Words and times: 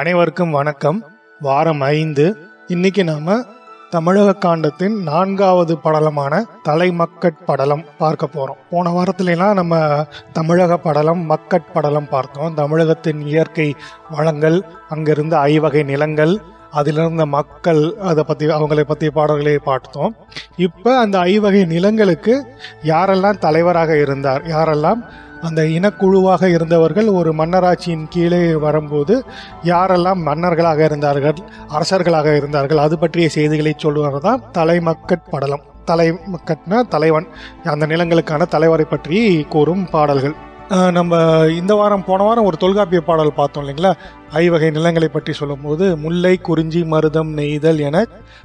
அனைவருக்கும் 0.00 0.50
வணக்கம். 0.50 1.04
வாரம் 1.40 1.80
ஐந்து. 1.80 2.24
இன்னைக்கு 2.66 3.04
நாம 3.04 3.36
தமிழக 3.90 4.34
காண்டத்தின் 4.34 4.96
நான்காவது 5.02 5.78
படலமான 5.84 6.42
தலைமக்கட் 6.68 7.38
படலம் 7.46 7.84
பார்க்க 7.98 8.28
போறோம். 8.34 8.60
போன 8.70 8.90
வாரத்துலலாம் 8.90 9.54
நம்ம 9.54 10.04
தமிழக 10.32 10.76
படலம் 10.76 11.22
மக்கட் 11.24 11.72
படலம் 11.72 12.08
பார்த்தோம். 12.08 12.54
தமிழகத்தின் 12.54 13.22
இயற்கை 13.26 13.74
வளங்கள் 14.10 14.62
அங்கிருந்த 14.88 15.38
ஐவகை 15.38 15.82
நிலங்கள் 15.82 16.34
அதிலிருந்த 16.70 17.26
மக்கள் 17.26 17.94
அதை 18.10 18.24
பற்றி 18.24 18.46
அவங்களை 18.46 18.80
பற்றி 18.80 19.10
பாடல்களை 19.10 19.58
பார்த்தோம். 19.58 20.16
இப்போ 20.56 20.98
அந்த 20.98 21.18
ஐவகை 21.18 21.64
நிலங்களுக்கு 21.64 22.34
யாரெல்லாம் 22.82 23.38
தலைவராக 23.38 24.00
இருந்தார் 24.00 24.42
யாரெல்லாம் 24.46 25.02
அந்த 25.42 25.62
இனக்குழுவாக 25.76 26.48
இருந்தவர்கள் 26.54 27.08
ஒரு 27.18 27.32
மன்னராட்சியின் 27.40 28.08
கீழே 28.08 28.40
வரும்போது 28.64 29.14
யாரெல்லாம் 29.64 30.20
மன்னர்களாக 30.28 30.82
இருந்தார்கள் 30.84 31.40
அரசர்களாக 31.76 32.36
இருந்தார்கள் 32.36 32.84
அது 32.84 32.96
பற்றிய 32.98 33.28
செய்திகளை 33.36 33.74
சொல்வது 33.76 34.20
தான் 34.28 34.44
தலைமக்கட் 34.58 35.30
படலம். 35.34 35.64
தலைமக்கட்னா 35.90 36.80
தலைவன் 36.94 37.28
அந்த 37.74 37.86
நிலங்களுக்கான 37.86 38.48
தலைவரை 38.56 38.86
பற்றி 38.94 39.18
கூறும் 39.54 39.86
பாடல்கள். 39.94 40.36
நம்ம 40.96 41.18
இந்த 41.58 41.72
வாரம் 41.74 42.04
போன 42.06 42.20
வாரம் 42.24 42.46
ஒரு 42.48 42.56
தொல்காப்பிய 42.62 43.00
பாடல் 43.08 43.36
பார்த்தோம் 43.36 43.62
இல்லைங்களா? 43.64 43.92
ஐவகை 44.42 44.70
நிலங்களை 44.70 45.08
பற்றி 45.08 45.32
சொல்லும்போது 45.32 45.84
முல்லை 46.04 46.32
குறிஞ்சி 46.48 46.82
மருதம் 46.92 47.30
நெய்தல் 47.38 47.80
என 47.88 48.04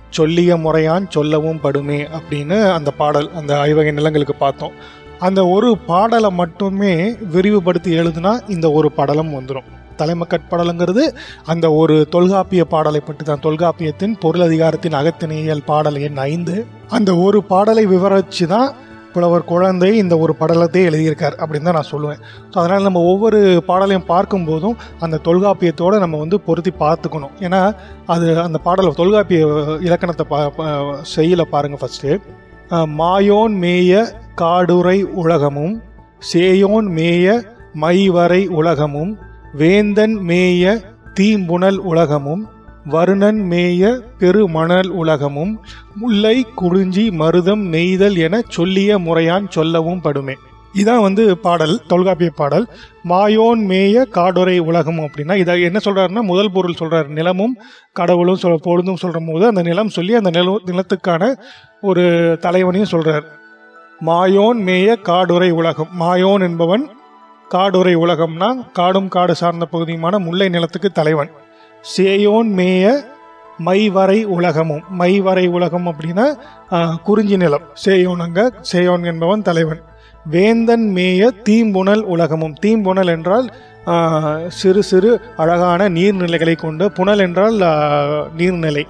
சொல்லிய 0.10 0.58
முறையான் 0.58 1.06
சொல்லவும் 1.10 1.62
படுமே 1.64 2.00
அப்படின்னு 2.18 2.58
அந்த 2.78 2.92
பாடல் 2.92 3.30
அந்த 3.40 3.60
ஐவகை 3.60 3.92
நிலங்களுக்கு 3.92 4.36
பார்த்தோம். 4.36 4.76
அந்த 5.28 5.42
ஒரு 5.56 5.70
பாடலை 5.90 6.30
மட்டுமே 6.42 6.94
விரிவுபடுத்தி 7.36 7.92
எழுதுனா 8.02 8.34
இந்த 8.56 8.68
ஒரு 8.80 8.90
படலம் 9.00 9.32
வந்துடும் 9.38 9.70
தலைமக்கட்பாடலுங்கிறது 10.00 11.04
அந்த 11.52 11.66
ஒரு 11.80 11.96
தொல்காப்பிய 12.14 12.62
பாடலை 12.72 13.02
பற்றி 13.08 13.24
தான். 13.24 13.42
தொல்காப்பியத்தின் 13.46 14.14
பொருள் 14.24 14.46
அதிகாரத்தின் 14.46 14.96
அகத்தினியல் 15.00 15.68
பாடல் 15.68 16.00
எண் 16.08 16.22
ஐந்து. 16.32 16.56
அந்த 16.98 17.12
ஒரு 17.26 17.40
பாடலை 17.52 17.84
விவரித்து 17.92 18.48
தான் 18.54 18.70
புலவர் 19.14 19.50
குழந்தை 19.52 19.90
இந்த 20.02 20.16
ஒரு 20.24 20.34
படலத்தை 20.42 20.82
எழுதியிருக்கார் 20.90 21.38
அப்படின்னு 21.42 21.68
தான் 21.70 21.78
நான் 21.78 21.92
சொல்லுவேன். 21.92 22.22
ஸோ 22.52 22.56
அதனால் 22.62 22.88
நம்ம 22.88 23.00
ஒவ்வொரு 23.12 23.40
பாடலையும் 23.70 24.08
பார்க்கும்போதும் 24.12 24.78
அந்த 25.06 25.20
தொல்காப்பியத்தோடு 25.28 26.04
நம்ம 26.04 26.20
வந்து 26.24 26.38
பொருத்தி 26.48 26.72
பார்த்துக்கணும். 26.84 27.34
ஏன்னா 27.46 27.62
அது 28.16 28.28
அந்த 28.48 28.62
பாடலை 28.68 28.94
தொல்காப்பிய 29.02 29.42
இலக்கணத்தை 29.88 30.28
பா 30.34 30.40
செய்யலை 31.16 31.48
பாருங்கள் 31.56 31.84
ஃபஸ்ட்டு 31.84 32.20
மாயோன் 33.00 33.56
மேய 33.64 33.94
காடுரை 34.36 35.04
உலகமும் 35.04 35.82
சேயோன் 36.34 36.88
மேய 36.88 37.42
மைவரை 37.74 38.48
உலகமும் 38.48 39.18
வேந்தன் 39.54 40.18
மேய 40.20 40.80
தீம்புணல் 41.20 41.78
உலகமும் 41.78 42.50
வருணன் 42.90 43.42
மேய 43.52 44.00
பெருமணல் 44.18 44.90
உலகமும் 44.90 45.60
முல்லை 45.96 46.46
குறிஞ்சி 46.56 47.12
மருதம் 47.12 47.64
நெய்தல் 47.70 48.18
என 48.18 48.42
சொல்லிய 48.48 48.98
முறையான் 49.00 49.48
சொல்லவும் 49.50 50.02
படுமே. 50.02 50.34
இதான் 50.76 51.02
வந்து 51.02 51.38
பாடல் 51.38 51.82
தொல்காப்பிய 51.88 52.30
பாடல். 52.36 52.68
மாயோன் 53.10 53.66
மேய 53.68 54.06
காடுரை 54.10 54.60
உலகம் 54.60 55.00
அப்படின்னா 55.00 55.36
இதை 55.36 55.62
என்ன 55.62 55.80
சொல்கிறாருன்னா 55.86 56.22
முதல் 56.22 56.52
பொருள் 56.52 56.74
சொல்கிறார் 56.74 57.10
நிலமும் 57.10 57.58
கடவுளும் 57.94 58.36
சொல் 58.36 58.60
பொழுதும் 58.62 58.96
சொல்கிற 58.96 59.34
போது 59.34 59.48
அந்த 59.48 59.62
நிலம் 59.62 59.90
சொல்லி 59.90 60.16
அந்த 60.16 60.30
நில 60.30 60.58
நிலத்துக்கான 60.66 61.34
ஒரு 61.82 62.38
தலைவனையும் 62.42 62.92
சொல்கிறார் 62.92 63.40
மாயோன் 64.08 64.60
மேய 64.68 64.88
காடுரை 65.08 65.50
உலகம். 65.60 65.90
மாயோன் 66.00 66.44
என்பவன் 66.48 66.86
காடுரை 67.54 67.94
உலகம்னா 68.04 68.50
காடும் 68.78 69.10
காடு 69.16 69.34
சார்ந்த 69.42 69.66
பகுதியுமான 69.74 70.16
முல்லை 70.28 70.48
நிலத்துக்கு 70.56 70.90
தலைவன். 71.00 71.32
சேயோன் 71.96 72.50
மேய 72.60 72.86
மைவரை 73.68 74.20
உலகமும். 74.36 74.84
மைவரை 75.02 75.46
உலகம் 75.58 75.88
அப்படின்னா 75.92 76.26
குறிஞ்சி 77.08 77.38
நிலம். 77.44 77.66
சேயோன் 77.86 78.24
அங்க 78.26 78.50
சேயோன் 78.72 79.06
என்பவன் 79.12 79.48
தலைவன். 79.50 79.82
வேந்தன் 80.34 80.88
மேய 80.98 81.30
தீம்புணல் 81.48 82.04
உலகமும். 82.16 82.56
தீம்புணல் 82.64 83.12
என்றால் 83.16 83.48
சிறு 84.60 84.82
சிறு 84.92 85.12
அழகான 85.44 85.90
நீர்நிலைகளை 85.98 86.56
கொண்டு 86.66 86.86
புனல் 86.98 87.24
என்றால் 87.28 87.58
நீர்நிலை. 88.40 88.86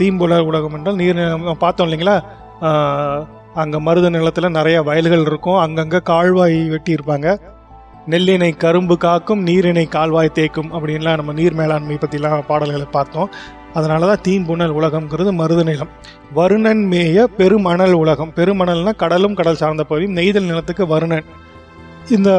தீம்புணல் 0.00 0.48
உலகம் 0.50 0.74
என்றால் 0.78 0.98
நீர் 1.02 1.20
பார்த்தோம் 1.64 1.88
இல்லைங்களா? 1.88 2.16
அங்கே 3.54 3.78
மருத 3.78 4.10
நிலத்தில் 4.10 4.56
நிறைய 4.56 4.82
வயல்கள் 4.82 5.24
இருக்கும். 5.26 5.58
அங்கங்கே 5.58 6.00
கால்வாய் 6.00 6.58
வெட்டியிருப்பாங்க. 6.74 7.28
நெல்லினை 8.10 8.56
கரும்பு 8.56 8.96
காக்கும் 8.96 9.42
நீரினை 9.46 9.88
கால்வாய் 9.88 10.36
தேக்கும் 10.38 10.70
அப்படின்லாம் 10.72 11.16
நம்ம 11.16 11.32
நீர் 11.32 11.54
மேலாண்மை 11.54 11.98
பற்றிலாம் 12.00 12.46
பாடல்களை 12.46 12.86
பார்த்தோம். 12.90 13.30
அதனால 13.72 14.06
தான் 14.06 14.22
தீம்புணல் 14.26 14.76
உலகம்ங்கிறது 14.78 15.32
மருத 15.32 15.62
நிலம். 15.62 15.90
வருணன் 16.34 16.82
மேய 16.92 17.24
பெருமணல் 17.24 17.92
உலகம். 17.92 18.32
பெருமணல்னா 18.36 18.92
கடலும் 18.96 19.34
கடல் 19.34 19.60
சார்ந்த 19.62 19.84
பகுதி 19.84 20.06
நெய்தல் 20.06 20.48
நிலத்துக்கு 20.50 20.86
வருணன். 20.86 21.26
இந்த 22.10 22.30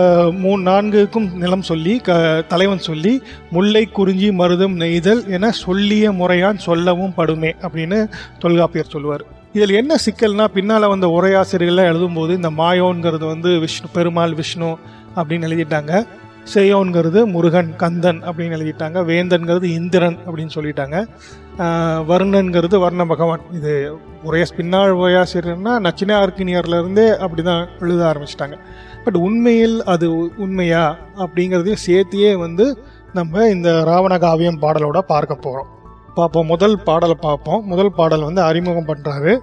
மூணு 0.43 0.61
நான்குக்கும் 0.69 1.27
நிலம் 1.33 1.61
சொல்லி 1.61 1.99
க 1.99 2.41
தலைவன் 2.47 2.79
சொல்லி 2.79 3.21
முல்லை 3.51 3.85
குறிஞ்சி 3.85 4.31
மருதம் 4.31 4.75
நெய்தல் 4.83 5.27
என 5.27 5.51
சொல்லிய 5.51 6.11
முறையான் 6.11 6.57
சொல்லவும் 6.57 7.13
படுமே 7.17 7.53
அப்படின்னு 7.61 8.07
தொல்காப்பியர் 8.39 8.93
சொல்லுவார் 8.95 9.25
இதில் 9.55 9.77
என்ன 9.79 9.93
சிக்கல்னா 10.05 10.45
பின்னால் 10.53 10.91
வந்த 10.91 11.07
உரையாசிரியர்கள்லாம் 11.07 11.89
எழுதும்போது 11.91 12.31
இந்த 12.39 12.49
மாயோன்கிறது 12.59 13.25
வந்து 13.31 13.49
விஷ்ணு 13.59 13.87
பெருமாள் 13.95 14.33
விஷ்ணு 14.33 14.69
அப்படின்னு 15.15 15.47
எழுதிட்டாங்க. 15.47 15.93
செய்யோன்கிறது 16.53 17.19
முருகன் 17.33 17.71
கந்தன் 17.81 18.21
அப்படின்னு 18.29 18.57
எழுதிட்டாங்க. 18.57 18.99
வேந்தன்கிறது 19.09 19.65
இந்திரன் 19.79 20.17
அப்படின்னு 20.25 20.55
சொல்லிட்டாங்க. 20.55 20.97
வருணன்கிறது 22.11 22.77
வர்ண 22.79 23.05
பகவான். 23.05 23.43
இது 23.57 23.73
உரைய 24.27 24.45
பின்னால் 24.59 24.93
உரையாசிரியர்னா 25.01 25.73
நச்சினார்கினியர்லேருந்தே 25.87 27.07
அப்படி 27.23 27.43
தான் 27.49 27.67
எழுத 27.79 28.01
ஆரம்பிச்சிட்டாங்க. 28.11 28.57
பட் 29.03 29.19
உண்மையில் 29.27 29.77
அது 29.95 30.07
உண்மையா 30.45 30.85
அப்படிங்கிறதையும் 31.23 31.85
சேர்த்தியே 31.87 32.31
வந்து 32.45 32.67
நம்ம 33.13 33.47
இந்த 33.49 33.69
ராவண 33.83 34.13
காவியம் 34.17 34.61
பாடலோட 34.61 34.99
பார்க்க 35.13 35.43
போகிறோம் 35.45 35.71
பார்ப்போம். 36.15 36.49
முதல் 36.53 36.77
பாடலை 36.87 37.17
பார்ப்போம். 37.25 37.61
முதல் 37.71 37.93
பாடல் 37.97 38.27
வந்து 38.27 38.41
அறிமுகம் 38.49 38.89
பண்ணுறாரு 38.89 39.33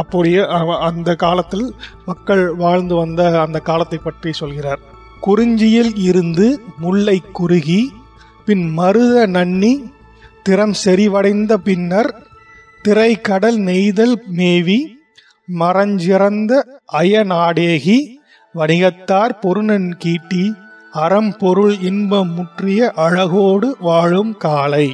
அப்படியே 0.00 0.40
அந்த 0.88 1.10
காலத்தில் 1.24 1.66
மக்கள் 2.08 2.44
வாழ்ந்து 2.62 2.94
வந்த 3.02 3.22
அந்த 3.44 3.58
காலத்தை 3.68 3.98
பற்றி 3.98 4.30
சொல்கிறார். 4.40 4.80
குறிஞ்சியில் 5.26 5.92
இருந்து 6.08 6.46
முல்லை 6.84 7.18
குறுகி 7.38 7.82
பின் 8.46 8.66
மருத 8.78 9.26
நன்னி 9.36 9.74
திறம் 10.46 10.74
செறிவடைந்த 10.84 11.52
பின்னர் 11.68 12.10
திரை 12.84 13.10
கடல் 13.28 13.58
நெய்தல் 13.68 14.16
மேவி 14.38 14.80
மரஞ்சிறந்த 15.48 16.52
அயநாடேகி 17.00 17.98
வணிகத்தார் 18.54 19.34
பொருணன் 19.42 19.88
கீட்டி 20.02 20.44
அறம் 21.04 21.32
பொருள் 21.40 21.74
இன்பம் 21.88 22.30
முற்றிய 22.36 22.80
அழகோடு 23.06 23.68
வாழும் 23.86 24.32
காலை. 24.44 24.86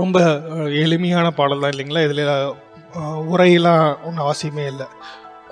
ரொம்ப 0.00 0.18
எளிமையான 0.82 1.26
பாடல் 1.38 1.62
தான் 1.62 1.72
இல்லைங்களா? 1.74 2.02
இதில் 2.06 2.24
உரையெல்லாம் 3.32 3.84
ஒன்றும் 4.06 4.26
அவசியமே 4.26 4.64
இல்லை. 4.72 4.86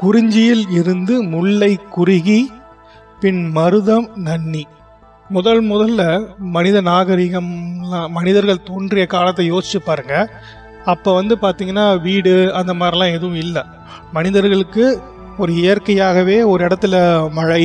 குறிஞ்சியில் 0.00 0.64
இருந்து 0.78 1.14
முல்லை 1.34 1.72
குறுகி 1.96 2.40
பின் 3.22 3.42
மருதம் 3.58 4.08
நன்னி. 4.28 4.64
முதல் 5.36 5.62
முதல்ல 5.70 6.02
மனித 6.56 6.80
நாகரிகம்லாம் 6.90 8.12
மனிதர்கள் 8.18 8.66
தோன்றிய 8.68 9.04
காலத்தை 9.14 9.44
யோசிச்சு 9.52 9.78
பாருங்க. 9.86 10.14
அப்போ 10.92 11.10
வந்து 11.18 11.34
பார்த்தீங்கன்னா 11.44 11.86
வீடு 12.06 12.32
அந்த 12.60 12.72
மாதிரிலாம் 12.80 13.14
எதுவும் 13.16 13.40
இல்லை. 13.44 13.62
மனிதர்களுக்கு 14.16 14.84
ஒரு 15.42 15.52
இயற்கையாகவே 15.62 16.36
ஒரு 16.50 16.60
இடத்துல 16.66 16.96
மழை 17.38 17.62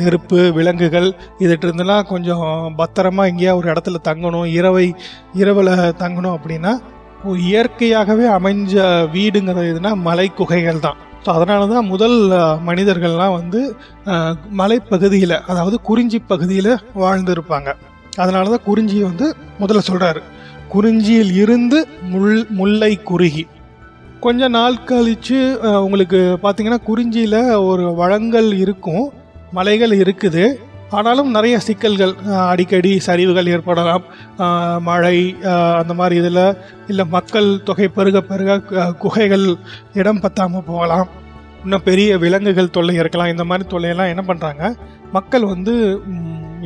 நெருப்பு 0.00 0.40
விலங்குகள் 0.56 1.08
இருந்தெல்லாம் 1.44 2.08
கொஞ்சம் 2.12 2.46
பத்திரமா 2.80 3.24
எங்கேயா 3.30 3.52
ஒரு 3.60 3.68
இடத்துல 3.72 4.00
தங்கணும் 4.08 4.48
இரவை 4.58 4.86
இரவில் 5.42 5.72
தங்கணும் 6.02 6.36
அப்படின்னா 6.36 6.72
ஒரு 7.28 7.38
இயற்கையாகவே 7.50 8.26
அமைஞ்ச 8.38 8.74
வீடுங்கிறது 9.14 9.70
எதுனா 9.72 9.92
மலை 10.08 10.26
குகைகள் 10.38 10.84
தான். 10.86 10.98
ஸோ 11.24 11.28
அதனால 11.36 11.66
தான் 11.72 11.88
முதல் 11.92 12.18
மனிதர்கள்லாம் 12.68 13.36
வந்து 13.38 13.60
மலைப்பகுதியில் 14.60 15.36
அதாவது 15.50 15.76
குறிஞ்சி 15.88 16.18
பகுதியில் 16.32 16.72
வாழ்ந்துருப்பாங்க. 17.02 17.70
அதனால 18.22 18.44
தான் 18.54 18.66
குறிஞ்சி 18.68 18.98
வந்து 19.08 19.26
முதல்ல 19.62 19.82
சொல்கிறாரு 19.88 20.22
குறிஞ்சியில் 20.74 21.32
இருந்து 21.42 21.78
முள் 22.12 22.40
முல்லை 22.60 22.92
குறுகி. 23.10 23.44
கொஞ்ச 24.24 24.48
நாள் 24.56 24.74
கழித்து 24.88 25.38
உங்களுக்கு 25.84 26.18
பார்த்திங்கன்னா 26.42 26.78
குறிஞ்சியில் 26.88 27.38
ஒரு 27.68 27.84
வளங்கள் 28.00 28.48
இருக்கும் 28.62 29.04
மலைகள் 29.58 29.92
இருக்குது. 30.02 30.44
ஆனாலும் 30.98 31.30
நிறைய 31.36 31.56
சிக்கல்கள் 31.66 32.12
அடிக்கடி 32.50 32.92
சரிவுகள் 33.06 33.50
ஏற்படலாம். 33.54 34.04
மழை 34.88 35.16
அந்த 35.80 35.94
மாதிரி 36.00 36.16
இதில் 36.22 36.42
இல்லை 36.90 37.04
மக்கள் 37.16 37.48
தொகை 37.68 37.88
பெருக 37.96 38.20
பெருக 38.30 38.84
குகைகள் 39.04 39.46
இடம் 40.00 40.22
பத்தாமல் 40.24 40.68
போகலாம். 40.70 41.08
இன்னும் 41.64 41.86
பெரிய 41.88 42.10
விலங்குகள் 42.24 42.74
தொல்லை 42.76 42.96
இருக்கலாம் 43.02 43.32
இந்த 43.34 43.44
மாதிரி 43.50 43.66
தொல்லையெல்லாம் 43.72 44.12
என்ன 44.14 44.24
பண்ணுறாங்க 44.30 44.64
மக்கள் 45.16 45.50
வந்து 45.54 45.74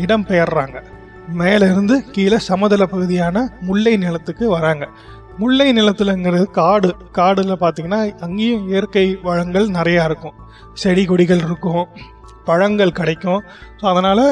இடம் 0.04 0.28
பெயர்றாங்க. 0.30 0.78
மேலேருந்து 1.40 1.96
கீழே 2.14 2.38
சமதள 2.50 2.82
பகுதியான 2.94 3.36
முல்லை 3.68 3.92
நிலத்துக்கு 4.02 4.44
வராங்க. 4.56 4.86
முல்லை 5.40 5.68
நிலத்துலங்கிறது 5.78 6.46
காடு 6.58 6.90
காடில் 7.18 7.52
பார்த்தீங்கன்னா 7.62 8.00
அங்கேயும் 8.26 8.66
இயற்கை 8.72 9.06
வளங்கள் 9.28 9.66
நிறையா 9.78 10.02
இருக்கும். 10.10 10.36
செடி 10.82 11.04
கொடிகள் 11.10 11.44
இருக்கும் 11.46 11.84
பழங்கள் 12.48 12.98
கிடைக்கும். 12.98 13.40
ஸோ 13.80 13.84
அதனால் 13.92 14.26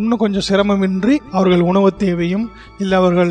இன்னும் 0.00 0.20
கொஞ்சம் 0.22 0.44
சிரமமின்றி 0.48 1.14
அவர்கள் 1.38 1.62
உணவு 1.70 1.90
தேவையும் 2.02 2.46
இல்லை 2.82 2.96
அவர்கள் 3.00 3.30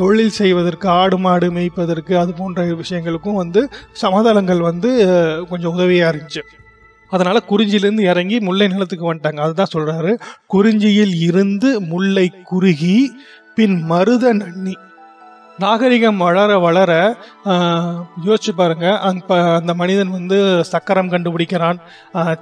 தொழில் 0.00 0.34
செய்வதற்கு 0.38 0.86
ஆடு 1.00 1.16
மாடு 1.24 1.48
மேய்ப்பதற்கு 1.56 2.14
அது 2.22 2.32
போன்ற 2.40 2.64
விஷயங்களுக்கும் 2.80 3.38
வந்து 3.42 3.60
சமதளங்கள் 4.02 4.62
வந்து 4.70 4.90
கொஞ்சம் 5.50 5.74
உதவியாக 5.76 6.10
இருந்துச்சு. 6.12 6.42
அதனால் 7.12 7.46
குறிஞ்சியிலேருந்து 7.50 8.08
இறங்கி 8.12 8.38
முல்லை 8.48 8.66
நிலத்துக்கு 8.72 9.08
வந்துட்டாங்க. 9.10 9.40
அதுதான் 9.46 9.74
சொல்கிறாரு 9.76 10.12
குறிஞ்சியில் 10.54 11.14
இருந்து 11.28 11.70
முல்லை 11.92 12.26
குறுகி 12.50 12.98
பின் 13.58 13.78
மருத 13.92 14.32
நன்னி. 14.40 14.74
நாகரிகம் 15.58 16.16
வளர 16.16 16.58
வளர 16.58 17.16
யோசிச்சு 18.24 18.50
பாருங்க. 18.56 18.98
அந்த 18.98 19.54
அந்த 19.54 19.74
மனிதன் 19.74 20.10
வந்து 20.10 20.64
சக்கரம் 20.64 21.10
கண்டுபிடிக்கிறான். 21.10 21.78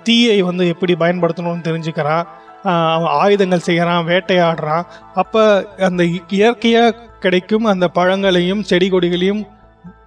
தீயை 0.03 0.43
வந்து 0.43 0.69
எப்படி 0.69 0.95
பயன்படுத்தணும்னு 0.95 1.63
தெரிஞ்சுக்கிறான். 1.63 2.27
அவன் 2.63 3.09
ஆயுதங்கள் 3.09 3.59
செய்கிறான் 3.59 4.07
வேட்டையாடுறான். 4.07 4.85
அப்போ 5.15 5.67
அந்த 5.79 6.05
இ- 6.05 6.97
கிடைக்கும் 7.21 7.65
அந்த 7.65 7.89
பழங்களையும் 7.89 8.63
செடி 8.63 8.91
கொடிகளையும் 8.91 9.47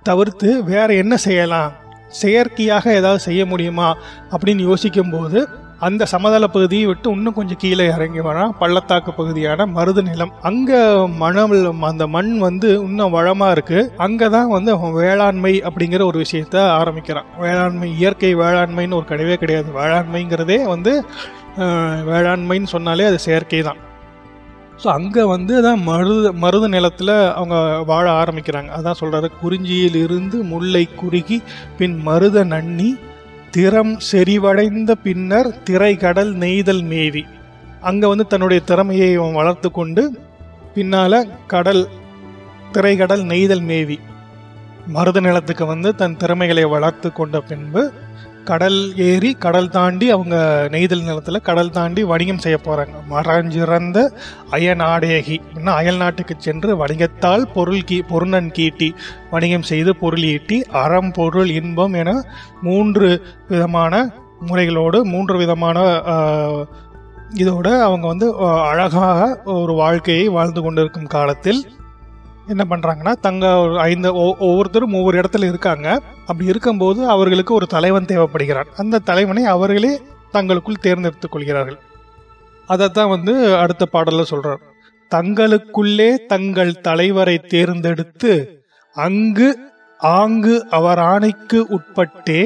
தவிர்த்து 0.03 0.63
வேற 0.63 0.93
என்ன 0.93 1.17
செய்யலாம்? 1.17 1.71
செயற்கையாக 2.07 2.93
ஏதாவது 2.93 3.19
செய்ய 3.19 3.45
முடியுமா? 3.45 3.97
அப்படின்னு 4.31 4.57
யோசிக்கும்போது 4.57 5.47
அந்த 5.87 6.03
சமதள 6.11 6.45
பகுதியை 6.53 6.85
விட்டு 6.89 7.07
இன்னும் 7.15 7.35
கொஞ்சம் 7.37 7.59
கீழே 7.61 7.85
இறங்கி 7.95 8.21
வரான் 8.27 8.53
பள்ளத்தாக்கு 8.61 9.11
பகுதியான 9.19 9.67
மருது 9.77 10.01
நிலம். 10.07 10.33
அங்க 10.49 10.71
மணல் 11.23 11.55
அந்த 11.89 12.05
மண் 12.15 12.31
வந்து 12.47 12.69
இன்னும் 12.87 13.15
வளமா 13.17 13.47
இருக்கு. 13.55 13.79
அங்கதான் 14.05 14.53
வந்து 14.55 14.71
அவன் 14.75 14.95
வேளாண்மை 15.01 15.53
அப்படிங்கிற 15.69 16.03
ஒரு 16.11 16.17
விஷயத்த 16.25 16.57
ஆரம்பிக்கிறான். 16.79 17.29
வேளாண்மை 17.45 17.89
இயற்கை 17.99 18.31
வேளாண்மைன்னு 18.43 18.97
ஒரு 18.99 19.07
கிடையவே 19.11 19.37
கிடையாது. 19.43 19.69
வேளாண்மைங்கிறதே 19.81 20.59
வந்து 20.73 20.93
வேளாண்மைன்னு 22.11 22.73
சொன்னாலே 22.75 23.05
அது 23.11 23.19
செயற்கை 23.27 23.61
தான் 23.69 23.79
ஸோ 24.81 24.87
அங்கே 24.97 25.23
வந்து 25.31 25.53
தான் 25.65 25.79
மருத 25.87 26.27
மருத 26.43 26.65
நிலத்தில் 26.75 27.13
அவங்க 27.37 27.55
வாழ 27.89 28.05
ஆரம்பிக்கிறாங்க. 28.21 28.69
அதான் 28.77 28.99
சொல்கிறாரு 28.99 29.27
குறிஞ்சியில் 29.41 29.97
இருந்து 30.03 30.37
முல்லை 30.51 30.83
குறுகி 31.01 31.37
பின் 31.79 31.97
மருத 32.07 32.43
நன்னி 32.53 32.89
திறம் 33.55 33.93
செறிவடைந்த 34.11 34.91
பின்னர் 35.03 35.49
திரைகடல் 35.63 36.31
நெய்தல் 36.43 36.81
மேவி. 36.91 37.23
அங்கே 37.81 38.07
வந்து 38.07 38.25
தன்னுடைய 38.27 38.59
திறமையை 38.69 39.09
அவன் 39.15 39.37
வளர்த்து 39.39 39.69
கொண்டு 39.71 40.03
பின்னால் 40.75 41.19
கடல் 41.53 41.83
திரைகடல் 42.71 43.23
நெய்தல் 43.31 43.63
மேவி. 43.71 43.97
மருத 44.95 45.19
நிலத்துக்கு 45.19 45.65
வந்து 45.65 45.89
தன் 45.95 46.17
திறமைகளை 46.17 46.65
வளர்த்து 46.75 47.09
கொண்ட 47.11 47.39
பின்பு 47.49 47.81
கடல் 48.45 48.77
ஏறி 48.97 49.33
கடல் 49.33 49.69
தாண்டி 49.69 50.09
அவங்க 50.09 50.35
நெய்தல் 50.69 51.03
நிலத்தில் 51.03 51.41
கடல் 51.41 51.71
தாண்டி 51.71 52.03
வணிகம் 52.03 52.37
செய்ய 52.37 52.57
போகிறாங்க 52.57 52.95
மரஞ்சிறந்த 53.09 53.99
அயநாடேகி 54.51 55.41
இன்னும் 55.55 55.75
அயல் 55.75 55.97
நாட்டுக்கு 55.97 56.35
சென்று 56.37 56.77
வணிகத்தால் 56.77 57.51
பொருள் 57.53 57.83
கீ 57.83 58.01
பொருணன் 58.01 58.51
கீட்டி 58.51 58.89
வணிகம் 59.31 59.61
செய்து 59.61 59.95
பொருள் 59.95 60.23
ஈட்டி 60.23 60.63
அறம் 60.71 61.11
பொருள் 61.11 61.49
இன்பம் 61.49 61.93
என 61.93 62.13
மூன்று 62.61 63.09
விதமான 63.47 63.93
முறைகளோடு 64.47 65.03
மூன்று 65.03 65.37
விதமான 65.37 65.77
இதோட 67.35 67.79
அவங்க 67.79 68.07
வந்து 68.07 68.27
அழகாக 68.63 69.17
ஒரு 69.53 69.73
வாழ்க்கையை 69.73 70.27
வாழ்ந்து 70.27 70.61
கொண்டிருக்கும் 70.61 71.05
காலத்தில் 71.07 71.59
என்ன 72.47 72.65
பண்ணுறாங்கன்னா 72.69 73.13
தங்க 73.21 73.45
ஐந்து 73.81 74.15
ஒ- 74.15 74.37
ஒவ்வொருத்தரும் 74.39 74.93
ஒவ்வொரு 74.93 75.19
இடத்துல 75.19 75.45
இருக்காங்க. 75.45 75.87
அப்படி 76.29 76.49
இருக்கும்போது 76.51 77.01
அவர்களுக்கு 77.13 77.53
ஒரு 77.53 77.67
தலைவன் 77.75 78.09
தேவைப்படுகிறான். 78.11 78.69
அந்த 78.81 79.03
தலைவனை 79.09 79.43
அவர்களே 79.55 79.93
தங்களுக்குள் 80.31 80.83
தேர்ந்தெடுத்துக் 80.85 81.31
கொள்கிறார்கள். 81.31 81.79
அதைத்தான் 82.69 83.13
வந்து 83.15 83.33
அடுத்த 83.57 83.83
பாடலில் 83.85 84.31
சொல்கிறார் 84.31 84.61
தங்களுக்குள்ளே 85.11 86.09
தங்கள் 86.33 86.73
தலைவரை 86.87 87.35
தேர்ந்தெடுத்து 87.53 88.33
அங்கு 88.95 89.49
ஆங்கு 89.99 90.55
அவர் 90.69 90.99
ஆணைக்கு 91.13 91.59
உட்பட்டே 91.77 92.41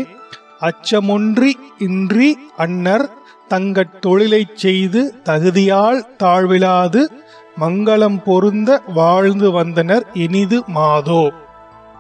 அச்சமொன்றி 0.68 1.52
இன்றி 1.88 2.30
அன்னர் 2.58 3.06
தங்கள் 3.48 3.98
தொழிலைச் 4.06 4.58
செய்து 4.64 5.02
தகுதியால் 5.30 6.02
தாழ்விலாது 6.24 7.02
மங்களம் 7.60 8.20
பொருந்த 8.26 8.70
வாழ்ந்து 9.00 9.50
வந்தனர் 9.52 10.06
இனிது 10.26 10.60
மாதோ. 10.78 11.24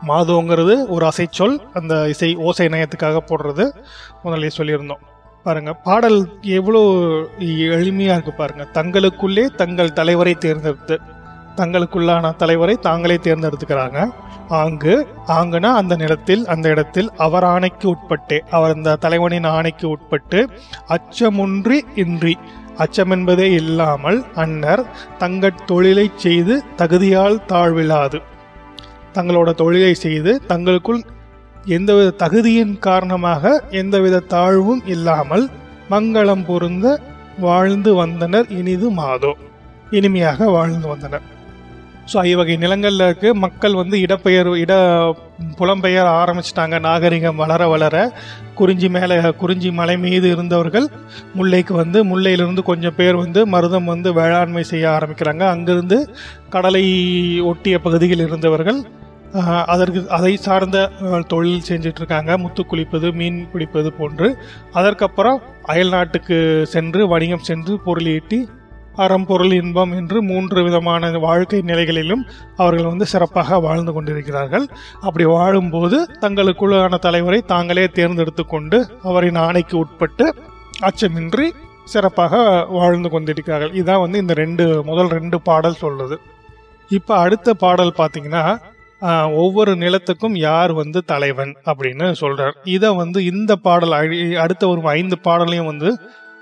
மாதோங்கிறது 0.09 0.75
ஒரு 0.95 1.03
அசைச்சொல். 1.11 1.55
அந்த 1.79 1.93
இசை 2.13 2.29
ஓசை 2.47 2.67
நயத்துக்காக 2.73 3.21
போடுறது 3.29 3.65
முதல்ல 4.23 4.51
சொல்லியிருந்தோம். 4.57 5.03
பாருங்க 5.45 5.71
பாடல் 5.87 6.19
எவ்வளோ 6.57 6.81
எளிமையாக 7.77 8.15
இருக்கு 8.17 8.33
பாருங்க. 8.33 8.65
தங்களுக்குள்ளே 8.77 9.45
தங்கள் 9.61 9.97
தலைவரை 9.99 10.35
தேர்ந்தெடுத்து 10.45 10.97
தங்களுக்குள்ளான 11.55 12.35
தலைவரை 12.41 12.75
தாங்களே 12.87 13.17
தேர்ந்தெடுத்துக்கிறாங்க. 13.25 13.99
ஆங்கு 14.61 14.93
ஆங்குனா 15.35 15.69
அந்த 15.81 15.93
நிலத்தில் 15.95 16.43
அந்த 16.53 16.67
இடத்தில் 16.69 17.09
அவர் 17.25 17.43
ஆணைக்கு 17.43 17.85
உட்பட்டே 17.93 18.39
அவர் 18.55 18.73
அந்த 18.75 18.97
தலைவனின் 19.05 19.47
ஆணைக்கு 19.55 19.85
உட்பட்டு 19.89 20.39
அச்சமுன்றி 20.95 21.79
இன்றி 22.03 22.35
அச்சம் 22.75 23.11
என்பதே 23.11 23.47
இல்லாமல் 23.51 24.19
அன்னர் 24.43 24.83
தங்கள் 25.17 25.63
தொழிலை 25.65 26.05
செய்து 26.15 26.55
தகுதியால் 26.77 27.39
தாழ்விழாது. 27.51 28.19
தங்களோட 29.17 29.49
தொழிலை 29.61 29.93
செய்து 30.05 30.31
தங்களுக்குள் 30.51 31.01
எந்தவித 31.75 32.15
தகுதியின் 32.23 32.73
காரணமாக 32.87 33.53
எந்தவித 33.81 34.23
தாழ்வும் 34.33 34.81
இல்லாமல் 34.85 35.45
மங்களம் 35.89 36.45
பொருந்த 36.49 36.87
வாழ்ந்து 37.45 37.91
வந்தனர். 37.99 38.47
இனிது 38.59 38.87
மாதோ. 38.97 39.31
இனிமையாக 39.97 40.49
வாழ்ந்து 40.55 40.87
வந்தனர். 40.91 41.25
ஸோ 42.11 42.15
ஐவகை 42.29 42.55
நிலங்களில் 42.63 43.03
இருக்கு. 43.05 43.29
மக்கள் 43.43 43.75
வந்து 43.79 43.95
இடப்பெயர் 44.05 44.49
இட 44.63 44.73
புலம்பெயர் 45.59 46.09
ஆரம்பிச்சிட்டாங்க. 46.21 46.75
நாகரிகம் 46.87 47.39
வளர 47.41 47.67
வளர 47.73 47.95
குறிஞ்சி 48.59 48.87
மேலே 48.95 49.15
குறிஞ்சி 49.41 49.69
மலை 49.79 49.95
மீது 50.05 50.27
இருந்தவர்கள் 50.35 50.87
முல்லைக்கு 51.37 51.73
வந்து 51.81 52.01
முல்லையிலிருந்து 52.11 52.63
கொஞ்சம் 52.71 52.97
பேர் 52.99 53.21
வந்து 53.21 53.43
மருதம் 53.53 53.89
வந்து 53.93 54.11
வேளாண்மை 54.19 54.63
செய்ய 54.71 54.87
ஆரம்பிக்கிறாங்க. 54.97 55.43
அங்கிருந்து 55.53 55.99
கடலை 56.55 56.85
ஒட்டிய 57.51 57.77
பகுதியில் 57.79 58.25
இருந்தவர்கள் 58.27 58.81
அதற்கு 59.73 59.99
அதை 60.17 60.33
சார்ந்த 60.45 60.77
தொழில் 61.31 61.67
செஞ்சிட்ருக்காங்க. 61.69 62.31
முத்து 62.43 62.63
குளிப்பது 62.71 63.07
மீன் 63.19 63.39
பிடிப்பது 63.53 63.89
போன்று. 63.99 64.27
அதற்கப்புறம் 64.79 65.39
அயல் 65.73 65.93
நாட்டுக்கு 65.95 66.37
சென்று 66.73 67.01
வணிகம் 67.13 67.47
சென்று 67.49 67.73
பொருள் 67.85 68.09
ஈட்டி 68.15 68.39
அறம் 69.03 69.25
பொருள் 69.29 69.53
இன்பம் 69.59 69.93
என்று 69.99 70.17
மூன்று 70.29 70.59
விதமான 70.63 71.09
வாழ்க்கை 71.25 71.59
நிலைகளிலும் 71.69 72.23
அவர்கள் 72.61 72.89
வந்து 72.89 73.05
சிறப்பாக 73.13 73.59
வாழ்ந்து 73.65 73.91
கொண்டிருக்கிறார்கள். 73.93 74.65
அப்படி 75.07 75.25
வாழும்போது 75.31 75.99
தங்களுக்குள்ளான 76.23 76.99
தலைவரை 77.05 77.39
தாங்களே 77.53 77.85
தேர்ந்தெடுத்து 77.99 78.45
கொண்டு 78.45 78.79
அவரின் 79.11 79.39
ஆணைக்கு 79.45 79.75
உட்பட்டு 79.83 80.27
அச்சமின்றி 80.89 81.47
சிறப்பாக 81.93 82.43
வாழ்ந்து 82.77 83.09
கொண்டிருக்கிறார்கள். 83.09 83.73
இதான் 83.81 84.03
வந்து 84.03 84.21
இந்த 84.23 84.35
ரெண்டு 84.43 84.65
முதல் 84.89 85.11
ரெண்டு 85.17 85.39
பாடல் 85.49 85.81
சொல்லுது 85.81 86.17
இப்போ 86.97 87.13
அடுத்த 87.25 87.49
பாடல் 87.63 87.97
பார்த்தீங்கன்னா 88.01 88.43
ஒவ்வொரு 89.41 89.71
நிலத்துக்கும் 89.75 90.35
யார் 90.47 90.71
வந்து 90.73 90.99
தலைவன் 91.11 91.53
அப்படின்னு 91.69 92.05
சொல்றார். 92.19 92.55
இதை 92.75 92.89
வந்து 93.01 93.19
இந்த 93.31 93.51
பாடல் 93.65 93.95
அடுத்த 94.43 94.63
ஒரு 94.73 94.81
ஐந்து 94.97 95.17
பாடலையும் 95.27 95.69
வந்து 95.71 95.89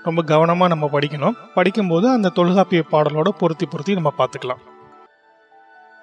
ரொம்ப 0.06 0.20
கவனமாக 0.30 0.72
நம்ம 0.72 0.86
படிக்கணும். 0.92 1.38
படிக்கும்போது 1.56 2.06
அந்த 2.08 2.32
தொல்காப்பிய 2.38 2.82
பாடலோட 2.92 3.30
பொருத்தி 3.40 3.66
பொருத்தி 3.66 3.98
நம்ம 3.98 4.12
பார்த்துக்கலாம். 4.20 4.62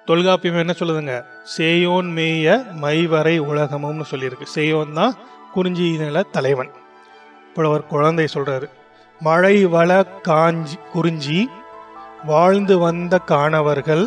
தொல்காப்பியம் 0.08 0.62
என்ன 0.64 0.74
சொல்லுதுங்க? 0.78 1.14
சேயோன் 1.56 2.08
மேய 2.18 2.58
மைவரை 2.82 3.34
உலகமும்னு 3.50 4.06
சொல்லியிருக்கு. 4.12 4.46
சேயோன் 4.54 4.92
தான் 4.92 5.16
குறிஞ்சி 5.54 5.88
நில 6.04 6.22
தலைவன் 6.36 6.70
புலவர் 7.54 7.90
குழந்தை 7.92 8.26
சொல்றாரு. 8.34 8.66
மழை 9.20 9.56
வள 9.74 9.90
காஞ்சி 10.28 10.76
குறிஞ்சி 10.92 11.40
வாழ்ந்து 12.30 12.74
வந்த 12.78 13.14
காணவர்கள் 13.32 14.04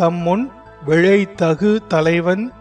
தம்முன் 0.00 0.44
விழைத்தகு 0.86 1.86
தலைவன் 1.86 2.52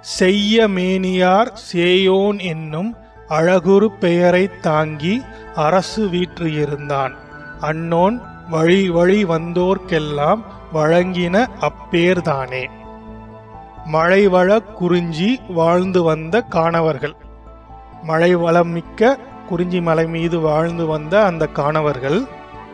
செய்ய 0.00 0.68
மேனியார் 0.68 1.52
சேயோன் 1.72 2.42
என்னும் 2.42 2.96
அழகுரு 3.28 3.88
பெயரைத் 3.98 4.62
தாங்கி 4.62 5.22
அரசு 5.54 6.06
வீற்றிருந்தான் 6.06 7.12
அன்னோன் 7.60 8.22
வழி 8.50 8.88
வழி 8.88 9.24
வந்தோர்க்கெல்லாம் 9.24 10.42
வழங்கின 10.74 11.46
அப்பேர்தானே. 11.60 12.66
மழைவள 13.92 14.62
குறிஞ்சி 14.72 15.40
வாழ்ந்து 15.48 16.02
வந்த 16.02 16.40
காணவர்கள். 16.40 17.14
மழை 18.02 18.34
வளம் 18.34 18.68
மிக்க 18.68 19.18
குறிஞ்சி 19.48 19.80
மலை 19.80 20.06
மீது 20.06 20.40
வாழ்ந்து 20.40 20.86
வந்த 20.86 21.24
அந்த 21.24 21.46
காணவர்கள் 21.46 22.22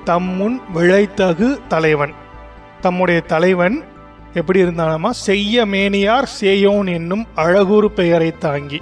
தம்முன் 0.05 0.61
விழைத்தகு 0.75 1.67
தலைவன். 1.69 2.13
தம்முடைய 2.81 3.21
தலைவன் 3.21 3.85
எப்படி 4.41 4.59
இருந்தாலுமா 4.65 5.11
செய்ய 5.27 5.65
மேனியார் 5.67 6.29
சேயோன் 6.41 6.89
என்னும் 6.99 7.25
அழகுறு 7.45 7.89
பெயரை 7.99 8.31
தாங்கி 8.39 8.79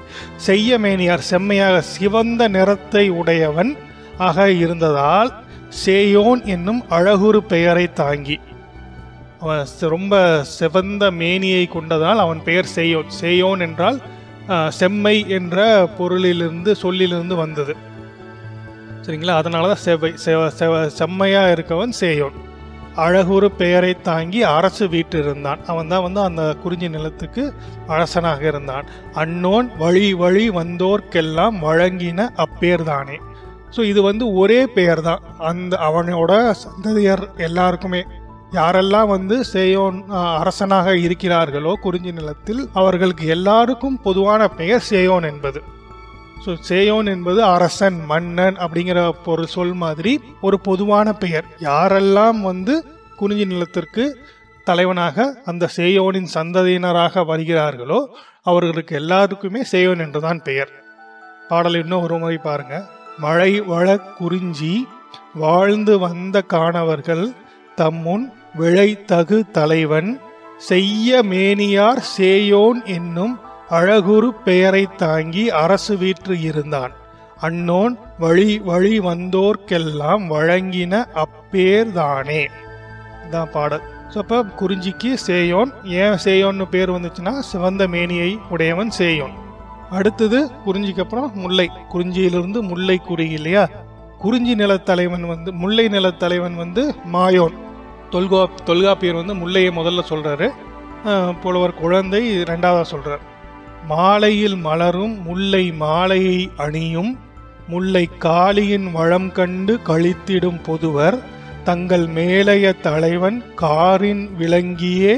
செய்ய 0.46 0.78
மேனியார் 0.78 1.28
செம்மையாக 1.30 1.82
சிவந்த 1.94 2.49
நிறத்தை 2.49 3.04
உடையவன் 3.20 3.73
ஆக 4.28 4.46
இருந்ததால் 4.62 5.30
சேயோன் 5.84 6.42
என்னும் 6.46 6.82
அழகுறு 6.88 7.40
பெயரை 7.52 7.87
தாங்கி 7.92 8.37
அவன் 9.40 9.64
ரொம்ப 9.94 10.14
சிவந்த 10.58 11.04
மேனியை 11.20 11.64
கொண்டதால் 11.73 12.23
அவன் 12.25 12.40
பெயர் 12.42 12.73
சேயோன் 12.76 13.11
சேயோன் 13.20 13.62
என்றால் 13.68 13.99
செம்மை 14.78 15.16
என்ற 15.28 15.58
பொருளிலிருந்து 15.99 16.73
சொல்லிலிருந்து 16.73 17.37
வந்தது. 17.37 17.75
சரிங்களா? 19.04 19.34
அதனால 19.40 19.68
தான் 19.73 19.84
செவ்வை 19.87 20.11
செவ 20.25 20.40
செவ 20.61 20.73
செம்மையாக 21.00 21.52
இருக்கவன் 21.56 21.94
சேயோன். 22.00 22.37
அழகுறு 23.02 23.48
பெயரை 23.60 23.92
தாங்கி 24.08 24.40
அரசு 24.56 24.84
வீட்டிருந்தான் 24.88 25.60
அவன் 25.66 25.90
தான் 25.92 26.02
வந்து 26.02 26.20
அந்த 26.20 26.42
குறிஞ்சி 26.62 26.88
நிலத்துக்கு 26.88 27.42
அரசனாக 27.86 28.42
இருந்தான். 28.46 28.86
அன்னோன் 29.22 29.68
வழி 29.78 30.14
வழி 30.22 30.44
வந்தோர்க்கெல்லாம் 30.50 31.56
வழங்கின 31.66 32.28
அப்பேர்தானே. 32.44 33.18
ஸோ 33.76 33.82
இது 33.84 34.02
வந்து 34.02 34.24
ஒரே 34.42 34.60
பெயர் 34.76 35.02
தான் 35.02 35.22
அந்த 35.50 35.74
அவனோட 35.88 36.32
சந்ததியர் 36.64 37.24
எல்லாருக்குமே. 37.48 38.02
யாரெல்லாம் 38.52 39.08
வந்து 39.16 39.36
சேயோன் 39.52 39.96
அரசனாக 40.40 40.90
இருக்கிறார்களோ 41.06 41.72
குறிஞ்சி 41.86 42.12
நிலத்தில் 42.12 42.60
அவர்களுக்கு 42.72 43.24
எல்லாருக்கும் 43.26 43.96
பொதுவான 44.02 44.48
பெயர் 44.48 44.84
சேயோன் 44.90 45.26
என்பது. 45.32 45.62
ஸோ 46.43 46.53
சேயோன் 46.69 47.09
என்பது 47.12 47.41
அரசன் 47.43 47.99
மன்னன் 48.07 48.57
அப்படிங்கிற 48.64 49.00
ஒரு 49.26 49.45
சொல் 49.47 49.73
மாதிரி 49.73 50.12
ஒரு 50.41 50.57
பொதுவான 50.61 51.09
பெயர். 51.12 51.47
யாரெல்லாம் 51.61 52.41
வந்து 52.41 52.75
குறிஞ்சி 53.17 53.45
நிலத்திற்கு 53.45 54.05
தலைவனாக 54.67 55.26
அந்த 55.45 55.64
சேயோனின் 55.76 56.29
சந்ததியினராக 56.35 57.25
வருகிறார்களோ 57.31 58.00
அவர்களுக்கு 58.43 58.95
எல்லாருக்குமே 58.97 59.61
சேயோன் 59.73 60.03
என்றுதான் 60.07 60.41
பெயர். 60.43 60.73
பாடல் 61.49 61.79
இன்னும் 61.83 62.03
ஒரு 62.03 62.19
முறை 62.19 62.38
பாருங்க. 62.49 62.75
மழை 63.19 63.53
வள 63.61 63.88
குறிஞ்சி 64.19 64.75
வாழ்ந்து 65.35 65.95
வந்த 65.99 66.37
காணவர்கள் 66.55 67.25
தம்முன் 67.81 68.25
விழைத்தகு 68.59 69.38
தலைவன் 69.50 70.11
செய்ய 70.69 71.23
மேனியார் 71.23 72.03
சேயோன் 72.17 72.81
என்னும் 72.97 73.35
அழகுரு 73.71 74.28
பெயரை 74.47 74.85
தாங்கி 74.97 75.44
அரசு 75.50 75.94
வீற்று 75.99 76.35
இருந்தான். 76.40 76.92
அன்னோன் 77.40 77.94
வழி 78.18 78.50
வழி 78.59 79.00
வந்தோர்க்கெல்லாம் 79.00 80.25
வழங்கின 80.33 80.94
அப்பேர்தானே 81.23 82.42
இதான் 83.25 83.52
பாடல். 83.52 83.85
ஸோ 84.12 84.18
அப்போ 84.18 84.38
குறிஞ்சிக்கு 84.61 85.11
சேயோன் 85.26 85.71
ஏன் 86.02 86.18
சேயோன்னு 86.25 86.66
பேர் 86.75 86.94
வந்துச்சுன்னா 86.97 87.35
சிவந்த 87.50 87.88
மேனியை 87.94 88.30
உடையவன் 88.50 88.92
சேயோன். 88.99 89.35
அடுத்தது 89.90 90.38
குறிஞ்சிக்கு 90.66 91.04
அப்புறம் 91.04 91.30
முல்லை. 91.35 91.68
குறிஞ்சியிலிருந்து 91.92 92.61
முல்லை 92.71 92.99
குறி 93.09 93.26
இல்லையா? 93.30 93.64
குறிஞ்சி 94.18 94.54
நிலத்தலைவன் 94.54 95.26
வந்து 95.33 95.52
முல்லை 95.52 95.88
நிலத்தலைவன் 95.88 96.56
வந்து 96.56 96.83
மாயோன். 97.14 97.56
தொல்கா 98.12 98.40
தொல்காப்பியர் 98.64 99.21
வந்து 99.21 99.35
முல்லையை 99.35 99.71
முதல்ல 99.78 100.02
சொல்கிறாரு 100.11 100.49
புலவர் 101.42 101.80
குழந்தை 101.80 102.21
ரெண்டாவதாக 102.50 102.88
சொல்கிறார் 102.92 103.25
மாலையில் 103.88 104.57
மலரும் 104.57 105.23
முல்லை 105.23 105.73
மாலையை 105.73 106.50
அணியும் 106.57 107.19
முல்லை 107.69 108.09
காளியின் 108.19 108.93
வளம் 108.93 109.33
கண்டு 109.33 109.79
கழித்திடும் 109.87 110.61
பொதுவர் 110.62 111.19
தங்கள் 111.64 112.07
மேலைய 112.07 112.81
தலைவன் 112.81 113.43
காரின் 113.55 114.25
விளங்கியே 114.38 115.14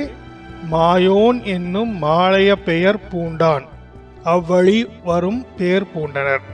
மாயோன் 0.70 1.42
என்னும் 1.42 2.02
மாலைய 2.02 2.52
பெயர் 2.64 3.00
பூண்டான். 3.10 3.64
அவ்வழி 4.24 4.78
வரும் 5.04 5.46
பேர் 5.56 5.86
பூண்டனர். 5.94 6.44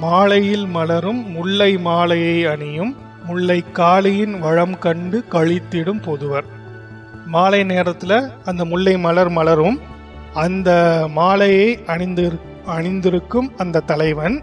மாலையில் 0.00 0.66
மலரும் 0.66 1.30
முல்லை 1.30 1.76
மாலையை 1.78 2.46
அணியும் 2.46 2.96
முல்லை 3.26 3.64
காளியின் 3.72 4.38
வளம் 4.38 4.78
கண்டு 4.78 5.24
கழித்திடும் 5.30 6.02
பொதுவர். 6.02 6.44
மாலை 7.26 7.64
நேரத்தில் 7.64 8.18
அந்த 8.44 8.64
முல்லை 8.64 8.98
மலர் 8.98 9.28
மலரும் 9.28 9.78
அந்த 10.34 10.70
மாலையை 11.12 11.84
அணிந்து 11.86 12.38
அணிந்திருக்கும் 12.66 13.52
அந்த 13.56 13.80
தலைவன் 13.80 14.42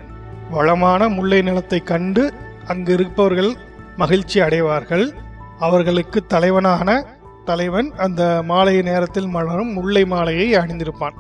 வளமான 0.52 1.10
முல்லை 1.10 1.42
நிலத்தை 1.42 1.80
கண்டு 1.80 2.34
அங்கு 2.68 2.94
இருப்பவர்கள் 2.94 3.54
மகிழ்ச்சி 3.98 4.40
அடைவார்கள். 4.40 5.14
அவர்களுக்கு 5.60 6.26
தலைவனான 6.26 7.06
தலைவன் 7.46 7.92
அந்த 7.98 8.42
மாலை 8.44 8.82
நேரத்தில் 8.82 9.28
மலரும் 9.28 9.74
முல்லை 9.74 10.06
மாலையை 10.06 10.56
அணிந்திருப்பான். 10.56 11.14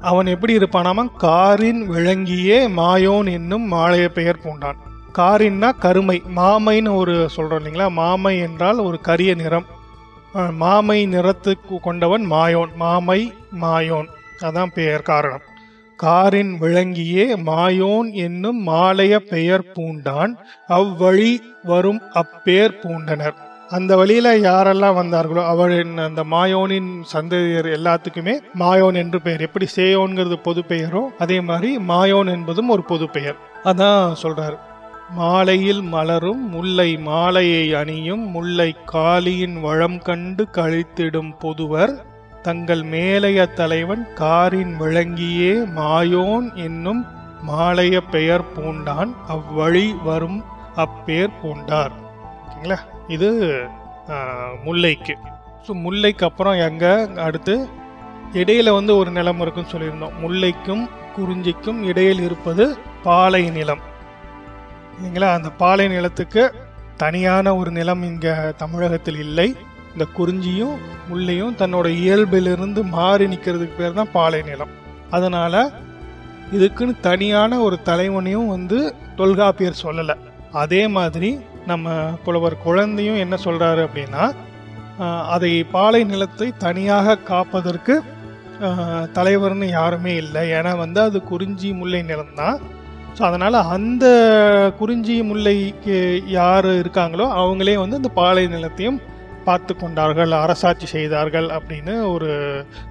அவன் 0.00 0.26
எப்படி 0.26 0.56
இருப்பானாமா? 0.56 1.16
காரின் 1.16 1.90
விளங்கியே 1.90 2.68
மாயோன் 2.68 3.30
என்னும் 3.30 3.72
மாலைய 3.72 4.08
பெயர் 4.08 4.38
பூண்டான். 4.44 4.76
காரின்னா 5.18 5.72
கருமை 5.78 6.22
மாமைன்னு 6.36 6.94
ஒரு 6.94 7.28
சொல்கிறோம் 7.28 7.64
இல்லைங்களா? 7.64 7.90
மாமை 7.90 8.38
என்றால் 8.38 8.78
ஒரு 8.78 9.00
கரிய 9.00 9.34
நிறம். 9.34 9.64
மாமை 10.46 11.06
நிறத்துக்கு 11.06 11.76
கொண்டவன் 11.80 12.32
மாயோன் 12.32 12.72
மாமை 12.76 13.32
மாயோன். 13.60 14.08
அதான் 14.42 14.72
பெயர் 14.74 15.02
காரணம். 15.02 15.40
காரின் 15.96 16.58
விளங்கியே 16.60 17.36
மாயோன் 17.46 18.12
என்னும் 18.12 18.68
மாலைய 18.68 19.16
பெயர் 19.18 19.64
பூண்டான். 19.74 20.36
அவ்வழி 20.68 21.40
வரும் 21.62 22.00
அப்பேர் 22.12 22.78
பூண்டனர். 22.82 23.34
அந்த 23.68 23.96
வழியில 23.96 24.38
யாரெல்லாம் 24.38 24.98
வந்தார்களோ 25.00 25.46
அவரின் 25.46 25.98
அந்த 25.98 26.24
மாயோனின் 26.24 27.02
சந்ததியர் 27.02 27.66
எல்லாத்துக்குமே 27.66 28.38
மாயோன் 28.58 28.94
என்று 28.94 29.20
பெயர். 29.20 29.40
எப்படி 29.40 29.66
சேயோன்கிறது 29.76 30.34
பொது 30.42 30.64
பெயரோ 30.68 31.02
அதே 31.18 31.40
மாதிரி 31.40 31.78
மாயோன் 31.78 32.30
என்பதும் 32.30 32.68
ஒரு 32.68 32.84
பொது 32.84 33.08
பெயர். 33.08 33.36
அதான் 33.64 34.12
சொல்றாரு. 34.22 34.58
மாலையில் 35.16 35.80
மலரும் 35.92 36.40
முல்லை 36.48 36.90
மாலையை 37.06 37.62
அணியும் 37.74 38.24
முல்லை 38.34 38.68
காளியின் 38.92 39.56
வளம் 39.60 39.96
கண்டு 40.02 40.44
கழித்திடும் 40.56 41.30
பொதுவர் 41.38 41.92
தங்கள் 42.42 42.82
மேலைய 42.92 43.46
தலைவன் 43.60 44.04
காரின் 44.14 44.74
விளங்கியே 44.82 45.54
மாயோன் 45.78 46.48
என்னும் 46.66 47.02
மாலைய 47.48 47.96
பெயர் 48.10 48.44
பூண்டான். 48.54 49.10
அவ்வழி 49.34 49.86
வரும் 50.04 50.38
அப்பேர் 50.84 51.36
பூண்டார். 51.40 51.94
ஓகேங்களா? 52.42 52.78
இது 53.08 53.28
முல்லைக்கு. 54.64 55.14
ஸோ 55.66 55.74
முல்லைக்கு 55.84 56.24
அப்புறம் 56.28 56.58
எங்கே? 56.68 56.94
அடுத்து 57.26 57.54
இடையில 58.32 58.72
வந்து 58.78 58.92
ஒரு 58.96 59.10
நிலம் 59.10 59.40
இருக்குன்னு 59.40 59.72
சொல்லியிருந்தோம். 59.74 60.18
முல்லைக்கும் 60.22 60.84
குறிஞ்சிக்கும் 61.16 61.80
இடையில் 61.82 62.20
இருப்பது 62.20 62.64
பாலை 63.02 63.44
நிலம். 63.50 63.82
இல்லைங்களா 64.98 65.28
அந்த 65.38 65.50
பாலை 65.60 65.84
நிலத்துக்கு 65.94 66.42
தனியான 67.02 67.46
ஒரு 67.58 67.70
நிலம் 67.76 68.00
இங்கே 68.08 68.32
தமிழகத்தில் 68.62 69.18
இல்லை. 69.24 69.48
இந்த 69.92 70.04
குறிஞ்சியும் 70.16 70.76
முள்ளையும் 71.10 71.58
தன்னோட 71.60 71.86
இயல்பிலிருந்து 72.00 72.80
மாறி 72.94 73.26
நிற்கிறதுக்கு 73.32 73.76
பேர் 73.78 73.98
தான் 73.98 74.14
பாலை 74.16 74.40
நிலம். 74.48 74.72
அதனால் 75.16 75.60
இதுக்குன்னு 76.56 76.94
தனியான 77.08 77.52
ஒரு 77.66 77.76
தலைவனையும் 77.88 78.50
வந்து 78.54 78.78
தொல்காப்பியர் 79.20 79.82
சொல்லலை. 79.84 80.16
அதே 80.62 80.82
மாதிரி 80.96 81.30
நம்ம 81.70 81.96
புலவர் 82.24 82.62
குழந்தையும் 82.66 83.22
என்ன 83.24 83.34
சொல்கிறாரு 83.46 83.80
அப்படின்னா 83.86 84.24
அதை 85.34 85.52
பாலை 85.74 86.00
நிலத்தை 86.12 86.48
தனியாக 86.66 87.16
காப்பதற்கு 87.30 87.94
தலைவர்னு 89.16 89.66
யாருமே 89.78 90.12
இல்லை. 90.22 90.42
ஏன்னா 90.58 90.72
வந்து 90.84 91.00
அது 91.08 91.18
குறிஞ்சி 91.30 91.68
முல்லை 91.80 92.00
நிலம்தான். 92.10 92.58
ஸோ 93.18 93.22
அதனால் 93.22 93.52
அந்த 93.52 94.06
குறிஞ்சி 94.78 95.22
முல்லைக்கு 95.22 96.22
யார் 96.26 96.66
இருக்காங்களோ 96.66 97.26
அவங்களே 97.32 97.78
வந்து 97.78 97.96
அந்த 97.96 98.08
பாலை 98.08 98.46
நிலத்தையும் 98.46 99.02
பார்த்து 99.44 99.76
கொண்டார்கள் 99.76 100.30
அரசாட்சி 100.30 100.86
செய்தார்கள் 100.86 101.46
அப்படின்னு 101.46 102.10
ஒரு 102.10 102.30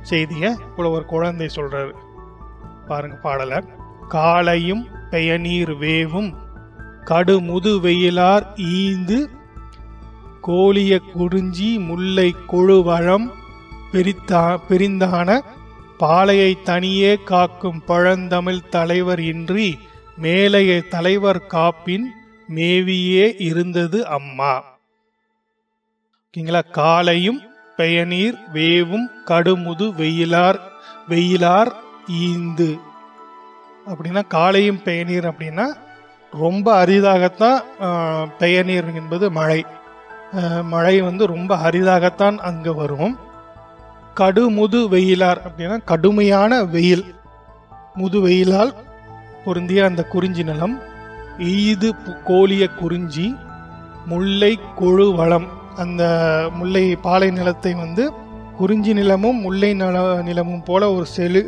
செய்தியை 0.02 0.54
புலவர் 0.76 1.06
குழந்தை 1.06 1.50
சொல்கிறாரு 1.56 1.92
பாருங்க 2.88 3.16
பாடலை. 3.16 3.58
காலையும் 4.08 4.88
பெயநீர் 5.10 5.76
வேவும் 5.76 6.34
கடுமுது 7.06 7.80
வெயிலார் 7.80 8.46
ஈந்து 8.58 9.30
கோழிய 10.48 11.00
குறிஞ்சி 11.14 11.78
முல்லை 11.78 12.36
கொழுவழம் 12.48 13.32
பிரித்தா 13.92 14.58
பிரிந்தான 14.70 15.40
பாலையை 15.98 16.58
தனியே 16.64 17.16
காக்கும் 17.16 17.84
பழந்தமிழ் 17.88 18.70
தலைவர் 18.70 19.20
இன்றி 19.20 19.78
மேலைய 20.24 20.72
தலைவர் 20.94 21.40
காப்பின் 21.54 22.06
மேவியே 22.56 23.26
இருந்தது 23.48 24.00
அம்மா. 24.18 24.54
ஓகேங்களா? 26.24 26.62
காலையும் 26.78 27.40
பெயநீர் 27.78 28.38
வேவும் 28.54 29.08
கடுமுது 29.30 29.86
வெயிலார் 30.00 30.60
வெயிலார் 31.10 31.72
ஈந்து. 32.22 32.70
அப்படின்னா 33.92 34.24
காலையும் 34.28 34.82
பெயநீர் 34.88 35.28
அப்படின்னா 35.32 35.68
ரொம்ப 36.34 36.68
அரிதாகத்தான் 36.86 37.60
பெயநீர் 38.40 38.90
என்பது 39.02 39.26
மழை. 39.32 39.62
மழை 40.74 40.96
வந்து 41.02 41.24
ரொம்ப 41.36 41.52
அரிதாகத்தான் 41.68 42.38
அங்கே 42.50 42.74
வரும். 42.82 43.16
கடுமுது 44.20 44.80
வெயிலார் 44.96 45.42
அப்படின்னா 45.48 45.78
கடுமையான 45.92 46.52
வெயில். 46.74 47.06
முது 48.02 48.18
வெயிலால் 48.28 48.74
பொருந்திய 49.48 49.90
அந்த 49.90 50.02
குறிஞ்சி 50.14 50.44
நிலம் 50.44 50.76
ஈது 51.56 51.90
கோழிய 52.30 52.64
குறிஞ்சி 52.76 53.26
முல்லை 54.12 54.54
கொழு 54.80 55.06
வளம். 55.20 55.48
அந்த 55.76 56.04
முல்லை 56.58 56.84
பாலை 57.06 57.28
நிலத்தை 57.32 57.72
வந்து 57.74 58.04
குறிஞ்சி 58.58 58.92
நிலமும் 59.00 59.40
முல்லை 59.46 59.70
நில 59.82 59.98
நிலமும் 60.28 60.64
போல 60.64 60.84
ஒரு 60.94 61.06
செழி 61.16 61.42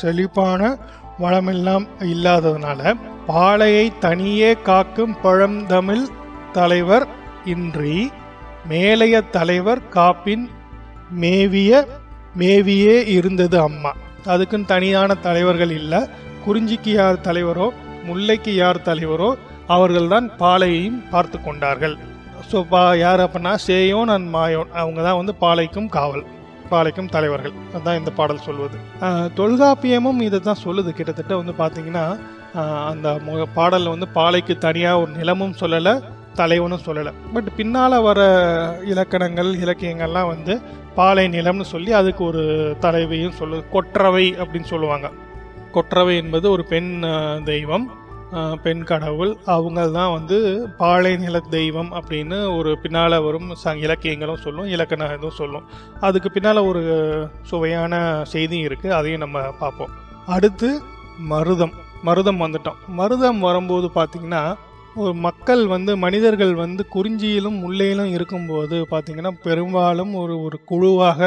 செழிப்பான 0.00 0.62
வளமெல்லாம் 1.20 1.84
இல்லாததுனால 2.12 2.80
பாலையை 3.26 3.86
தனியே 4.00 4.50
காக்கும் 4.68 5.14
பழந்தமிழ் 5.22 6.04
தலைவர் 6.56 7.06
இன்றி 7.54 7.98
மேலைய 8.70 9.16
தலைவர் 9.30 9.82
காப்பின் 9.96 10.44
மேவிய 11.22 11.72
மேவியே 12.40 12.96
இருந்தது 13.16 13.56
அம்மா. 13.60 13.92
அதுக்குன்னு 14.32 14.72
தனியான 14.72 15.10
தலைவர்கள் 15.26 15.72
இல்லை. 15.80 16.00
குறிஞ்சிக்கு 16.46 16.88
யார் 16.88 17.14
தலைவரோ 17.14 17.68
முல்லைக்கு 18.06 18.54
யார் 18.54 18.76
தலைவரோ 18.76 19.34
அவர்கள்தான் 19.66 20.30
பாலையையும் 20.38 21.02
பார்த்து 21.10 21.42
கொண்டார்கள். 21.42 21.96
ஸோ 22.52 22.66
பா 22.68 22.94
யார் 22.94 23.20
அப்படின்னா 23.20 23.58
சேயோன் 23.66 24.10
அண்ட் 24.14 24.34
மாயோன். 24.34 24.70
அவங்க 24.70 25.02
தான் 25.02 25.16
வந்து 25.16 25.34
பாலைக்கும் 25.40 25.88
காவல் 25.88 26.24
பாலைக்கும் 26.70 27.08
தலைவர்கள். 27.08 27.52
அதுதான் 27.74 27.98
இந்த 27.98 28.10
பாடல் 28.10 28.38
சொல்வது. 28.38 28.78
தொல்காப்பியமும் 29.36 30.20
இதை 30.20 30.40
தான் 30.40 30.62
சொல்லுது. 30.64 30.90
கிட்டத்தட்ட 30.90 31.36
வந்து 31.36 31.52
பார்த்தீங்கன்னா 31.52 32.18
அந்த 32.86 33.20
மு- 33.26 33.44
பாடல்ல 33.56 33.88
வந்து 33.88 34.08
பாலைக்கு 34.08 34.58
தனியாக 34.58 35.00
ஒரு 35.00 35.10
நிலமும் 35.10 35.54
சொல்லலை 35.60 36.00
தலைவனும் 36.34 36.86
சொல்லலை. 36.86 37.12
பட் 37.32 37.56
பின்னால் 37.56 38.02
வர 38.02 38.20
இலக்கணங்கள் 38.84 39.54
இலக்கியங்கள்லாம் 39.54 40.26
வந்து 40.26 40.60
பாலை 40.94 41.28
நிலம்னு 41.28 41.62
சொல்லி 41.62 41.92
அதுக்கு 41.92 42.24
ஒரு 42.24 42.76
தலைவையும் 42.80 43.32
சொல்லுது 43.38 43.68
கொற்றவை 43.70 44.34
அப்படின்னு 44.34 44.64
சொல்லுவாங்க. 44.64 45.10
கொற்றவை 45.72 46.14
என்பது 46.22 46.46
ஒரு 46.50 46.64
பெண் 46.72 46.90
தெய்வம் 47.44 47.86
பெண் 48.62 48.82
கடவுள். 48.82 49.32
அவங்க 49.54 49.80
தான் 49.96 50.12
வந்து 50.14 50.36
பாலை 50.78 51.12
நில 51.16 51.36
தெய்வம் 51.50 51.90
அப்படின்னு 51.98 52.38
ஒரு 52.56 52.70
பின்னால் 52.82 53.16
வரும் 53.26 53.50
ச 53.62 53.74
இலக்கியங்களும் 53.84 54.42
சொல்லும் 54.44 54.70
இலக்கண 54.74 55.10
இதுவும் 55.16 55.38
சொல்லும். 55.40 55.66
அதுக்கு 56.00 56.30
பின்னால் 56.30 56.66
ஒரு 56.70 56.82
சுவையான 57.50 58.00
செய்தியும் 58.32 58.66
இருக்குது 58.68 58.96
அதையும் 58.98 59.24
நம்ம 59.24 59.42
பார்ப்போம். 59.62 59.92
அடுத்து 60.36 60.70
மருதம். 61.32 61.74
மருதம் 62.08 62.42
வந்துட்டோம். 62.44 62.80
மருதம் 63.00 63.38
வரும்போது 63.38 63.88
பார்த்திங்கன்னா 63.98 64.42
ஒரு 64.96 65.12
மக்கள் 65.26 65.62
வந்து 65.66 65.92
மனிதர்கள் 66.04 66.52
வந்து 66.54 66.82
குறிஞ்சியிலும் 66.94 67.56
முல்லையிலும் 67.62 68.12
இருக்கும்போது 68.16 68.76
பார்த்திங்கன்னா 68.92 69.32
பெரும்பாலும் 69.42 70.12
ஒரு 70.14 70.34
ஒரு 70.42 70.58
குழுவாக 70.64 71.20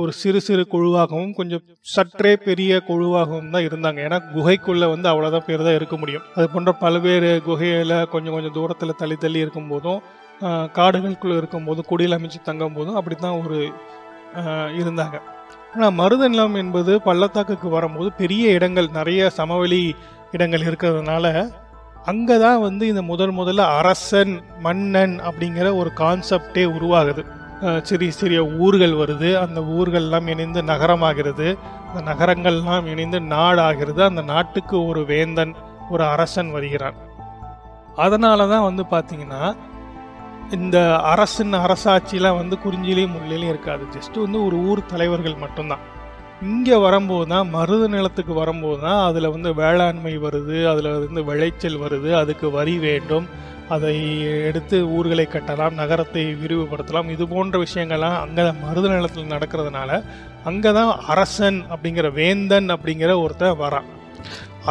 ஒரு 0.00 0.12
சிறு 0.20 0.38
சிறு 0.46 0.62
குழுவாகவும் 0.72 1.34
கொஞ்சம் 1.38 1.62
சற்றே 1.94 2.30
பெரிய 2.46 2.70
குழுவாகவும் 2.88 3.50
தான் 3.54 3.66
இருந்தாங்க. 3.68 3.98
ஏன்னா 4.06 4.18
குகைக்குள்ளே 4.34 4.86
வந்து 4.92 5.08
அவ்வளோதான் 5.10 5.44
பேர் 5.48 5.64
தான் 5.66 5.76
இருக்க 5.78 5.96
முடியும். 6.02 6.24
அது 6.36 6.46
போன்ற 6.54 6.72
பல்வேறு 6.80 7.30
குகையில் 7.48 7.94
கொஞ்சம் 8.14 8.34
கொஞ்சம் 8.36 8.56
தூரத்தில் 8.56 8.98
தள்ளி 9.02 9.16
தள்ளி 9.24 9.38
இருக்கும்போதும் 9.44 10.00
காடுகளுக்குள்ளே 10.78 11.36
இருக்கும்போதும் 11.42 11.88
குடியில் 11.90 12.16
அமைச்சு 12.16 12.40
தங்கும் 12.48 12.76
போதும் 12.78 12.98
அப்படி 13.00 13.16
தான் 13.20 13.38
ஒரு 13.42 13.58
இருந்தாங்க. 14.80 15.16
ஆனால் 15.74 15.94
மருத 16.00 16.24
நிலம் 16.32 16.56
என்பது 16.62 16.92
பள்ளத்தாக்குக்கு 17.06 17.68
வரும்போது 17.76 18.10
பெரிய 18.22 18.50
இடங்கள் 18.58 18.88
நிறைய 18.98 19.30
சமவெளி 19.38 19.82
இடங்கள் 20.36 20.66
இருக்கிறதுனால 20.68 21.26
அங்கே 22.12 22.36
தான் 22.44 22.60
வந்து 22.66 22.84
இந்த 22.92 23.02
முதல் 23.12 23.32
முதல்ல 23.40 23.64
அரசன் 23.78 24.34
மன்னன் 24.66 25.14
அப்படிங்கிற 25.28 25.68
ஒரு 25.80 25.90
கான்செப்டே 26.02 26.64
உருவாகுது. 26.76 27.22
சிறிய 27.82 28.10
சிறிய 28.10 28.46
ஊர்கள் 28.46 28.92
வருது. 28.92 29.34
அந்த 29.34 29.60
ஊர்கள்லாம் 29.60 30.26
இணைந்து 30.26 30.62
நகரமாகிறது. 30.62 31.58
அந்த 31.94 32.12
நகரங்கள்லாம் 32.12 32.84
இணைந்து 32.84 33.20
நாடாகிறது. 33.20 34.00
அந்த 34.00 34.22
நாட்டுக்கு 34.22 34.86
ஒரு 34.86 35.04
வேந்தன் 35.04 35.54
ஒரு 35.90 36.04
அரசன் 36.04 36.52
வருகிறான். 36.52 36.94
அதனால 37.96 38.46
தான் 38.46 38.62
வந்து 38.62 38.82
பார்த்திங்கன்னா 38.82 39.56
இந்த 40.50 40.98
அரசின் 40.98 41.52
அரசாட்சியெலாம் 41.52 42.36
வந்து 42.36 42.58
குறிஞ்சிலையும் 42.64 43.14
முள்ளிலையும் 43.16 43.48
இருக்காது. 43.48 43.84
ஜஸ்ட் 43.98 44.20
வந்து 44.20 44.46
ஒரு 44.46 44.56
ஊர் 44.56 44.86
தலைவர்கள் 44.86 45.34
மட்டும்தான். 45.34 45.78
இங்கே 46.44 46.76
வரும்போது 46.84 47.26
தான் 47.32 47.50
மருத 47.56 47.82
நிலத்துக்கு 47.94 48.32
வரும்போது 48.40 48.78
தான் 48.86 49.00
அதில் 49.08 49.32
வந்து 49.34 49.50
வேளாண்மை 49.60 50.14
வருது 50.24 50.56
அதில் 50.70 50.88
வந்து 51.04 51.22
விளைச்சல் 51.30 51.82
வருது 51.84 52.10
அதுக்கு 52.20 52.46
வரி 52.58 52.74
வேண்டும். 52.86 53.26
அதை 53.74 53.92
எடுத்து 54.48 54.76
ஊர்களை 54.96 55.24
கட்டலாம் 55.34 55.78
நகரத்தை 55.80 56.24
விரிவுபடுத்தலாம். 56.40 57.10
இது 57.14 57.24
போன்ற 57.34 57.58
விஷயங்கள்லாம் 57.64 58.16
அங்கே 58.24 58.44
மருத 58.64 58.86
நிலத்தில் 58.94 59.32
நடக்கிறதுனால 59.34 60.00
அங்கே 60.50 60.70
தான் 60.78 60.92
அரசன் 61.12 61.58
அப்படிங்கிற 61.72 62.08
வேந்தன் 62.20 62.68
அப்படிங்கிற 62.74 63.12
ஒருத்தன் 63.24 63.60
வரான். 63.64 63.88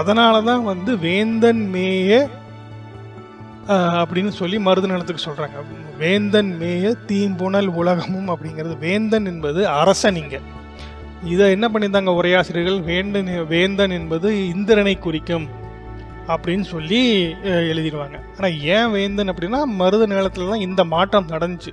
அதனால 0.02 0.36
தான் 0.50 0.64
வந்து 0.72 0.92
வேந்தன் 1.08 1.64
மேய 1.76 2.12
அப்படின்னு 4.02 4.32
சொல்லி 4.42 4.58
மருத 4.68 4.88
நிலத்துக்கு 4.92 5.28
சொல்கிறாங்க 5.28 5.60
வேந்தன் 6.02 6.52
மேய 6.62 6.92
தீம்புணல் 7.10 7.72
உலகமும் 7.82 8.30
அப்படிங்கிறது 8.34 8.76
வேந்தன் 8.86 9.30
என்பது 9.32 9.62
அரசன் 9.82 10.20
இங்கே. 10.24 10.42
இதை 11.32 11.46
என்ன 11.56 11.66
பண்ணியிருந்தாங்க 11.68 12.12
உரையாசிரியர்கள்? 12.20 12.80
வேந்தன் 12.90 13.32
வேந்தன் 13.52 13.94
என்பது 13.98 14.30
இந்திரனை 14.54 14.96
குறிக்கும் 15.06 15.46
அப்படின்னு 16.34 16.66
சொல்லி 16.74 17.00
எழுதிடுவாங்க. 17.72 18.18
ஆனால் 18.38 18.58
ஏன் 18.76 18.92
வேந்தன் 18.92 19.32
அப்படின்னா 19.32 19.60
மருத 19.82 20.04
நிலத்துல 20.14 20.50
தான் 20.52 20.66
இந்த 20.68 20.84
மாற்றம் 20.94 21.32
நடந்துச்சு. 21.34 21.72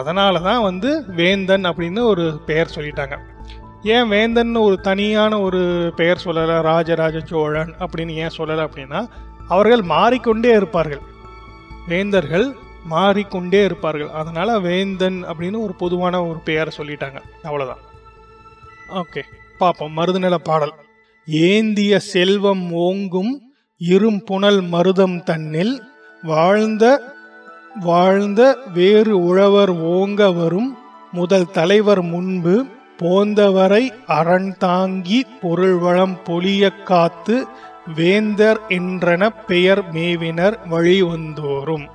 அதனால 0.00 0.40
தான் 0.40 0.62
வந்து 0.62 0.90
வேந்தன் 1.20 1.64
அப்படின்னு 1.70 2.02
ஒரு 2.12 2.24
பெயர் 2.46 2.74
சொல்லிட்டாங்க. 2.76 3.16
ஏன் 3.94 4.08
வேந்தன் 4.08 4.54
ஒரு 4.66 4.76
தனியான 4.80 5.38
ஒரு 5.46 5.60
பெயர் 5.96 6.24
சொல்லலை 6.24 6.56
ராஜராஜ 6.70 7.20
சோழன் 7.32 7.72
அப்படின்னு 7.84 8.12
ஏன் 8.24 8.36
சொல்லலை 8.38 8.62
அப்படின்னா 8.68 9.00
அவர்கள் 9.48 9.82
மாறிக்கொண்டே 9.94 10.52
இருப்பார்கள். 10.60 11.02
வேந்தர்கள் 11.88 12.46
மாறிக்கொண்டே 12.94 13.60
இருப்பார்கள். 13.64 14.10
அதனால் 14.20 14.60
வேந்தன் 14.68 15.18
அப்படின்னு 15.30 15.58
ஒரு 15.66 15.74
பொதுவான 15.82 16.22
ஒரு 16.30 16.40
பெயரை 16.48 16.72
சொல்லிட்டாங்க. 16.78 17.20
அவ்வளோதான் 17.48 17.82
ஓகே 18.88 19.22
பார்ப்போம் 19.58 19.96
மருதநில 19.96 20.34
பாடல். 20.34 20.74
ஏந்திய 21.26 21.98
செல்வம் 21.98 22.72
ஓங்கும் 22.72 23.40
இரும் 23.78 24.24
புனல் 24.24 24.60
மருதம் 24.62 25.22
தன்னில் 25.22 25.82
வாழ்ந்த 26.22 27.12
வாழ்ந்த 27.80 28.58
வேறு 28.74 29.24
உழவர் 29.24 29.70
ஓங்க 29.70 30.34
வரும் 30.34 30.78
முதல் 31.12 31.50
தலைவர் 31.50 32.02
முன்பு 32.02 32.64
போந்தவரை 33.02 33.90
அரண் 34.06 34.56
தாங்கி 34.56 35.26
பொருள் 35.40 35.76
வளம் 35.76 36.18
பொலிய 36.24 36.82
காத்து 36.84 37.46
வேந்தர் 37.96 38.60
என்றன 38.68 39.30
பெயர் 39.46 39.92
மேவினர் 39.92 40.68
வழி 40.68 41.02
வந்தோறும் 41.02 41.86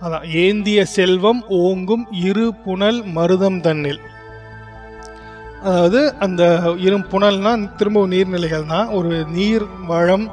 அதான் 0.00 0.26
ஏந்திய 0.34 0.84
செல்வம் 0.84 1.44
ஓங்கும் 1.48 2.06
இரு 2.10 2.54
புனல் 2.64 3.02
மருதம் 3.14 3.60
தன்னில். 3.60 4.00
அதாவது 5.64 6.00
அந்த 6.24 6.42
இரும் 6.86 7.08
புனல்னா 7.12 7.52
திரும்பவும் 7.80 8.12
நீர்நிலைகள் 8.14 8.70
தான். 8.72 8.88
ஒரு 8.98 9.12
நீர் 9.36 9.66
வளம் 9.90 10.26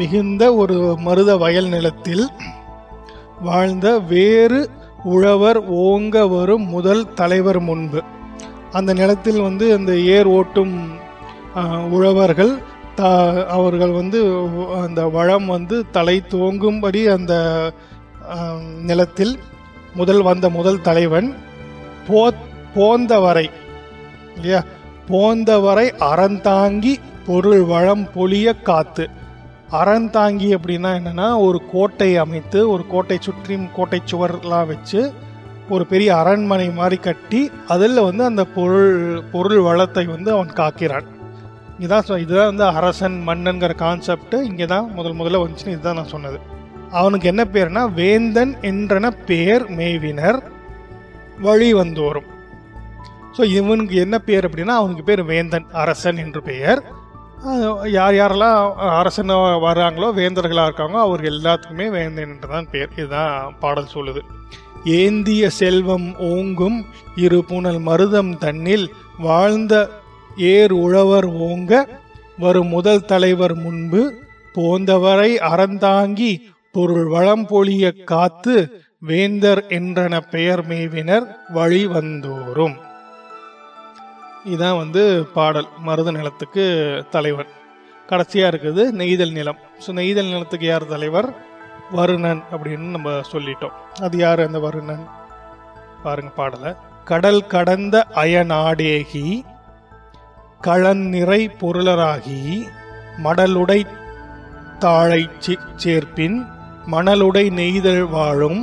மிகுந்த 0.00 0.42
ஒரு 0.62 0.76
மருத 1.06 1.30
வயல் 1.42 1.70
நிலத்தில் 1.74 2.24
வாழ்ந்த 3.48 3.86
வேறு 4.12 4.60
உழவர் 5.14 5.60
ஓங்க 5.86 6.16
வரும் 6.34 6.64
முதல் 6.76 7.04
தலைவர் 7.20 7.60
முன்பு. 7.68 8.00
அந்த 8.78 8.90
நிலத்தில் 9.00 9.40
வந்து 9.48 9.66
அந்த 9.78 9.92
ஏர் 10.16 10.28
ஓட்டும் 10.38 10.74
உழவர்கள் 11.96 12.52
த 12.98 13.10
அவர்கள் 13.56 13.92
வந்து 14.00 14.18
அந்த 14.84 15.00
வளம் 15.16 15.46
வந்து 15.54 15.76
தலை 15.96 16.16
துவங்கும்படி 16.32 17.02
அந்த 17.16 17.34
நிலத்தில் 18.90 19.34
முதல் 20.00 20.22
வந்த 20.28 20.46
முதல் 20.56 20.84
தலைவன் 20.88 21.28
போ 22.08 22.22
போந்தவரை 22.74 23.46
இல்லையா? 24.38 24.64
போந்தவரை 25.08 25.92
அறந்தாங்கி 26.00 26.96
பொருள் 27.26 27.62
வளம் 27.62 28.08
பொலிய 28.14 28.62
காத்து. 28.62 29.08
அறந்தாங்கி 29.70 30.54
அப்படின்னா 30.54 31.00
என்னன்னா 31.00 31.38
ஒரு 31.38 31.62
கோட்டை 31.72 32.16
அமைத்து 32.16 32.70
ஒரு 32.70 32.86
கோட்டை 32.86 33.18
சுற்றியும் 33.20 33.68
கோட்டை 33.74 34.02
சுவர்லாம் 34.10 34.66
வச்சு 34.66 35.12
ஒரு 35.68 35.86
பெரிய 35.86 36.16
அரண்மனை 36.16 36.70
மாதிரி 36.70 36.96
கட்டி 36.96 37.50
அதில் 37.68 38.00
வந்து 38.00 38.24
அந்த 38.24 38.44
பொருள் 38.44 39.22
பொருள் 39.32 39.58
வளத்தை 39.58 40.04
வந்து 40.04 40.32
அவன் 40.32 40.48
காக்கிறான். 40.48 41.04
இதான் 41.80 42.02
சொ- 42.08 42.18
இதுதான் 42.18 42.46
வந்து 42.46 42.64
அரசன் 42.64 43.22
மன்னன்கிற 43.26 43.70
கான்செப்ட்டு 43.78 44.42
இங்கே 44.42 44.64
தான் 44.64 44.92
முதல் 44.92 45.14
முதல்ல 45.14 45.44
வந்துச்சுன்னு 45.44 45.68
இதுதான் 45.68 45.94
நான் 45.94 46.06
சொன்னது. 46.06 46.38
அவனுக்கு 46.90 47.28
என்ன 47.28 47.44
பேர்னா 47.44 47.92
வேந்தன் 47.92 48.56
என்றன 48.60 49.10
பேர் 49.26 49.70
மேவினர் 49.70 50.42
வழி 51.40 51.74
வந்தோறும் 51.74 52.36
ஸோ 53.38 53.44
இவனுக்கு 53.58 53.96
என்ன 54.04 54.16
பேர் 54.28 54.46
அப்படின்னா 54.48 54.76
அவனுக்கு 54.80 55.04
பேர் 55.08 55.22
வேந்தன் 55.32 55.66
அரசன் 55.82 56.18
என்று 56.22 56.40
பெயர். 56.48 56.80
யார் 57.96 58.14
யாரெல்லாம் 58.18 58.60
அரசன் 59.00 59.32
வர்றாங்களோ 59.66 60.08
வேந்தர்களாக 60.16 60.68
இருக்காங்களோ 60.68 61.00
அவர் 61.06 61.22
எல்லாத்துக்குமே 61.32 61.86
வேந்தன் 61.96 62.30
என்று 62.32 62.48
தான் 62.54 62.68
பேர். 62.72 62.90
இதுதான் 62.96 63.54
பாடல் 63.60 63.94
சொல்லுது. 63.94 64.22
ஏந்திய 65.00 65.44
செல்வம் 65.60 66.08
ஓங்கும் 66.30 66.78
இரு 67.24 67.40
புனல் 67.50 67.80
மருதம் 67.88 68.32
தன்னில் 68.44 68.86
வாழ்ந்த 69.26 69.74
ஏர் 70.52 70.74
உழவர் 70.84 71.28
ஓங்க 71.48 71.72
வரும் 72.38 72.70
முதல் 72.76 73.06
தலைவர் 73.12 73.56
முன்பு 73.64 74.02
போந்தவரை 74.54 75.30
அறந்தாங்கி 75.52 76.32
பொருள் 76.74 77.08
வளம் 77.14 77.46
பொழிய 77.50 77.84
காத்து 78.12 78.56
வேந்தர் 79.02 79.62
என்றன 79.78 80.20
பெயர் 80.30 80.62
மேவினர் 80.70 81.26
வழி 81.56 81.82
வந்தோறும். 81.96 82.76
இதான் 84.54 84.78
வந்து 84.78 85.02
பாடல் 85.34 85.68
மருத 85.78 86.10
நிலத்துக்கு 86.10 86.64
தலைவன். 87.10 87.50
கடைசியாக 88.08 88.50
இருக்குது 88.52 88.82
நெய்தல் 88.92 89.32
நிலம். 89.32 89.60
ஸோ 89.86 89.90
நெய்தல் 89.92 90.32
நிலத்துக்கு 90.32 90.66
யார் 90.66 90.86
தலைவர்? 90.86 91.28
வருணன் 91.96 92.42
அப்படின்னு 92.52 92.88
நம்ம 92.96 93.10
சொல்லிட்டோம். 93.32 93.76
அது 94.00 94.16
யார் 94.18 94.40
அந்த 94.46 94.58
வருணன்? 94.58 95.04
பாருங்க 96.02 96.30
பாடலை. 96.30 96.72
கடல் 97.04 97.46
கடந்த 97.46 97.96
அயநாடேகி 98.14 99.26
களநிறை 100.66 101.40
பொருளராகி 101.60 102.40
மடலுடை 103.24 103.80
தாழை 104.78 105.22
சேர்ப்பின் 105.76 106.36
மணலுடை 106.90 107.44
நெய்தல் 107.50 108.04
வாழும் 108.08 108.60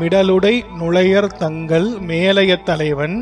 மிடலுடை 0.00 0.54
நுழையர் 0.80 1.30
தங்கள் 1.42 1.88
மேலைய 2.08 2.62
தலைவன் 2.62 3.16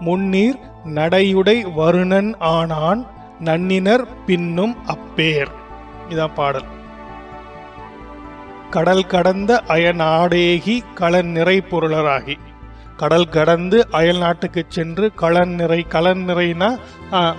முன்னீர் 0.00 0.58
நடையுடை 0.84 1.56
வருணன் 1.76 2.32
ஆனான் 2.38 3.06
நன்னினர் 3.44 4.04
பின்னும் 4.26 4.74
அப்பேர். 4.94 5.50
இதான் 6.10 6.34
பாடல். 6.34 6.68
கடல் 8.70 9.06
கடந்த 9.06 9.62
அயநாடேகி 9.68 10.76
களன் 11.00 11.30
நிறை 11.36 11.56
பொருளராகி. 11.70 12.36
கடல் 12.96 13.28
கடந்து 13.28 13.78
அயல் 13.90 14.18
நாட்டுக்கு 14.18 14.64
சென்று 14.68 15.12
களன் 15.20 15.52
நிறை 15.54 15.86
களன் 15.88 16.22
நிறைனா 16.28 16.70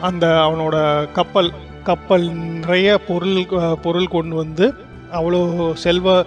அந்த 0.02 0.26
அவனோட 0.28 0.76
கப்பல் 1.12 1.52
கப்பல் 1.84 2.28
நிறைய 2.32 2.98
பொருள் 3.08 3.40
பொருள் 3.84 4.14
கொண்டு 4.16 4.36
வந்து 4.36 4.74
அவ்வளோ 5.12 5.74
செல்வ 5.74 6.24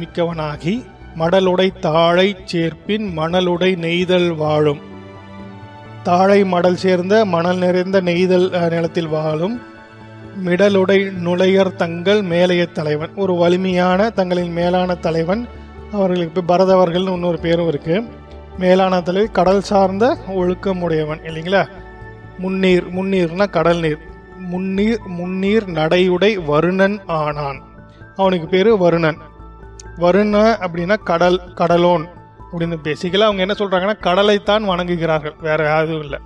மிக்கவனாகி 0.00 0.74
மடலுடை 1.18 1.68
தாழை 1.80 2.28
சேர்ப்பின் 2.52 3.06
மணலுடை 3.18 3.76
நெய்தல் 3.76 4.30
வாழும். 4.34 4.80
தாழை 6.04 6.44
மடல் 6.44 6.76
சேர்ந்த 6.76 7.24
மணல் 7.24 7.56
நிறைந்த 7.56 8.00
நெய்தல் 8.00 8.50
நிலத்தில் 8.50 9.08
வாழும் 9.08 9.62
மிடலுடை 10.44 11.12
நுழையர் 11.12 11.76
தங்கள் 11.76 12.22
மேலைய 12.22 12.72
தலைவன். 12.72 13.10
ஒரு 13.14 13.34
வலிமையான 13.34 14.10
தங்களின் 14.10 14.52
மேலான 14.52 14.94
தலைவன். 14.94 15.48
அவர்களுக்கு 15.92 16.40
இப்போ 16.40 16.56
பரதவர்கள்னு 16.56 17.12
இன்னொரு 17.12 17.38
பேரும் 17.38 17.70
இருக்குது 17.70 18.08
மேலான 18.58 19.00
தலைவர் 19.00 19.30
கடல் 19.30 19.62
சார்ந்த 19.62 20.16
ஒழுக்கமுடையவன் 20.28 21.22
இல்லைங்களா? 21.22 21.68
முன்னீர் 22.42 22.86
முன்னீர்னா 22.96 23.50
கடல் 23.50 23.80
நீர். 23.80 23.98
முன்னீர் 24.52 24.98
முன்னீர் 25.18 25.66
நடையுடை 25.66 26.38
வருணன் 26.46 26.98
ஆனான். 27.06 27.62
அவனுக்கு 28.16 28.48
பேர் 28.48 28.76
வருணன். 28.76 29.16
வருண 29.98 30.56
அப்படின்னா 30.66 30.96
கடல் 31.04 31.40
கடலோன். 31.54 32.04
அப்படின்னு 32.54 32.78
பேசிக்கலாக 32.84 33.22
அவங்க 33.22 33.40
என்ன 33.40 33.54
சொல்கிறாங்கன்னா 33.58 34.04
கடலைத்தான் 34.04 34.70
வணங்குகிறார்கள். 34.70 35.32
வேறு 35.40 35.64
யாரும் 35.64 36.02
இல்லை. 36.02 36.18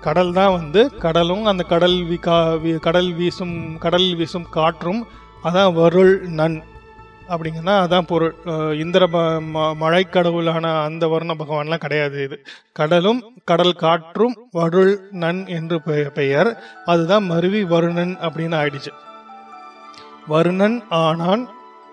கடல் 0.00 0.32
தான் 0.32 0.52
வந்து 0.52 0.96
கடலும் 0.96 1.44
அந்த 1.44 1.62
கடல் 1.62 1.92
வீ 1.92 2.16
கா- 2.22 2.60
வீ- 2.64 2.78
கடல் 2.78 3.12
வீசும் 3.12 3.78
கடல் 3.78 4.14
வீசும் 4.14 4.48
காற்றும் 4.50 5.06
அதான் 5.44 5.72
வருள் 5.72 6.20
நன் 6.20 6.62
அப்படிங்கன்னா 7.28 7.84
அதான் 7.84 8.00
பொருள். 8.00 8.34
இந்திர 8.78 9.06
ம- 9.06 9.42
ம- 9.54 9.74
மழைக்கடவுளான 9.80 10.84
அந்த 10.84 11.06
வருண 11.06 11.34
பகவான்லாம் 11.38 11.78
கிடையாது 11.78 12.24
இது. 12.24 12.46
கடலும் 12.72 13.22
கடல் 13.44 13.72
காற்றும் 13.72 14.36
வருள் 14.52 15.08
நன் 15.10 15.46
என்று 15.46 15.80
பெ- 15.86 16.08
பெயர். 16.08 16.62
அதுதான் 16.84 17.24
மருவி 17.24 17.64
வருணன் 17.64 18.16
அப்படின்னு 18.20 18.56
ஆயிடுச்சு. 18.56 18.92
வருணன் 20.28 20.82
ஆனான் 20.88 21.48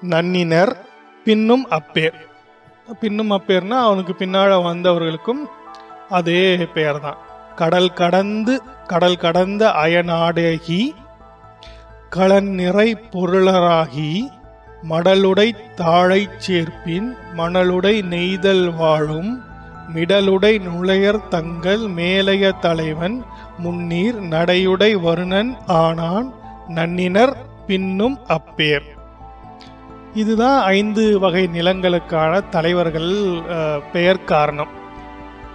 நன்னினர் 0.09 0.75
பின்னும் 1.23 1.67
அப்பேர். 1.69 2.27
பின்னும் 3.01 3.29
அப்பேர்னா 3.29 3.77
அவனுக்கு 3.81 4.15
பின்னால் 4.15 4.55
வந்தவர்களுக்கும் 4.63 5.41
அதே 6.09 6.67
பெயர் 6.73 6.99
தான் 6.99 7.19
கடல் 7.55 7.93
கடந்து 7.93 8.53
கடல் 8.87 9.17
கடந்த 9.17 9.71
அயநாடகி 9.71 10.81
களன் 12.09 12.51
நிறை 12.51 12.95
பொருளராகி 13.11 14.11
மடலுடை 14.89 15.49
தாழைச் 15.75 16.37
சேர்ப்பின் 16.45 17.09
மணலுடை 17.37 17.95
நெய்தல் 18.03 18.75
வாழும் 18.75 19.31
மிடலுடை 19.93 20.53
நுழையர் 20.59 21.27
தங்கள் 21.27 21.83
மேலைய 21.97 22.51
தலைவன் 22.59 23.17
முன்னீர் 23.63 24.19
நடையுடை 24.33 24.91
வருணன் 25.01 25.51
ஆனான் 25.65 26.29
நன்னினர் 26.67 27.35
பின்னும் 27.67 28.17
அப்பேர். 28.27 28.87
இதுதான் 30.13 30.61
ஐந்து 30.63 31.19
வகை 31.19 31.43
நிலங்களுக்கான 31.53 32.41
தலைவர்கள் 32.49 33.11
பெயர் 33.91 34.23
காரணம். 34.23 34.71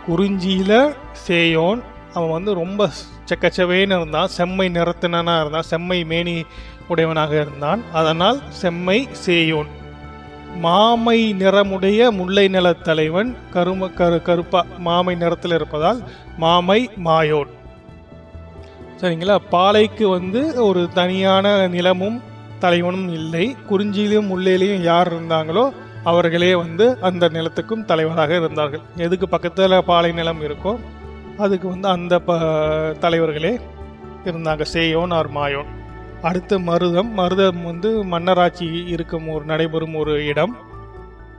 குறிஞ்சியில் 0.06 0.94
சேயோன் 1.26 1.80
அவன் 2.14 2.30
வந்து 2.30 2.54
ரொம்ப 2.54 2.88
செக்கச்சவேன்னு 3.28 3.96
இருந்தான் 3.98 4.26
செம்மை 4.26 4.68
நிறத்தினனாக 4.68 5.40
இருந்தான் 5.40 5.70
செம்மை 5.72 6.04
மேனி 6.04 6.44
உடையவனாக 6.88 7.34
இருந்தான். 7.40 7.82
அதனால் 7.92 8.38
செம்மை 8.48 9.08
சேயோன். 9.26 9.70
மாமை 10.64 11.18
நிறமுடைய 11.38 12.10
முல்லை 12.10 12.46
நிலத் 12.48 12.82
தலைவன் 12.82 13.36
கரும 13.52 13.88
கரு 13.88 14.22
கருப்பா 14.22 14.60
மாமை 14.78 15.14
நிறத்தில் 15.14 15.52
இருப்பதால் 15.52 16.02
மாமை 16.36 16.90
மாயோன். 17.06 17.50
சரிங்களா? 19.00 19.36
பாலைக்கு 19.50 20.08
வந்து 20.08 20.64
ஒரு 20.66 20.88
தனியான 20.94 21.66
நிலமும் 21.66 22.22
தலைவனும் 22.64 23.08
இல்லை. 23.12 23.44
குறிஞ்சியிலும் 23.70 24.30
முல்லையிலையும் 24.30 24.82
யார் 24.82 25.10
இருந்தாங்களோ 25.12 25.64
அவர்களே 26.04 26.50
வந்து 26.54 26.86
அந்த 27.00 27.24
நிலத்துக்கும் 27.28 27.84
தலைவராக 27.84 28.32
இருந்தார்கள். 28.36 28.82
எதுக்கு 28.96 29.26
பக்கத்தில் 29.28 29.84
பாலை 29.84 30.10
நிலம் 30.12 30.42
இருக்கோ 30.42 30.72
அதுக்கு 31.38 31.66
வந்து 31.68 31.88
அந்த 31.88 32.14
ப 32.18 32.36
தலைவர்களே 33.00 33.52
இருந்தாங்க. 34.24 34.64
சேயோன் 34.74 35.14
ஆர் 35.14 35.30
மாயோன். 35.30 35.70
அடுத்து 36.22 36.56
மருதம். 36.58 37.10
மருதம் 37.16 37.62
வந்து 37.64 37.90
மன்னராட்சி 38.04 38.68
இருக்கும் 38.86 39.26
ஒரு 39.28 39.44
நடைபெறும் 39.44 39.96
ஒரு 40.02 40.12
இடம். 40.26 40.54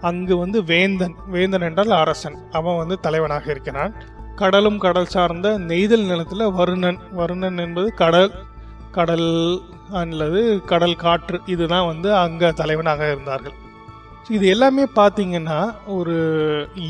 அங்கு 0.02 0.34
வந்து 0.38 0.60
வேந்தன். 0.64 1.16
வேந்தன் 1.28 1.66
என்றால் 1.68 1.94
அரசன். 2.02 2.38
அவன் 2.52 2.80
வந்து 2.82 2.98
தலைவனாக 3.00 3.46
இருக்கிறான். 3.52 3.94
கடலும் 4.36 4.78
கடல் 4.78 5.14
சார்ந்த 5.16 5.50
நெய்தல் 5.70 6.06
நிலத்தில் 6.06 6.52
வருணன். 6.60 7.00
வருணன் 7.18 7.60
என்பது 7.60 7.90
கடல் 7.94 8.32
கடல் 8.92 9.30
அல்லது 10.02 10.41
கடல் 10.71 11.02
காற்று 11.04 11.38
இதுதான் 11.54 11.88
வந்து 11.91 12.10
அங்கே 12.24 12.50
தலைவனாக 12.62 13.02
இருந்தார்கள். 13.12 13.56
இது 14.36 14.45
எல்லாமே 14.54 14.86
பார்த்திங்கன்னா 15.00 15.60
ஒரு 15.95 16.15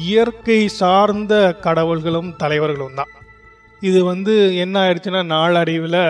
இயற்கை 0.05 0.60
சார்ந்த 0.81 1.34
கடவுள்களும் 1.65 2.29
தலைவர்களும் 2.43 2.97
தான். 2.99 3.12
இது 3.81 3.99
வந்து 4.12 4.34
என்ன 4.63 4.75
ஆயிடுச்சுன்னா 4.84 5.21
நாளடைவில் 5.34 6.03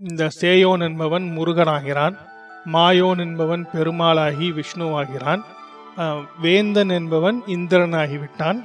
இந்த 0.00 0.24
சேயோன் 0.40 0.82
என்பவன் 0.88 1.24
முருகனாகிறான் 1.36 2.16
மாயோன் 2.74 3.20
என்பவன் 3.26 3.62
பெருமாளாகி 3.72 4.48
விஷ்ணுவாகிறான் 4.58 5.42
வேந்தன் 6.44 6.92
என்பவன் 6.98 7.38
இந்திரன் 7.56 7.96
ஆகிவிட்டான். 8.02 8.60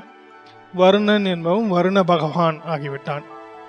வருணன் 0.81 1.25
என்பவன் 1.33 1.67
வருண 1.75 1.99
பகவான் 2.11 2.57
ஆகிவிட்டான். 2.73 3.25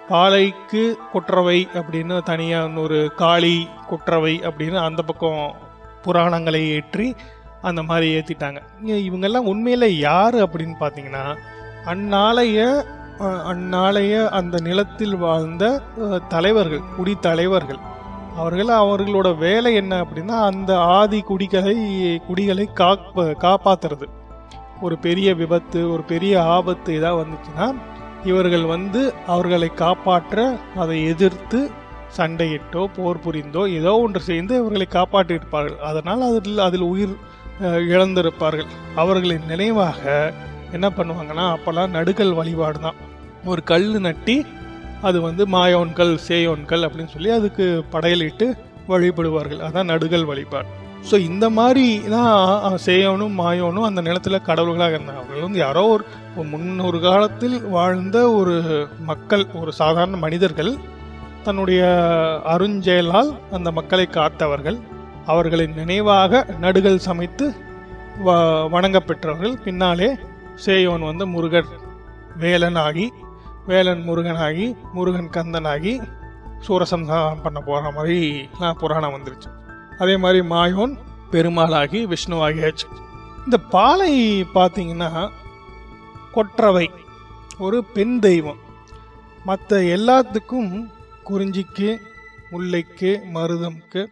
பாலைக்கு 0.08 0.82
குற்றவை 1.12 1.68
அப்படின்னு 1.74 2.22
தனியாக 2.22 2.80
ஒரு 2.80 3.12
காளி 3.16 3.68
குற்றவை 3.88 4.34
அப்படின்னு 4.48 4.76
அந்த 4.78 5.02
பக்கம் 5.02 5.54
புராணங்களை 6.04 6.60
ஏற்றி 6.68 7.14
அந்த 7.62 7.82
மாதிரி 7.82 8.06
ஏற்றிட்டாங்க 8.16 8.60
இவங்கெல்லாம் 8.84 9.50
உண்மையில் 9.52 9.98
யார் 9.98 10.34
அப்படின்னு 10.34 10.76
பார்த்தீங்கன்னா 10.80 11.24
அந்நாளைய 11.84 12.60
அந்நாளைய 13.50 14.14
அந்த 14.28 14.56
நிலத்தில் 14.60 15.16
வாழ்ந்த 15.16 15.64
தலைவர்கள் 16.28 16.82
குடி 16.96 17.14
தலைவர்கள். 17.20 17.78
அவர்கள் 18.36 18.66
அவர்களோட 18.66 19.28
வேலை 19.38 19.74
என்ன 19.74 20.00
அப்படின்னா 20.02 20.36
அந்த 20.50 20.70
ஆதி 20.78 21.20
குடிகளை 21.20 21.76
குடிகளை 22.26 22.68
காப்ப 22.74 23.24
காப்பாத்துறது. 23.44 24.06
ஒரு 24.82 24.98
பெரிய 24.98 25.34
விபத்து 25.34 25.92
ஒரு 25.92 26.02
பெரிய 26.02 26.42
ஆபத்து 26.42 26.90
எதாவது 26.94 27.20
வந்துச்சுன்னா 27.22 27.66
இவர்கள் 28.24 28.64
வந்து 28.64 29.14
அவர்களை 29.26 29.70
காப்பாற்ற 29.74 30.58
அதை 30.76 30.96
எதிர்த்து 31.06 31.70
சண்டையிட்டோ 32.16 32.86
போர் 32.96 33.22
புரிந்தோ 33.24 33.62
ஏதோ 33.78 33.92
ஒன்று 33.98 34.20
செய்து 34.20 34.52
இவர்களை 34.60 34.86
காப்பாற்றியிருப்பார்கள். 34.90 35.78
அதனால் 35.78 36.22
அதில் 36.28 36.58
அதில் 36.58 36.86
உயிர் 36.92 37.14
இழந்திருப்பார்கள். 37.62 38.70
அவர்களின் 38.94 39.46
நினைவாக 39.46 40.32
என்ன 40.72 40.86
பண்ணுவாங்கன்னா 40.96 41.46
அப்போல்லாம் 41.56 41.94
நடுக்கல் 41.96 42.34
வழிபாடு 42.34 42.78
தான். 42.78 43.00
ஒரு 43.44 43.62
கல் 43.62 43.90
நட்டி 44.06 44.44
அது 45.02 45.20
வந்து 45.20 45.46
மாயோன்கள் 45.46 46.14
சேயோன்கள் 46.28 46.84
அப்படின்னு 46.86 47.14
சொல்லி 47.14 47.30
அதுக்கு 47.30 47.84
படையலிட்டு 47.92 48.46
வழிபடுவார்கள். 48.88 49.62
அதான் 49.68 49.90
நடுகள் 49.92 50.24
வழிபாடு. 50.24 50.68
ஸோ 51.08 51.16
இந்த 51.28 51.46
மாதிரி 51.56 51.84
தான் 52.14 52.76
சேயோனும் 52.86 53.34
மாயோனும் 53.40 53.86
அந்த 53.88 54.00
நிலத்தில் 54.06 54.46
கடவுள்களாக 54.48 54.96
இருந்தாங்க. 54.96 55.22
அவர்கள் 55.22 55.46
வந்து 55.46 55.60
யாரோ 55.64 55.82
ஒரு 55.94 56.04
முன்னொரு 56.52 56.98
காலத்தில் 57.04 57.56
வாழ்ந்த 57.76 58.16
ஒரு 58.38 58.54
மக்கள் 59.10 59.44
ஒரு 59.60 59.72
சாதாரண 59.80 60.16
மனிதர்கள் 60.24 60.72
தன்னுடைய 61.46 61.82
அருஞ்செயலால் 62.54 63.30
அந்த 63.56 63.70
மக்களை 63.78 64.06
காத்தவர்கள் 64.16 64.78
அவர்களின் 65.32 65.76
நினைவாக 65.80 66.42
நடுகள் 66.64 67.04
சமைத்து 67.08 67.46
வ 68.26 68.34
வணங்கப்பெற்றவர்கள். 68.74 69.54
பின்னாலே 69.64 70.08
சேயோன் 70.64 71.04
வந்து 71.10 71.24
முருகர் 71.34 71.70
வேலனாகி 72.42 73.06
வேலன் 73.70 74.02
முருகனாகி 74.08 74.66
முருகன் 74.96 75.30
கந்தனாகி 75.36 75.94
சூரசம்ஹாரம் 76.66 77.44
பண்ண 77.46 77.60
போகிற 77.60 77.90
மாதிரிலாம் 77.96 78.80
புராணம் 78.82 79.14
வந்துருச்சு. 79.16 79.50
அதே 79.98 80.16
மாதிரி 80.16 80.40
மாயோன் 80.48 80.94
பெருமாளாகி 81.32 82.00
விஷ்ணுவாகியாச்சு. 82.12 82.86
இந்த 83.44 83.58
பாலை 83.58 84.12
பார்த்தீங்கன்னா 84.54 85.30
கொற்றவை 86.32 86.90
ஒரு 87.58 87.84
பெண் 87.84 88.18
தெய்வம். 88.18 88.60
மற்ற 89.44 89.80
எல்லாத்துக்கும் 89.96 90.72
குறிஞ்சிக்கு 91.28 91.88
முல்லைக்கு 92.50 93.10
மருதம்க்கு 93.34 94.02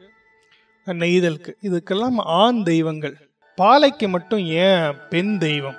நெய்தலுக்கு 0.87 1.53
இதுக்கெல்லாம் 1.63 2.19
ஆண் 2.41 2.63
தெய்வங்கள். 2.63 3.17
பாலைக்கு 3.59 4.09
மட்டும் 4.09 4.39
ஏன் 4.39 4.97
பெண் 5.11 5.39
தெய்வம்? 5.39 5.79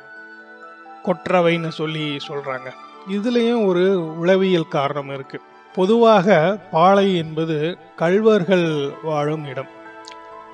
கொற்றவைன்னு 1.06 1.72
சொல்லி 1.80 2.06
சொல்கிறாங்க 2.28 2.70
இதுலேயும் 3.10 3.66
ஒரு 3.66 3.84
உளவியல் 4.18 4.74
காரணம் 4.78 5.10
இருக்குது 5.10 5.48
பொதுவாக 5.74 6.58
பாலை 6.72 7.18
என்பது 7.18 7.78
கழ்வர்கள் 7.96 8.68
வாழும் 9.04 9.46
இடம். 9.46 9.75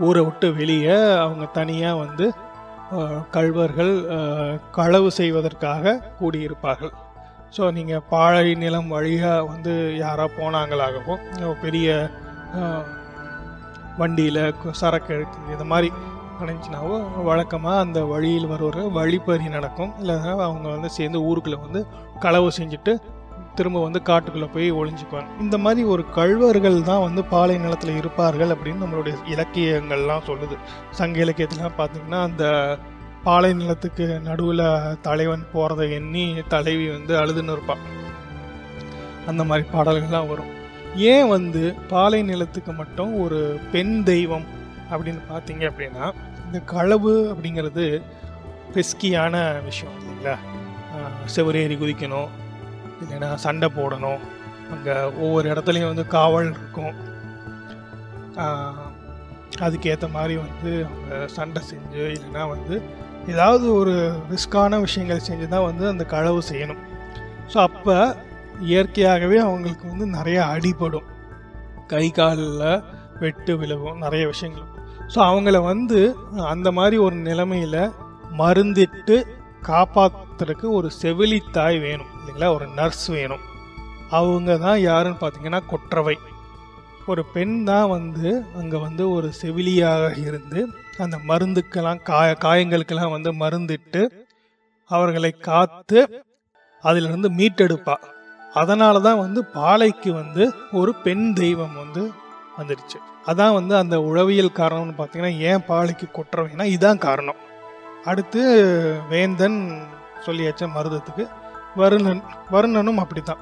ஊரை 0.08 0.22
விட்டு 0.28 0.48
வெளியே 0.60 0.98
அவங்க 1.24 1.46
தனியாக 1.60 2.02
வந்து 2.04 2.26
கழ்வர்கள் 3.36 3.94
களவு 4.78 5.10
செய்வதற்காக 5.20 6.00
கூடியிருப்பார்கள். 6.20 6.94
ஸோ 7.56 7.64
நீங்கள் 7.78 8.04
பாழை 8.14 8.50
நிலம் 8.64 8.90
வழியாக 8.96 9.46
வந்து 9.52 9.74
யாரா 10.04 10.26
போனாங்களாகவோ 10.40 11.16
பெரிய 11.64 11.88
வண்டியில் 14.02 14.42
சரக்கு 14.82 15.12
எடுத்து 15.16 15.54
இது 15.56 15.66
மாதிரி 15.72 15.90
நினைச்சினாவோ 16.42 16.98
வழக்கமாக 17.30 17.82
அந்த 17.86 18.00
வழியில் 18.12 18.52
வருகிற 18.52 18.86
வழிப்பறி 18.98 19.48
நடக்கும். 19.56 19.92
இல்லைன்னா 20.02 20.32
அவங்க 20.48 20.68
வந்து 20.76 20.90
சேர்ந்து 20.98 21.20
ஊருக்குள்ளே 21.30 21.60
வந்து 21.66 21.82
களவு 22.24 22.48
செஞ்சுட்டு 22.60 22.94
திரும்ப 23.56 23.82
வந்து 23.82 24.00
காட்டுக்குள்ளே 24.10 24.50
போய் 24.54 24.68
ஒளிஞ்சுக்குவாங்க 24.72 25.32
இந்த 25.40 25.58
மாதிரி 25.58 25.82
ஒரு 25.94 26.04
கழ்வர்கள் 26.18 26.78
தான் 26.84 27.02
வந்து 27.02 27.24
பாலை 27.24 27.58
நிலத்தில் 27.58 28.00
இருப்பார்கள் 28.02 28.54
அப்படின்னு 28.56 28.84
நம்மளுடைய 28.84 29.16
இலக்கியங்கள்லாம் 29.34 30.28
சொல்லுது. 30.30 30.56
சங்க 31.00 31.20
இலக்கியத்திலாம் 31.26 31.78
பார்த்தீங்கன்னா 31.82 32.22
அந்த 32.30 32.46
பாலை 33.24 33.54
நிலத்துக்கு 33.54 34.06
நடுவில் 34.28 34.66
தலைவன் 35.02 35.44
போகிறத 35.54 35.90
எண்ணி 35.98 36.26
தலைவி 36.48 36.88
வந்து 36.90 37.14
அழுதுன்னு 37.22 37.56
இருப்பான் 37.58 37.84
அந்த 39.32 39.44
மாதிரி 39.44 39.68
பாடல்கள்லாம் 39.74 40.32
வரும். 40.32 40.52
ஏன் 41.12 41.28
வந்து 41.28 41.62
பாலை 41.90 42.22
நிலத்துக்கு 42.24 42.72
மட்டும் 42.72 43.12
ஒரு 43.24 43.60
பெண் 43.72 43.96
தெய்வம் 44.04 44.48
அப்படின்னு 44.92 45.22
பார்த்தீங்க 45.30 45.64
அப்படின்னா 45.72 46.06
இந்த 46.46 46.60
களவு 46.74 47.14
அப்படிங்கிறது 47.34 47.86
பெஸ்கியான 48.76 49.36
விஷயம் 49.70 49.96
இல்லைங்களா? 50.00 50.36
செவரேறி 51.36 51.76
குதிக்கணும் 51.78 52.30
இல்லைன்னா 53.02 53.30
சண்டை 53.46 53.68
போடணும். 53.78 54.22
அங்கே 54.74 54.96
ஒவ்வொரு 55.24 55.46
இடத்துலையும் 55.54 55.92
வந்து 55.92 56.06
காவல் 56.16 56.50
இருக்கும். 56.54 56.94
அதுக்கேற்ற 59.66 60.08
மாதிரி 60.18 60.36
வந்து 60.44 60.72
அவங்க 60.88 61.28
சண்டை 61.38 61.62
செஞ்சு 61.72 62.04
இல்லைன்னா 62.18 62.44
வந்து 62.54 62.76
ஏதாவது 63.34 63.66
ஒரு 63.80 63.96
ரிஸ்கான 64.34 64.80
விஷயங்கள் 64.86 65.28
செஞ்சு 65.30 65.48
தான் 65.54 65.68
வந்து 65.70 65.86
அந்த 65.94 66.04
களவு 66.14 66.40
செய்யணும். 66.52 66.82
ஸோ 67.52 67.58
அப்போ 67.68 67.96
இயற்கையாகவே 68.72 69.38
அவங்களுக்கு 69.48 69.86
வந்து 69.92 70.06
நிறைய 70.18 70.40
அடிபடும். 70.54 71.10
கை 71.92 72.06
காலில் 72.18 72.84
வெட்டு 73.22 73.54
விழுவும் 73.60 74.02
நிறைய 74.04 74.24
விஷயங்கள். 74.32 74.70
ஸோ 75.14 75.20
அவங்கள 75.30 75.58
வந்து 75.72 76.00
அந்த 76.54 76.70
மாதிரி 76.78 76.98
ஒரு 77.06 77.18
நிலைமையில் 77.28 77.94
மருந்திட்டு 78.42 79.16
ஒருத்தருக்கு 80.42 80.70
ஒரு 80.74 80.90
செவிலி 81.02 81.38
தாய் 81.52 81.76
வேணும் 81.80 82.08
இல்லைங்களா? 82.18 82.48
ஒரு 82.54 82.68
நர்ஸ் 82.68 83.08
வேணும். 83.08 83.42
அவங்க 84.10 84.58
தான் 84.58 84.80
யாருன்னு 84.80 85.20
பார்த்தீங்கன்னா 85.22 85.60
கொற்றவை. 85.68 86.16
ஒரு 87.06 87.26
பெண் 87.26 87.54
தான் 87.64 87.90
வந்து 87.90 88.30
அங்கே 88.56 88.78
வந்து 88.78 89.04
ஒரு 89.10 89.28
செவிலியாக 89.42 90.08
இருந்து 90.18 90.62
அந்த 90.98 91.18
மருந்துக்கெல்லாம் 91.28 92.02
காய 92.02 92.32
காயங்களுக்கெல்லாம் 92.46 93.14
வந்து 93.16 93.32
மருந்திட்டு 93.34 94.02
அவர்களை 94.90 95.32
காத்து 95.50 96.02
அதிலிருந்து 96.84 97.30
மீட்டெடுப்பா. 97.30 97.96
அதனால 98.54 99.00
தான் 99.00 99.20
வந்து 99.20 99.46
பாலைக்கு 99.60 100.12
வந்து 100.14 100.46
ஒரு 100.72 100.94
பெண் 101.06 101.34
தெய்வம் 101.34 101.78
வந்து 101.84 102.12
வந்துடுச்சு. 102.58 103.00
அதான் 103.26 103.58
வந்து 103.60 103.76
அந்த 103.76 103.96
உளவியல் 104.02 104.58
காரணம்னு 104.62 105.00
பார்த்தீங்கன்னா 105.00 105.38
ஏன் 105.52 105.66
பாலைக்கு 105.68 106.08
கொற்றவைனா 106.18 106.68
இதான் 106.78 107.06
காரணம். 107.08 107.42
அடுத்து 108.04 108.42
வேந்தன் 109.10 109.58
சொல்லியாச்ச 110.26 110.70
மருதத்துக்கு. 110.76 111.30
வருணன் 111.76 112.22
வருணனும் 112.52 112.96
அப்படித்தான். 112.96 113.38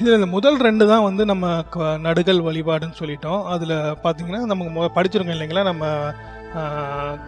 இதில் 0.00 0.14
இந்த 0.14 0.26
முதல் 0.26 0.56
ரெண்டு 0.56 0.88
தான் 0.88 1.02
வந்து 1.02 1.24
நம்ம 1.24 1.62
க- 1.62 1.82
நடுகள் 1.82 2.42
வழிபாடுன்னு 2.42 2.92
சொல்லிட்டோம். 2.98 3.44
அதில் 3.44 3.96
பார்த்தீங்கன்னா 4.04 4.40
நமக்கு 4.40 5.00
படிச்சிருக்கோம் 5.00 5.36
இல்லைங்களா? 5.36 5.62
நம்ம 5.62 6.12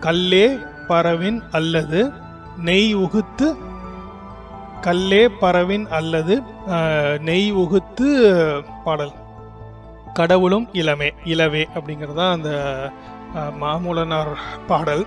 கல்லே 0.00 0.66
பறவின் 0.86 1.42
அல்லது 1.50 2.12
நெய் 2.56 2.96
உகுத்து 2.96 3.56
கல்லே 4.80 5.28
பறவின் 5.40 5.86
அல்லது 5.88 6.42
நெய் 7.18 7.52
உகுத்து 7.52 8.64
பாடல். 8.84 9.12
கடவுளும் 10.14 10.68
இளமே 10.72 11.10
இளவே 11.24 11.64
அப்படிங்கிறது 11.74 12.14
தான் 12.14 12.32
அந்த 12.32 12.50
மாமூலனார் 13.36 14.36
பாடல். 14.66 15.06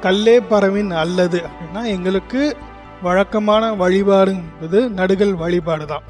கல்லே 0.00 0.40
பறவின் 0.48 0.90
அல்லது 0.90 1.42
அப்படின்னா 1.42 1.86
எங்களுக்கு 1.86 2.56
வழக்கமான 3.02 3.74
வழிபாடு 3.74 4.32
என்பது 4.34 4.90
நடுகள் 4.90 5.34
வழிபாடு 5.34 5.86
தான் 5.86 6.06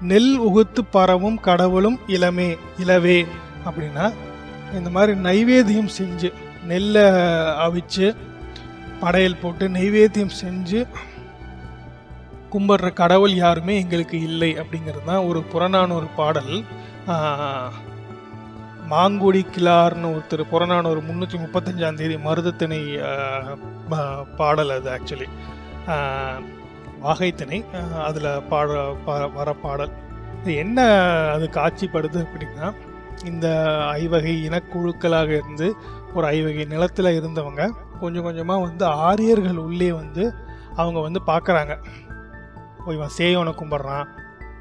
நெல் 0.00 0.32
உகுத்து 0.40 0.80
பரவும் 0.90 1.38
கடவுளும் 1.40 1.98
இளமே 2.06 2.50
இளவே 2.78 3.18
அப்படின்னா 3.64 4.06
இந்த 4.72 4.90
மாதிரி 4.90 5.12
நைவேத்தியம் 5.20 5.92
செஞ்சு 5.96 6.28
நெல்லை 6.64 7.04
அவிச்சு 7.58 8.06
படையல் 9.00 9.40
போட்டு 9.42 9.68
நைவேத்தியம் 9.68 10.34
செஞ்சு 10.40 10.80
கும்பிடுற 12.50 12.92
கடவுள் 12.92 13.34
யாருமே 13.36 13.74
எங்களுக்கு 13.80 14.20
இல்லை 14.20 14.56
அப்படிங்கிறது 14.56 15.04
தான் 15.04 15.26
ஒரு 15.26 15.40
புறநானூறு 15.42 16.08
பாடல். 16.16 16.54
மாங்குடி 18.88 19.42
கிளார்னு 19.48 20.08
ஒருத்தர் 20.10 20.42
புறநானூறு 20.46 21.00
முந்நூற்றி 21.00 21.38
முப்பத்தஞ்சாம் 21.38 21.94
தேதி 21.94 22.16
மருதத்திணை 22.18 22.80
பா- 23.90 24.06
பாடல் 24.36 24.70
அது 24.70 24.90
ஆக்சுவலி 24.90 25.28
வாகைத்திணை 27.02 27.58
அதில் 28.02 28.42
பாட 28.42 29.26
வர 29.26 29.52
பாடல். 29.52 29.92
இது 30.40 30.54
என்ன 30.54 30.80
அது 31.32 31.48
காட்சிப்படுது 31.52 32.26
அப்படின்னா 32.26 32.74
இந்த 33.24 33.46
ஐவகை 33.86 34.48
இனக்குழுக்களாக 34.48 35.28
இருந்து 35.28 35.74
ஒரு 36.14 36.26
ஐவகை 36.26 36.64
நிலத்தில் 36.64 37.16
இருந்தவங்க 37.20 37.70
கொஞ்சம் 38.00 38.22
கொஞ்சமாக 38.22 38.60
வந்து 38.60 38.84
ஆரியர்கள் 38.84 39.56
உள்ளே 39.56 39.92
வந்து 39.92 40.34
அவங்க 40.76 41.00
வந்து 41.00 41.20
பார்க்குறாங்க 41.26 41.78
இவன் 42.86 43.16
சேயோனை 43.18 43.52
கும்பிட்றான். 43.52 44.06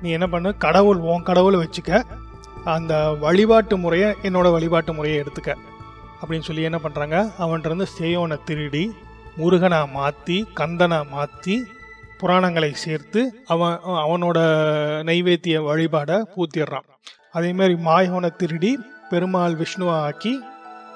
நீ 0.01 0.09
என்ன 0.09 0.27
பண்ணு? 0.27 0.57
கடவுள் 0.57 0.97
உன் 0.97 1.23
கடவுளை 1.23 1.59
வச்சுக்க. 1.59 2.01
அந்த 2.63 2.93
வழிபாட்டு 3.11 3.77
முறையை 3.77 4.09
என்னோடய 4.21 4.51
வழிபாட்டு 4.51 4.93
முறையை 4.93 5.23
எடுத்துக்க. 5.23 5.55
அப்படின்னு 6.21 6.41
சொல்லி 6.41 6.61
என்ன 6.61 6.79
பண்ணுறாங்க 6.83 7.31
அவன்கிட்ட 7.39 7.65
இருந்து 7.65 7.87
சேயோனை 7.99 8.43
திருடி 8.43 8.83
முருகனை 9.39 9.81
மாற்றி 9.97 10.37
கந்தனை 10.59 10.99
மாற்றி 11.13 11.55
புராணங்களை 12.21 12.71
சேர்த்து 12.83 13.21
அவன் 13.53 13.75
அவனோட 14.03 14.37
நைவேத்திய 15.09 15.57
வழிபாடை 15.69 16.17
பூத்திடுறான். 16.33 16.87
அதேமாரி 17.37 17.75
மாயவனை 17.87 18.29
திருடி 18.41 18.71
பெருமாள் 19.09 19.55
விஷ்ணுவை 19.61 19.95
ஆக்கி 20.07 20.33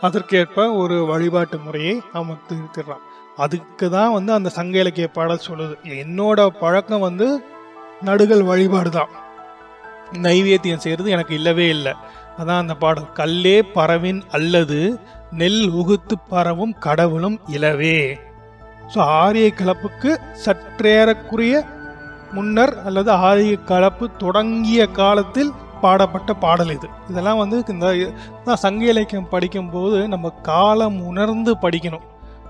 அதற்கேற்ப 0.07 0.65
ஒரு 0.81 0.95
வழிபாட்டு 1.11 1.57
முறையை 1.65 1.95
அவன் 2.19 2.43
திருத்திடுறான். 2.49 3.03
அதுக்கு 3.43 3.85
தான் 3.89 4.15
வந்து 4.15 4.31
அந்த 4.33 4.49
சங்க 4.57 4.77
இலக்கிய 4.83 5.07
பாடல் 5.07 5.45
சொல்லுது. 5.47 5.75
என்னோட 6.03 6.47
பழக்கம் 6.63 7.05
வந்து 7.07 7.27
நடுகள் 8.07 8.43
வழிபாடு 8.51 8.89
தான். 8.89 9.13
நைவேத்தியம் 10.25 10.83
செய்கிறது 10.85 11.15
எனக்கு 11.15 11.33
இல்லவே 11.39 11.67
இல்லை. 11.75 11.93
அதான் 12.39 12.61
அந்த 12.63 12.75
பாடல். 12.83 13.07
கல்லே 13.19 13.57
பறவின் 13.77 14.21
அல்லது 14.37 14.79
நெல் 15.41 15.63
உகுத்து 15.79 16.15
பரவும் 16.29 16.75
கடவுளும் 16.85 17.39
இலவே. 17.55 17.97
ஸோ 18.91 18.99
ஆரிய 19.21 19.47
கலப்புக்கு 19.59 20.11
சற்றேறக்குரிய 20.45 21.55
முன்னர் 22.35 22.73
அல்லது 22.87 23.11
ஆரிய 23.27 23.55
கலப்பு 23.71 24.05
தொடங்கிய 24.23 24.81
காலத்தில் 24.99 25.51
பாடப்பட்ட 25.83 26.31
பாடல் 26.43 26.71
இது. 26.75 26.87
இதெல்லாம் 27.11 27.39
வந்து 27.41 27.57
இந்த 27.73 28.55
சங்க 28.63 28.83
இலக்கியம் 28.91 29.31
படிக்கும்போது 29.33 29.97
நம்ம 30.13 30.31
காலம் 30.49 30.97
உணர்ந்து 31.09 31.51
படிக்கணும். 31.63 32.05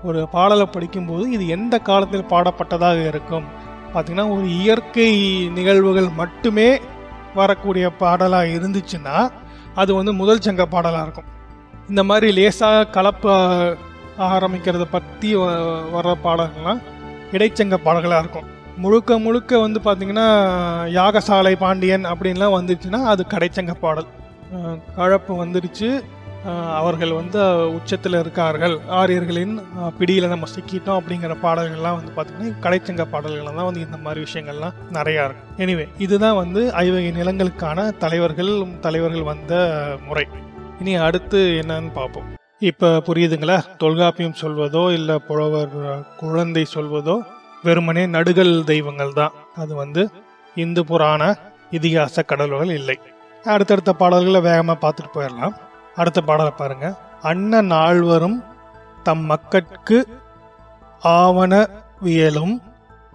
ஒரு 0.08 0.20
பாடலை 0.34 0.66
படிக்கும்போது 0.76 1.24
இது 1.36 1.44
எந்த 1.56 1.74
காலத்தில் 1.88 2.30
பாடப்பட்டதாக 2.32 3.00
இருக்கும்? 3.10 3.46
பார்த்திங்கன்னா 3.92 4.26
ஒரு 4.36 4.46
இயற்கை 4.60 5.10
நிகழ்வுகள் 5.58 6.08
மட்டுமே 6.20 6.68
வரக்கூடிய 7.40 7.86
பாடலாக 8.02 8.52
இருந்துச்சுன்னா 8.56 9.16
அது 9.82 9.90
வந்து 9.98 10.12
முதல் 10.20 10.44
சங்க 10.46 10.64
பாடலாக 10.74 11.04
இருக்கும். 11.06 11.30
இந்த 11.90 12.02
மாதிரி 12.10 12.28
லேசாக 12.38 12.88
கலப்பு 12.96 13.32
ஆரம்பிக்கிறத 14.30 14.84
பற்றி 14.96 15.30
வர்ற 15.94 16.12
பாடல்கள்லாம் 16.26 16.82
இடைச்சங்க 17.36 17.76
பாடல்களாக 17.86 18.22
இருக்கும். 18.24 18.48
முழுக்க 18.84 19.18
முழுக்க 19.24 19.58
வந்து 19.64 19.80
பார்த்திங்கன்னா 19.86 20.26
யாகசாலை 20.98 21.54
பாண்டியன் 21.62 22.04
அப்படின்லாம் 22.12 22.56
வந்துருச்சுன்னா 22.58 23.00
அது 23.12 23.22
கடைச்சங்க 23.34 23.74
பாடல். 23.84 24.08
கழப்பு 24.98 25.32
வந்துடுச்சு 25.44 25.88
அவர்கள் 26.78 27.12
வந்து 27.18 27.40
உச்சத்தில் 27.76 28.18
இருக்கார்கள். 28.22 28.74
ஆரியர்களின் 29.00 29.54
பிடியில் 29.98 30.32
நம்ம 30.32 30.48
சிக்கிட்டோம் 30.54 30.98
அப்படிங்கிற 31.00 31.36
பாடல்கள்லாம் 31.44 31.98
வந்து 31.98 32.12
பார்த்திங்கன்னா 32.16 32.60
கடைச்சங்க 32.64 33.04
பாடல்கள் 33.12 33.58
தான் 33.58 33.68
வந்து 33.68 33.84
இந்த 33.86 33.98
மாதிரி 34.06 34.24
விஷயங்கள்லாம் 34.26 34.78
நிறையா 34.98 35.24
இருக்கும் 35.28 35.60
எனிவே 35.66 35.86
இதுதான் 36.06 36.38
வந்து 36.42 36.62
ஐவகை 36.84 37.10
நிலங்களுக்கான 37.20 37.88
தலைவர்கள் 38.04 38.52
தலைவர்கள் 38.86 39.30
வந்த 39.32 39.54
முறை. 40.08 40.26
இனி 40.82 40.94
அடுத்து 41.08 41.40
என்னன்னு 41.62 41.92
பார்ப்போம் 42.00 42.28
இப்போ 42.70 42.88
புரியுதுங்களா? 43.06 43.56
தொல்காப்பியம் 43.82 44.38
சொல்வதோ 44.40 44.82
இல்லை 44.98 45.16
புலவர் 45.28 45.72
குழந்தை 46.20 46.62
சொல்வதோ 46.74 47.16
வெறுமனே 47.66 48.04
நடுகள் 48.14 48.52
தெய்வங்கள் 48.70 49.16
தான். 49.20 49.34
அது 49.62 49.72
வந்து 49.80 50.02
இந்து 50.56 50.82
புராண 50.90 51.22
இதிகாச 51.76 52.22
கடல்கள் 52.30 52.72
இல்லை. 52.78 52.96
அடுத்தடுத்த 53.54 53.92
பாடல்களை 54.00 54.40
வேகமாக 54.48 54.78
பார்த்துட்டு 54.84 55.12
போயிடலாம். 55.16 55.54
அடுத்த 56.00 56.20
பாடலை 56.20 56.52
பாருங்க. 56.60 56.86
அண்ணன் 57.30 57.70
நால்வரும் 57.74 58.38
தம் 59.06 59.24
மக்கட்கு 59.32 59.98
ஆவணவியலும் 61.18 62.54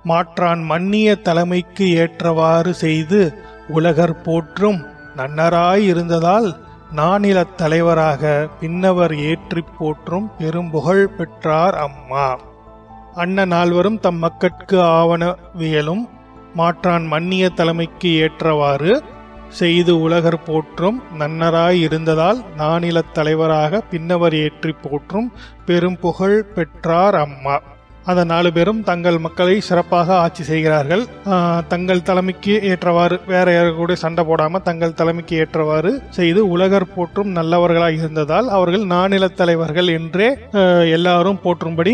மாற்றான் 0.09 0.62
மன்னிய 0.71 1.09
தலைமைக்கு 1.27 1.85
ஏற்றவாறு 2.01 2.71
செய்து 2.85 3.19
உலகர் 3.77 4.17
போற்றும் 4.27 4.79
நன்னராய் 5.17 5.85
இருந்ததால் 5.91 6.49
நானிலத் 6.95 7.56
தலைவராக 7.56 8.47
பின்னவர் 8.60 9.13
ஏற்றிப் 9.15 9.73
போற்றும் 9.78 10.32
பெரும்புகழ் 10.38 11.06
பெற்றார் 11.06 11.75
அம்மா. 11.75 12.38
அன்ன 13.13 13.45
நால்வரும் 13.45 13.99
தம் 13.99 14.15
மக்கட்கு 14.15 14.78
ஆவணவியலும் 14.82 16.10
மாற்றான் 16.54 17.06
மன்னிய 17.06 17.49
தலைமைக்கு 17.49 18.15
ஏற்றவாறு 18.15 19.04
செய்து 19.49 20.02
உலகர் 20.02 20.43
போற்றும் 20.43 21.04
நன்னராய் 21.19 21.80
இருந்ததால் 21.80 22.43
நானிலத் 22.58 23.13
தலைவராக 23.13 23.82
பின்னவர் 23.82 24.36
ஏற்றி 24.36 24.71
போற்றும் 24.71 25.32
பெரும் 25.65 25.99
புகழ் 25.99 26.43
பெற்றார் 26.43 27.15
அம்மா. 27.15 27.60
அந்த 28.09 28.23
நாலு 28.31 28.49
பேரும் 28.55 28.81
தங்கள் 28.89 29.17
மக்களை 29.23 29.55
சிறப்பாக 29.67 30.15
ஆட்சி 30.23 30.43
செய்கிறார்கள். 30.49 31.03
தங்கள் 31.71 32.05
தலைமைக்கு 32.09 32.53
ஏற்றவாறு 32.69 33.15
வேற 33.31 33.47
யாரு 33.55 33.71
கூட 33.79 33.95
சண்டை 34.03 34.23
போடாம 34.29 34.61
தங்கள் 34.67 34.95
தலைமைக்கு 35.01 35.35
ஏற்றவாறு 35.43 35.91
செய்து 36.17 36.43
உலகர் 36.55 36.87
போற்றும் 36.95 37.33
நல்லவர்களாக 37.37 37.99
இருந்ததால் 37.99 38.47
அவர்கள் 38.57 38.85
நானிலத் 38.95 39.37
தலைவர்கள் 39.41 39.89
என்றே 39.97 40.29
எல்லாரும் 40.97 41.41
போற்றும்படி 41.43 41.93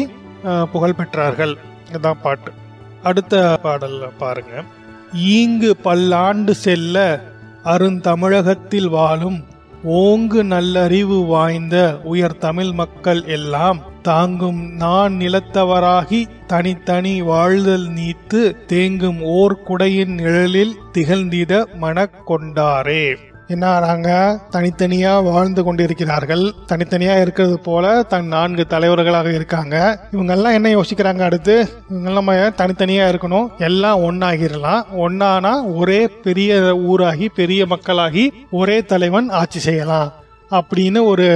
புகழ் 0.73 0.97
பெற்றார்கள். 0.99 1.55
இதான் 1.97 2.23
பாட்டு. 2.25 2.51
அடுத்த 3.09 3.35
பாடல் 3.65 3.99
பாருங்க. 4.21 4.53
ஈங்கு 5.37 5.71
பல்லாண்டு 5.87 6.53
செல்ல 6.65 6.97
அருந்தமிழகத்தில் 7.73 8.89
வாழும் 8.95 9.37
ஓங்கு 9.93 10.43
நல்லறிவு 10.43 11.17
வாய்ந்த 11.25 11.75
உயர் 12.03 12.37
தமிழ் 12.37 12.71
மக்கள் 12.71 13.21
எல்லாம் 13.27 13.79
தாங்கும் 14.01 14.61
நான் 14.75 15.13
நிலத்தவராகி 15.13 16.21
தனித்தனி 16.47 17.21
வாழ்தல் 17.21 17.87
நீத்து 17.89 18.41
தேங்கும் 18.67 19.21
ஓர் 19.33 19.57
குடையின் 19.61 20.13
நிழலில் 20.15 20.75
திகழ்ந்திட 20.91 21.63
மனக் 21.75 22.19
கொண்டாரே 22.27 23.05
என்ன 23.47 23.65
ஆறாங்க 23.79 24.09
தனித்தனியா 24.51 25.23
வாழ்ந்து 25.23 25.63
கொண்டிருக்கிறார்கள். 25.63 26.53
தனித்தனியா 26.67 27.21
இருக்கிறது 27.21 27.59
போல 27.59 28.03
தன் 28.03 28.27
நான்கு 28.27 28.65
தலைவர்களாக 28.65 29.33
இருக்காங்க. 29.33 29.75
இவங்கெல்லாம் 30.11 30.53
என்ன 30.53 30.69
யோசிக்கிறாங்க 30.75 31.19
அடுத்து? 31.19 31.55
இவங்க 31.89 32.09
நம்ம 32.09 32.33
தனித்தனியா 32.33 33.05
இருக்கணும்? 33.11 33.47
எல்லாம் 33.57 34.01
ஒன்னாகிடலாம் 34.01 34.83
ஒன்னானா 34.97 35.75
ஒரே 35.75 36.07
பெரிய 36.07 36.59
ஊராகி 36.89 37.27
பெரிய 37.35 37.65
மக்களாகி 37.65 38.25
ஒரே 38.51 38.83
தலைவன் 38.83 39.29
ஆட்சி 39.29 39.59
செய்யலாம் 39.59 40.11
அப்படின்னு 40.51 41.03
ஒரு 41.03 41.27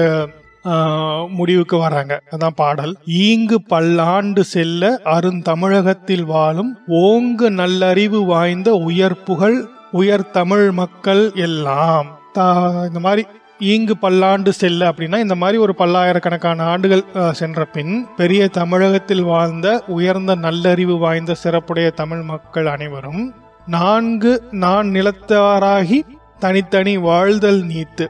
முடிவுக்கு 1.30 1.78
வராங்க. 1.78 2.22
அதான் 2.32 2.56
பாடல். 2.56 2.94
ஈங்கு 3.08 3.58
பல்லாண்டு 3.68 4.44
செல்ல 4.44 5.00
அருந்தமிழகத்தில் 5.04 6.24
வாழும் 6.24 6.72
ஓங்கு 6.88 7.50
நல்லறிவு 7.50 8.26
வாய்ந்த 8.26 8.72
உயர் 8.74 9.24
புகழ் 9.24 9.60
உயர் 9.92 10.32
தமிழ் 10.32 10.72
மக்கள் 10.72 11.32
எல்லாம். 11.36 12.20
தா- 12.34 12.88
இந்த 12.88 13.00
மாதிரி 13.00 13.28
ஈங்கு 13.60 13.92
பல்லாண்டு 13.92 14.54
செல்ல 14.54 14.90
அப்படின்னா 14.90 15.18
இந்த 15.18 15.36
மாதிரி 15.36 15.58
ஒரு 15.58 15.76
பல்லாயிரக்கணக்கான 15.76 16.64
ஆண்டுகள் 16.64 17.04
சென்ற 17.32 17.66
பின் 17.66 18.08
பெரிய 18.18 18.48
தமிழகத்தில் 18.48 19.22
வாழ்ந்த 19.22 19.84
உயர்ந்த 19.88 20.36
நல்லறிவு 20.36 20.98
வாய்ந்த 20.98 21.36
சிறப்புடைய 21.44 21.92
தமிழ் 21.92 22.22
மக்கள் 22.22 22.66
அனைவரும் 22.66 23.34
நான்கு 23.68 24.44
நான் 24.52 24.88
நிலத்தாராகி 24.88 26.02
தனித்தனி 26.40 26.98
வாழ்தல் 26.98 27.64
நீத்து. 27.64 28.08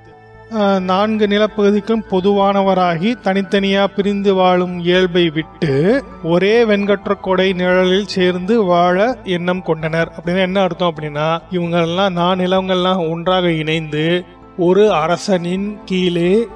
நான்கு 0.52 1.26
நிலப்பகுதிக்கும் 1.28 2.06
பொதுவானவராகி 2.12 3.10
தனித்தனியா 3.24 3.88
பிரிந்து 3.96 4.34
வாழும் 4.34 4.80
இயல்பை 4.80 5.30
விட்டு 5.30 6.04
ஒரே 6.24 6.64
வெண்கற்ற 6.66 7.16
கொடை 7.16 7.54
நிழலில் 7.54 8.08
சேர்ந்து 8.08 8.64
வாழ 8.64 9.18
எண்ணம் 9.24 9.62
கொண்டனர். 9.62 10.12
அப்படின்னா 10.16 10.38
என்ன 10.38 10.62
அர்த்தம் 10.62 10.94
அப்படின்னா 10.94 11.28
இவங்கெல்லாம் 11.52 12.12
நான் 12.12 12.40
நிலங்கள்லாம் 12.40 13.12
ஒன்றாக 13.12 13.52
இணைந்து 13.52 14.26
ஒரு 14.58 14.94
அரசனின் 14.94 15.80
கீழே 15.86 16.48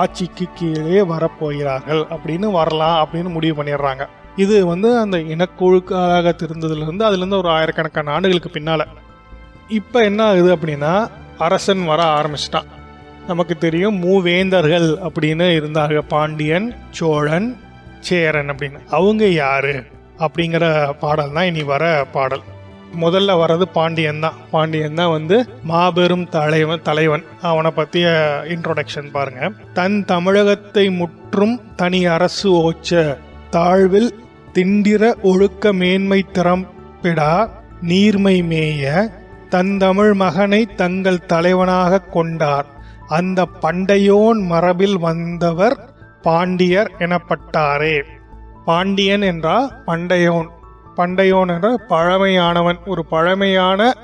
ஆட்சிக்கு 0.00 0.46
கீழே 0.54 1.00
வரப்போகிறார்கள். 1.14 2.04
அப்படின்னு 2.16 2.50
வரலாம் 2.50 2.98
அப்படின்னு 3.02 3.28
முடிவு 3.28 3.62
பண்ணிடுறாங்க. 3.62 4.06
இது 4.36 4.66
வந்து 4.66 4.98
அந்த 4.98 5.18
இனக்குழுக்களாக 5.18 6.36
திருந்ததுலேருந்து 6.42 7.08
அதுலேருந்து 7.08 7.42
ஒரு 7.42 7.48
ஆயிரக்கணக்கான 7.48 8.10
ஆண்டுகளுக்கு 8.10 8.50
பின்னால். 8.50 8.88
இப்போ 9.68 10.04
என்ன 10.04 10.24
ஆகுது 10.24 10.56
அப்படின்னா 10.56 10.94
அரசன் 11.38 11.84
வர 11.84 12.02
ஆரம்பிச்சிட்டான். 12.18 12.70
நமக்கு 13.26 13.54
தெரியும் 13.58 14.02
மூவேந்தர்கள் 14.02 14.88
அப்படின்னு 15.06 15.46
இருந்தாங்க. 15.58 15.98
பாண்டியன் 16.08 16.74
சோழன் 16.90 17.56
சேரன் 18.00 18.50
அப்படின்னு. 18.50 18.80
அவங்க 18.90 19.26
யாரு 19.26 19.74
அப்படிங்கிற 20.18 20.66
பாடல் 21.00 21.32
தான் 21.32 21.44
இனி 21.44 21.62
வர 21.62 22.04
பாடல். 22.12 22.44
முதல்ல 23.00 23.30
வர்றது 23.40 23.64
பாண்டியன் 23.72 24.20
தான். 24.20 24.36
பாண்டியன் 24.50 24.94
தான் 24.94 25.10
வந்து 25.10 25.36
மாபெரும் 25.62 26.28
தலைவன் 26.28 26.82
தலைவன். 26.82 27.24
அவனை 27.42 27.70
பற்றிய 27.70 28.06
இன்ட்ரோடக்ஷன் 28.48 29.10
பாருங்க. 29.12 29.50
தன் 29.72 30.04
தமிழகத்தை 30.04 30.90
முற்றும் 30.90 31.60
தனி 31.76 32.06
அரசு 32.06 32.48
ஓச்ச 32.70 33.18
தாழ்வில் 33.50 34.10
திண்டிர 34.54 35.14
ஒழுக்க 35.22 35.72
மேன்மை 35.72 36.24
திறம்பிடா 36.32 37.48
நீர்மை 37.80 38.42
மேய 38.42 39.10
தன் 39.48 39.78
தமிழ் 39.78 40.14
மகனை 40.14 40.68
தங்கள் 40.76 41.26
தலைவனாக 41.26 42.00
கொண்டார். 42.00 42.74
அந்த 43.08 43.46
பண்டையோன் 43.62 44.42
மரபில் 44.42 44.98
வந்தவர் 44.98 45.90
பாண்டியர் 46.22 46.90
எனப்பட்டாரே. 46.98 48.02
பாண்டியன் 48.64 49.22
என்றால் 49.22 49.72
பண்டையோன். 49.86 50.46
பண்டையோன் 50.96 51.54
என்ற 51.54 51.80
பழமையானவன் 51.88 52.78
ஒரு 52.86 53.04
பழமையான 53.04 53.94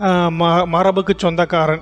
ம- 0.00 0.66
மரபுக்கு 0.66 1.10
சொந்தக்காரன். 1.16 1.80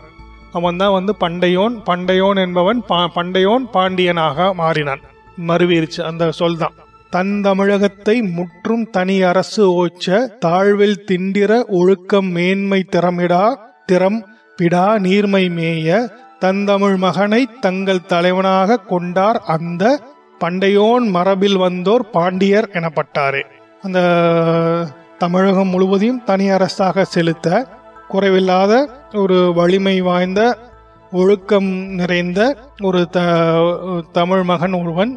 அவன் 0.53 0.77
தான் 0.77 0.93
வந்து 0.93 1.15
பண்டையோன் 1.21 1.83
பண்டையோன் 1.87 2.37
என்பவன் 2.37 2.83
பா- 2.89 3.09
பண்டையோன் 3.15 3.71
பாண்டியனாக 3.71 4.55
மாறினான். 4.55 5.01
மறுவீர்ச்சு 5.47 6.01
அந்த 6.03 6.31
சொல் 6.31 6.57
தான். 6.57 6.73
தன் 7.11 7.41
தமிழகத்தை 7.41 8.23
முற்றும் 8.23 8.91
தனி 8.91 9.23
அரசு 9.23 9.87
ஓச்ச 9.87 10.29
தாழ்வில் 10.45 10.97
திண்டிர 11.11 11.67
ஒழுக்கம் 11.67 12.27
மேன்மை 12.27 12.85
திறமிடா 12.93 13.57
திறம் 13.87 14.27
பிடா 14.63 14.99
நீர்மை 14.99 15.49
மேய 15.49 16.11
தந்தமிழ் 16.45 16.97
மகனை 16.97 17.49
தங்கள் 17.61 18.07
தலைவனாக 18.07 18.77
கொண்டார் 18.77 19.39
அந்த 19.47 19.85
பண்டையோன் 20.41 21.05
மரபில் 21.11 21.57
வந்தோர் 21.57 22.05
பாண்டியர் 22.13 22.69
எனப்பட்டாரே. 22.73 23.43
அந்த 23.83 24.01
தமிழகம் 25.19 25.69
முழுவதையும் 25.69 26.25
தனி 26.25 26.49
அரசாக 26.49 27.05
செலுத்த 27.05 27.67
குறைவில்லாத 28.13 28.73
ஒரு 29.15 29.53
வலிமை 29.55 30.01
வாய்ந்த 30.01 30.41
ஒழுக்கம் 31.13 31.71
நிறைந்த 32.01 32.41
ஒரு 32.81 33.01
த 33.09 33.21
தமிழ் 34.13 34.43
மகன் 34.43 34.73
ஒருவன் 34.73 35.13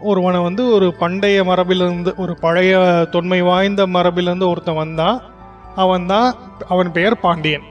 ஒருவனை 0.00 0.40
வந்து 0.40 0.62
ஒரு 0.72 0.94
பண்டைய 0.94 1.38
மரபிலிருந்து 1.42 2.10
ஒரு 2.16 2.32
பழைய 2.40 2.72
தொன்மை 3.10 3.40
வாய்ந்த 3.42 3.86
மரபிலிருந்து 3.86 4.46
ஒருத்தன் 4.48 4.80
வந்தான். 4.82 5.18
அவன் 5.74 6.06
தான் 6.06 6.34
அவன் 6.68 6.92
பெயர் 6.92 7.20
பாண்டியன். 7.20 7.66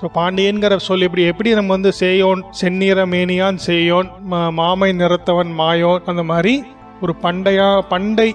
ஸோ 0.00 0.08
பாண்டியன்கிற 0.14 0.76
சொல் 0.78 1.02
இப்படி 1.02 1.22
எப்படி 1.24 1.54
நம்ம 1.54 1.72
வந்து 1.72 1.92
சேயோன் 2.00 2.42
செந்நிற 2.50 3.06
மேனியான் 3.06 3.58
சேயோன் 3.66 4.08
மா- 4.30 4.52
மாமை 4.52 4.92
நிறத்தவன் 4.92 5.52
மாயோன் 5.58 6.04
அந்த 6.04 6.22
மாதிரி 6.22 6.54
ஒரு 7.00 7.14
பண்டையா 7.22 7.80
பண்டை 7.88 8.26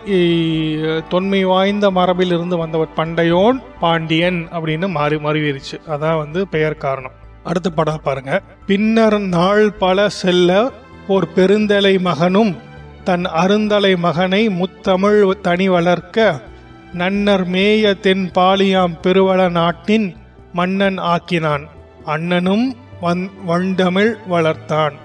தொன்மை 1.10 1.44
வாய்ந்த 1.44 1.92
மரபில் 1.92 2.32
இருந்து 2.32 2.58
வந்தவர் 2.58 2.96
பண்டையோன் 2.96 3.58
பாண்டியன் 3.80 4.48
அப்படின்னு 4.52 4.88
மாறி 4.90 5.16
மறுவிருச்சு 5.18 5.78
அதான் 5.88 6.18
வந்து 6.18 6.48
பெயர் 6.48 6.78
காரணம். 6.78 7.16
அடுத்த 7.44 7.70
படம் 7.70 8.02
பாருங்க. 8.04 8.32
பின்னர் 8.66 9.20
நாள் 9.30 9.72
பல 9.78 10.10
செல்ல 10.16 10.52
ஒரு 11.08 11.28
பெருந்தலை 11.36 11.98
மகனும் 12.00 12.54
தன் 13.04 13.26
அருந்தலை 13.36 13.96
மகனை 13.98 14.50
முத்தமிழ் 14.60 15.20
தனி 15.42 15.70
வளர்க்க 15.70 16.20
நன்னர் 16.94 17.46
மேய 17.48 17.94
தென் 18.02 18.32
பாலியாம் 18.36 18.96
பெருவள 19.04 19.50
நாட்டின் 19.52 20.08
மன்னன் 20.58 20.98
ஆக்கினான். 21.14 21.64
அண்ணனும் 22.06 22.68
வந் 23.02 23.24
வண்டமிழ் 23.48 24.12
வளர்த்தான். 24.30 24.96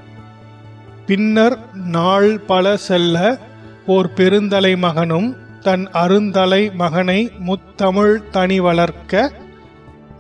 பின்னர் 1.07 1.57
நாள் 1.75 2.31
பல 2.51 2.77
செல்ல 2.89 3.39
ஓர் 3.87 4.09
பெருந்தலை 4.17 4.73
மகனும் 4.77 5.29
தன் 5.61 5.85
அருந்தலை 6.03 6.63
மகனை 6.75 7.21
முத்தமிழ் 7.49 8.17
தனி 8.31 8.59
வளர்க்க 8.61 9.33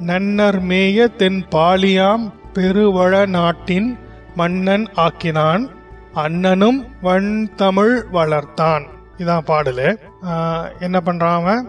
நன்னர் 0.08 0.60
மேய 0.62 1.06
தென் 1.16 1.40
பாலியாம் 1.54 2.24
பெருவள 2.54 3.22
நாட்டின் 3.36 3.90
மன்னன் 4.34 4.86
ஆக்கினான். 4.96 5.64
அண்ணனும் 6.14 6.80
வன் 7.02 7.32
தமிழ் 7.56 7.94
வளர்த்தான். 8.12 8.84
இதான் 9.18 9.46
பாடலு. 9.50 9.88
என்ன 10.80 10.98
பண்ணுறான் 11.04 11.36
அவன்? 11.40 11.62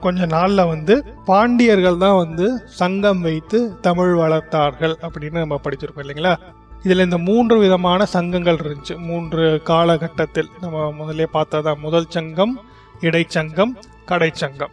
கொஞ்ச 0.00 0.26
நாளில் 0.26 0.70
வந்து 0.72 0.94
பாண்டியர்கள் 1.24 2.02
தான் 2.04 2.20
வந்து 2.22 2.46
சங்கம் 2.80 3.20
வைத்து 3.20 3.58
தமிழ் 3.80 4.12
வளர்த்தார்கள் 4.18 4.94
அப்படின்னு 5.06 5.42
நம்ம 5.44 5.58
படிச்சிருக்கோம் 5.64 6.04
இல்லைங்களா? 6.04 6.34
இதில் 6.82 7.04
இந்த 7.04 7.18
மூன்று 7.28 7.56
விதமான 7.58 8.04
சங்கங்கள் 8.16 8.60
இருந்துச்சு. 8.62 8.94
மூன்று 9.08 9.44
காலகட்டத்தில் 9.64 10.52
நம்ம 10.60 10.78
முதல்ல 11.00 11.26
பார்த்ததான் 11.38 11.82
முதல் 11.86 12.12
சங்கம் 12.16 12.54
இடைச்சங்கம் 13.00 13.74
கடைச்சங்கம் 14.10 14.72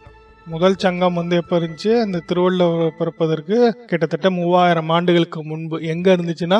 முதல் 0.54 0.78
சங்கம் 0.84 1.18
வந்து 1.20 1.36
எப்போ 1.36 1.56
இருந்துச்சு? 1.60 1.92
அந்த 2.06 2.22
திருவள்ளுவர் 2.30 2.96
பிறப்பதற்கு 2.98 3.58
கிட்டத்தட்ட 3.90 4.28
மூவாயிரம் 4.38 4.90
ஆண்டுகளுக்கு 4.90 5.40
முன்பு. 5.44 5.78
எங்கே 5.94 6.16
இருந்துச்சுன்னா 6.16 6.60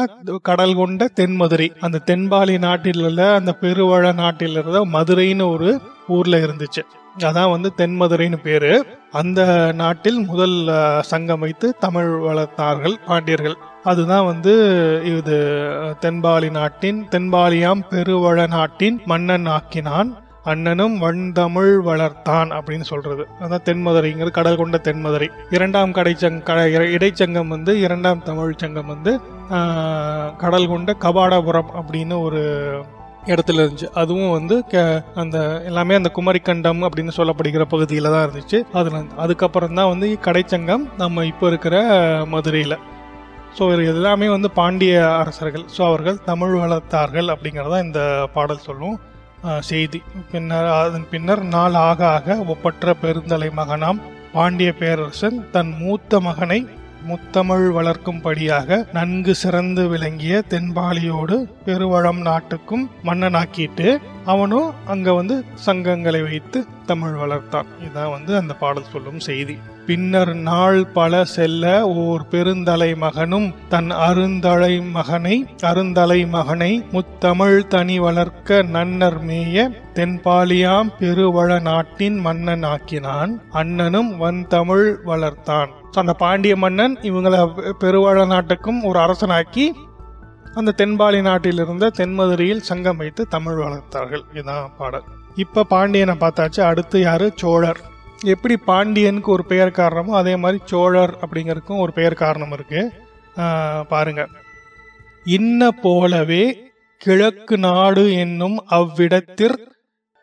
கடல் 0.50 0.76
கொண்ட 0.76 1.10
தென்மதுரை. 1.20 1.68
அந்த 1.86 2.02
தென்பாலி 2.10 2.58
நாட்டில் 2.68 3.04
உள்ள 3.04 3.22
அந்த 3.40 3.52
பெருவழ 3.62 4.14
நாட்டில் 4.14 4.58
இருந்த 4.60 4.82
மதுரைன்னு 4.96 5.48
ஒரு 5.56 5.70
ஊரில் 6.08 6.44
இருந்துச்சு. 6.46 6.84
அதான் 7.18 7.54
வந்து 7.56 7.70
தென்மதுரைன்னு 7.78 8.40
பேரு. 8.44 8.72
அந்த 9.12 9.42
நாட்டில் 9.76 10.20
முதல் 10.28 10.56
சங்கம் 11.02 11.40
வைத்து 11.40 11.68
தமிழ் 11.80 12.10
வளர்த்தார்கள் 12.28 12.96
பாண்டியர்கள். 13.08 13.58
அதுதான் 13.84 14.26
வந்து 14.26 14.54
இது 15.18 15.38
தென்பாலி 16.02 16.50
நாட்டின் 16.52 17.00
தென்பாலியாம் 17.12 17.84
பெருவள 17.92 18.48
நாட்டின் 18.48 18.98
மன்னன் 19.06 19.46
ஆக்கினான். 19.46 20.12
அண்ணனும் 20.44 20.96
வண்தமிழ் 21.02 21.74
வளர்த்தான் 21.88 22.50
அப்படின்னு 22.58 22.86
சொல்றது. 22.92 23.24
அதான் 23.42 23.66
தென்மதுரைங்கிறது 23.70 24.32
கடல் 24.32 24.60
கொண்ட 24.62 24.78
தென்மதுரை. 24.84 25.28
இரண்டாம் 25.50 25.92
கடைச்சங் 25.92 26.40
கடை 26.44 26.66
இடைச்சங்கம் 26.96 27.54
வந்து 27.56 27.74
இரண்டாம் 27.80 28.24
தமிழ் 28.24 28.54
சங்கம் 28.58 28.94
வந்து 28.94 29.14
கடல் 30.38 30.68
கொண்ட 30.68 30.96
கபாடபுரம் 31.00 31.74
அப்படின்னு 31.80 32.22
ஒரு 32.22 32.44
இடத்துல 33.36 33.64
இருந்துச்சு 33.64 33.90
அதுவும் 34.02 34.34
வந்து 34.38 34.56
அந்த 35.22 35.38
எல்லாமே 35.70 35.98
அந்த 36.00 36.12
குமரிக்கண்டம் 36.18 36.82
அப்படின்னு 36.88 37.14
சொல்லப்படுகிற 37.18 37.66
பகுதியில் 37.74 38.14
தான் 38.14 38.26
இருந்துச்சு. 38.28 38.60
அதில் 38.80 38.98
அதுக்கப்புறம் 39.24 39.78
தான் 39.80 39.92
வந்து 39.94 40.08
கடைச்சங்கம் 40.28 40.86
நம்ம 41.02 41.26
இப்போ 41.32 41.48
இருக்கிற 41.52 41.76
மதுரையில். 42.34 42.78
ஸோ 43.58 43.66
இது 43.74 43.86
எல்லாமே 43.94 44.28
வந்து 44.36 44.50
பாண்டிய 44.60 44.96
அரசர்கள். 45.22 45.64
ஸோ 45.76 45.82
அவர்கள் 45.90 46.18
தமிழ் 46.32 46.56
வளர்த்தார்கள் 46.64 47.30
அப்படிங்கிறத 47.34 47.80
இந்த 47.88 48.02
பாடல் 48.36 48.66
சொல்லும் 48.68 48.98
செய்தி. 49.70 50.00
பின்னர் 50.32 50.70
அதன் 50.80 51.06
பின்னர் 51.12 51.44
நாள் 51.56 51.78
ஆக 51.90 52.02
ஆக 52.16 52.36
ஒப்பற்ற 52.54 52.94
பெருந்தலை 53.04 53.50
மகனாம் 53.60 54.02
பாண்டிய 54.34 54.72
பேரரசன் 54.80 55.38
தன் 55.54 55.72
மூத்த 55.82 56.20
மகனை 56.26 56.60
முத்தமிழ் 57.08 57.66
வளர்க்கும்படியாக 57.78 58.86
நன்கு 58.94 59.36
சிறந்து 59.36 59.88
விளங்கிய 59.88 60.44
தென்பாலியோடு 60.50 61.38
பெருவளம் 61.66 62.22
நாட்டுக்கும் 62.22 62.90
மன்னனாக்கிட்டு 63.04 63.98
அவனும் 64.26 64.74
அங்க 64.86 65.14
வந்து 65.14 65.44
சங்கங்களை 65.66 66.22
வைத்து 66.24 66.66
தமிழ் 66.86 67.12
வளர்த்தான். 67.12 67.70
இதான் 67.88 68.12
வந்து 68.12 68.36
அந்த 68.36 68.54
பாடல் 68.54 68.92
சொல்லும் 68.92 69.20
செய்தி. 69.20 69.58
பின்னர் 69.86 70.36
நாள் 70.36 70.88
பல 70.88 71.24
செல்ல 71.26 71.88
ஓர் 71.88 72.26
பெருந்தலை 72.32 72.96
மகனும் 72.96 73.56
தன் 73.70 73.92
அருந்தலை 73.92 74.82
மகனை 74.92 75.46
அருந்தலை 75.62 76.28
மகனை 76.28 76.86
முத்தமிழ் 76.92 77.68
தனி 77.68 78.00
வளர்க்க 78.00 78.62
நன்னர் 78.62 79.26
மேய 79.26 79.68
தென்பாலியாம் 79.94 80.92
பெருவள 81.00 81.62
நாட்டின் 81.62 82.18
மன்னன் 82.18 82.64
ஆக்கினான் 82.64 83.42
அண்ணனும் 83.50 84.18
வந்தமிழ் 84.18 85.00
வளர்த்தான். 85.06 85.70
So, 85.92 86.00
அந்த 86.02 86.14
பாண்டிய 86.14 86.56
மன்னன் 86.56 86.96
இவங்களை 87.10 87.38
பெருவாழ 87.80 88.26
நாட்டுக்கும் 88.28 88.84
ஒரு 88.84 89.00
அரசனாக்கி 89.00 89.66
அந்த 90.54 90.74
தென்பாலி 90.78 91.22
நாட்டில் 91.22 91.60
இருந்த 91.60 91.92
தென்மதுரையில் 91.98 92.66
சங்கம் 92.70 92.98
வைத்து 92.98 93.28
தமிழ் 93.28 93.58
வளர்த்தார்கள். 93.64 94.24
இதுதான் 94.32 94.72
பாடல். 94.78 95.04
இப்போ 95.36 95.64
பாண்டியனை 95.64 96.16
பார்த்தாச்சு. 96.16 96.62
அடுத்து 96.62 97.00
யார்? 97.00 97.26
சோழர். 97.36 97.82
எப்படி 98.26 98.56
பாண்டியனுக்கு 98.58 99.32
ஒரு 99.32 99.46
பெயர் 99.46 99.72
காரணமோ 99.72 100.16
அதே 100.18 100.36
மாதிரி 100.36 100.62
சோழர் 100.66 101.14
அப்படிங்கறதுக்கும் 101.26 101.82
ஒரு 101.86 101.94
பெயர் 101.94 102.22
காரணம் 102.24 102.54
இருக்குது 102.56 103.86
பாருங்க. 103.88 104.28
இன்ன 105.24 105.72
போலவே 105.72 106.44
கிழக்கு 106.98 107.58
நாடு 107.58 108.04
என்னும் 108.14 108.58
அவ்விடத்திற் 108.70 109.58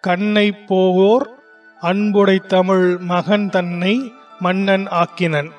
கண்ணை 0.01 0.49
போவோர் 0.69 1.27
அன்புடை 1.83 2.37
தமிழ் 2.55 2.87
மகன் 3.13 3.49
தன்னை 3.51 3.95
மன்னன் 4.45 4.87
ஆக்கினன். 5.01 5.51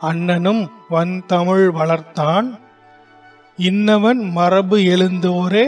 அண்ணனும் 0.00 0.62
வன் 0.88 1.14
தமிழ் 1.26 1.66
வளர்த்தான். 1.78 2.48
இன்னவன் 3.58 4.20
மரபு 4.36 4.76
எழுந்தோரே 4.94 5.64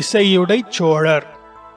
இசையுடை 0.00 0.58
சோழர். 0.76 1.26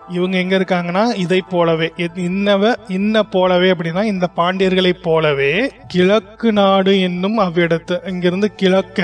இவங்க 0.09 0.35
எங்க 0.37 0.53
இருக்காங்கன்னா 0.57 1.03
இதை 1.23 1.39
போலவே. 1.49 1.87
இன்னவ 2.29 2.73
இன்ன 2.97 3.23
போலவே 3.35 3.69
அப்படின்னா 3.71 4.03
இந்த 4.11 4.25
பாண்டியர்களைப் 4.37 5.05
போலவே 5.07 5.53
கிழக்கு 5.87 6.51
நாடு 6.59 6.93
என்னும் 7.07 7.37
அவ்விடத்து. 7.39 7.97
இங்கிருந்து 8.11 8.49
கிழக்க 8.55 8.99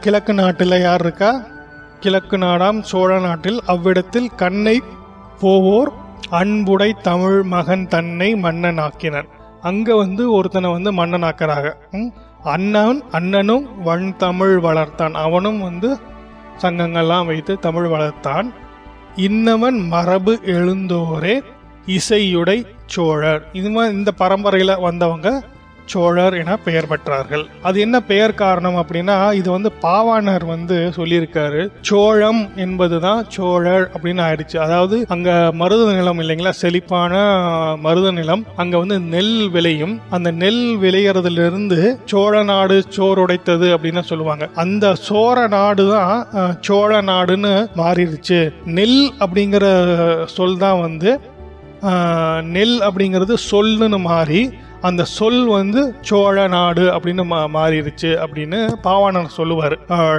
கிழக்கு 0.00 0.34
நாட்டில் 0.34 0.82
யார் 0.82 1.04
இருக்கா? 1.06 1.32
கிழக்கு 2.00 2.38
நாடாம் 2.38 2.80
சோழ 2.90 3.10
நாட்டில் 3.18 3.58
அவ்விடத்தில் 3.66 4.30
கண்ணை 4.36 4.76
போவோர் 5.40 5.90
அன்புடை 6.40 6.90
தமிழ் 7.02 7.40
மகன் 7.54 7.88
தன்னை 7.88 8.30
மன்னன் 8.44 8.80
ஆக்கினர் 8.86 9.28
அங்க 9.60 9.96
வந்து 9.96 10.32
ஒருத்தனை 10.32 10.70
வந்து 10.70 10.92
மன்னனாக்குறாங்க. 10.92 11.74
அண்ணன் 12.42 13.02
அண்ணனும் 13.10 13.82
வன் 13.82 14.16
தமிழ் 14.16 14.56
வளர்த்தான். 14.56 15.12
அவனும் 15.12 15.60
வந்து 15.62 15.98
சங்கங்கள்லாம் 16.62 17.26
வைத்து 17.26 17.58
தமிழ் 17.58 17.86
வளர்த்தான். 17.86 18.48
இன்னவன் 19.16 19.88
மரபு 19.88 20.38
எழுந்தோரே 20.44 21.40
இசையுடை 21.86 22.66
சோழர். 22.86 23.48
இது 23.52 23.70
மாதிரி 23.70 23.96
இந்த 23.96 24.12
பரம்பரையில் 24.12 24.80
வந்தவங்க 24.80 25.42
சோழர் 25.92 26.34
என 26.40 26.56
பெயர் 26.66 26.88
பெற்றார்கள். 26.90 27.44
அது 27.68 27.76
என்ன 27.86 27.96
பெயர் 28.10 28.34
காரணம் 28.42 28.78
அப்படின்னா 28.82 29.16
இது 29.40 29.48
வந்து 29.56 29.70
பாவாணர் 29.84 30.44
வந்து 30.54 30.76
சொல்லியிருக்காரு. 30.98 31.62
சோழம் 31.88 32.42
என்பதுதான் 32.64 33.20
சோழர் 33.36 33.86
அப்படின்னு 33.94 34.22
ஆயிடுச்சு. 34.26 34.56
அதாவது 34.66 34.98
அங்க 35.16 35.30
மருத 35.62 35.86
நிலம் 35.98 36.20
இல்லைங்களா? 36.24 36.54
செழிப்பான 36.62 37.14
மருத 37.86 38.10
நிலம். 38.18 38.44
அங்க 38.64 38.74
வந்து 38.82 38.98
நெல் 39.14 39.36
விளையும். 39.56 39.94
அந்த 40.16 40.28
நெல் 40.42 40.64
விளையறதுல 40.84 41.46
இருந்து 41.50 41.80
சோழ 42.12 42.42
நாடு 42.52 42.76
சோறுடைத்தது 42.98 43.68
அப்படின்னு 43.76 44.04
சொல்லுவாங்க. 44.10 44.44
அந்த 44.64 44.94
சோழ 45.08 45.46
நாடு 45.56 45.86
தான் 45.94 46.14
சோழ 46.68 47.00
நாடுன்னு 47.10 47.54
மாறிடுச்சு. 47.82 48.40
நெல் 48.78 49.00
அப்படிங்கிற 49.24 49.66
சொல் 50.36 50.62
தான் 50.66 50.80
வந்து 50.86 51.10
நெல் 52.54 52.78
அப்படிங்கிறது 52.86 53.34
சொல்லுன்னு 53.50 53.98
மாறி 54.06 54.40
அந்த 54.80 55.04
சொல் 55.04 55.46
வந்து 55.46 55.94
சோழ 56.00 56.46
நாடு 56.46 56.82
அப்படின்னு 56.94 57.24
மா 57.24 57.38
மாறிடுச்சு 57.54 58.10
அப்படின்னு 58.24 58.58
பாவாணர் 58.82 59.36
சொல்லுவார். 59.38 59.74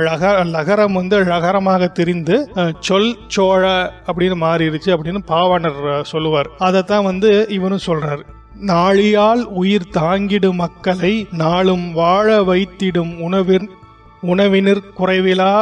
லக 0.07 0.31
லகரம் 0.55 0.91
வந்து 0.91 1.19
லகரமாக 1.23 1.87
தெரிந்து 1.99 2.35
சொல் 2.79 3.17
சோழ 3.27 3.91
அப்படின்னு 4.07 4.37
மாறிடுச்சு 4.45 4.89
அப்படின்னு 4.95 5.21
பாவாணர் 5.27 6.01
சொல்லுவார். 6.01 6.49
அதைத்தான் 6.57 7.03
வந்து 7.03 7.31
இவனும் 7.49 7.85
சொல்றாரு. 7.85 8.23
நாளியால் 8.71 9.43
உயிர் 9.61 9.91
தாங்கிடும் 9.97 10.61
மக்களை 10.63 11.27
நாளும் 11.31 11.93
வாழ 11.93 12.41
வைத்திடும் 12.41 13.13
உணவின் 13.19 13.69
உணவினர் 14.21 14.83
குறைவிலா 14.97 15.53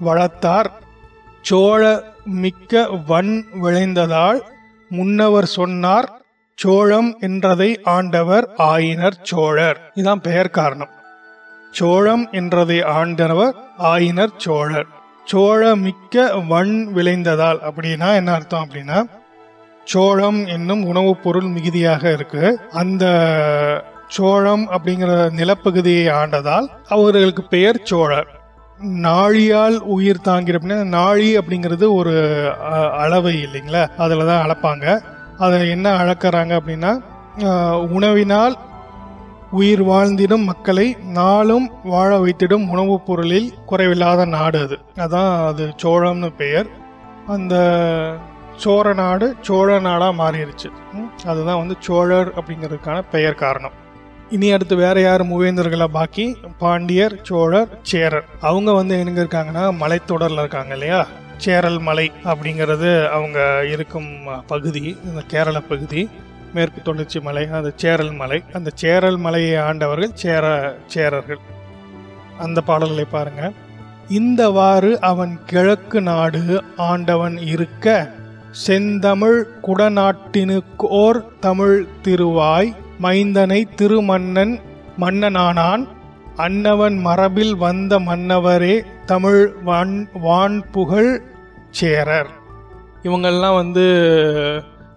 வளர்த்தார். 0.00 0.70
சோழ 1.42 1.82
மிக்க 2.42 2.88
வன் 3.06 3.34
விளைந்ததால் 3.62 4.40
முன்னவர் 4.88 5.46
சொன்னார் 5.58 6.08
சோழம் 6.58 7.16
என்றதை 7.20 7.80
ஆண்டவர் 7.84 8.48
ஆயினர் 8.56 9.18
சோழர். 9.22 9.92
இதான் 9.94 10.22
பெயர் 10.22 10.50
காரணம். 10.50 10.92
சோழம் 11.72 12.28
என்றதை 12.32 12.82
ஆண்டவர் 12.82 13.54
ஆயினர் 13.78 14.34
சோழர். 14.36 14.88
சோழ 15.24 15.74
மிக்க 15.76 16.14
வன் 16.48 16.94
விளைந்ததால் 16.94 17.60
அப்படின்னா 17.60 18.14
என்ன 18.14 18.32
அர்த்தம் 18.32 18.66
அப்படின்னா 18.66 18.98
சோளம் 19.86 20.46
என்னும் 20.46 20.84
உணவுப் 20.84 21.22
பொருள் 21.22 21.46
மிகுதியாக 21.46 22.12
இருக்கு. 22.12 22.44
அந்த 22.72 23.04
சோழம் 24.08 24.68
அப்படிங்கிற 24.70 25.10
நிலப்பகுதியை 25.30 26.06
ஆண்டதால் 26.12 26.66
அவர்களுக்கு 26.88 27.42
பெயர் 27.44 27.80
சோழர். 27.82 28.30
நாழியால் 29.00 29.76
உயிர் 29.86 30.24
தாங்கிற 30.24 30.52
அப்படின்னா 30.52 30.84
நாழி 30.90 31.38
அப்படிங்கிறது 31.38 31.94
ஒரு 31.94 32.14
அ, 32.72 32.90
அளவை 32.98 33.34
இல்லைங்களா? 33.44 33.88
அதில் 33.96 34.26
தான் 34.26 34.44
அளப்பாங்க. 34.44 34.86
அதை 35.38 35.58
என்ன 35.70 35.86
அழக்கிறாங்க 36.02 36.52
அப்படின்னா 36.58 36.92
உணவினால் 37.96 38.54
உயிர் 39.50 39.82
வாழ்ந்திடும் 39.84 40.44
மக்களை 40.44 40.86
நாளும் 41.18 41.66
வாழ 41.84 42.10
வைத்திடும் 42.18 42.66
உணவுப் 42.68 43.06
பொருளில் 43.06 43.48
குறைவில்லாத 43.70 44.24
நாடு 44.26 44.58
அது. 44.58 44.76
அதான் 45.04 45.32
அது 45.46 45.64
சோழம்னு 45.82 46.30
பெயர். 46.36 46.68
அந்த 47.26 47.54
சோழ 48.56 48.92
நாடு 48.92 49.26
சோழ 49.40 49.78
நாடாக 49.78 50.18
மாறிடுச்சு 50.22 50.68
அதுதான் 51.24 51.60
வந்து 51.62 51.76
சோழர் 51.78 52.30
அப்படிங்கிறதுக்கான 52.38 53.02
பெயர் 53.10 53.40
காரணம். 53.44 53.74
இனி 54.30 54.48
அடுத்து 54.52 54.76
வேற 54.76 54.96
யார் 55.00 55.22
மூவேந்தர்களா 55.26 55.86
பாக்கி? 55.98 56.26
பாண்டியர் 56.58 57.14
சோழர் 57.22 57.72
சேரர். 57.82 58.26
அவங்க 58.40 58.72
வந்து 58.72 58.94
எங்க 59.04 59.22
இருக்காங்கன்னா 59.22 59.64
மலைத்தொடரில் 59.82 60.42
இருக்காங்க 60.42 60.72
இல்லையா? 60.72 61.00
சேரல் 61.36 61.78
மலை 61.78 62.12
அப்படிங்கிறது 62.24 63.08
அவங்க 63.08 63.64
இருக்கும் 63.72 64.10
பகுதி 64.46 64.96
இந்த 65.04 65.22
கேரள 65.26 65.60
பகுதி 65.60 66.08
மேற்கு 66.54 66.82
தொடர்ச்சி 66.82 67.20
மலை 67.20 67.46
அந்த 67.46 67.72
சேரல் 67.76 68.12
மலை. 68.12 68.42
அந்த 68.52 68.70
சேரல் 68.74 69.16
மலையை 69.16 69.56
ஆண்டவர்கள் 69.56 70.10
சேர 70.14 70.74
சேரர்கள். 70.94 71.40
அந்த 72.38 72.60
பாடல்களை 72.60 73.04
பாருங்க. 73.04 73.52
இந்தவாறு 74.08 74.98
அவன் 75.00 75.38
கிழக்கு 75.46 76.00
நாடு 76.00 76.62
ஆண்டவன் 76.76 77.38
இருக்க 77.38 78.10
செந்தமிழ் 78.50 79.44
குடநாட்டினுக்கோர் 79.62 81.20
தமிழ் 81.40 81.86
திருவாய் 82.02 82.74
மைந்தனை 83.02 83.64
திருமன்னன் 83.76 84.60
மன்னனானான் 85.00 85.88
அன்னவன் 86.36 86.98
மரபில் 86.98 87.56
வந்த 87.56 87.98
மன்னவரே 87.98 88.84
தமிழ் 89.06 89.54
வான் 89.64 90.08
வான் 90.12 90.70
புகழ் 90.70 91.22
சேரர். 91.70 92.30
இவங்கெல்லாம் 93.02 93.54
வந்து 93.54 93.82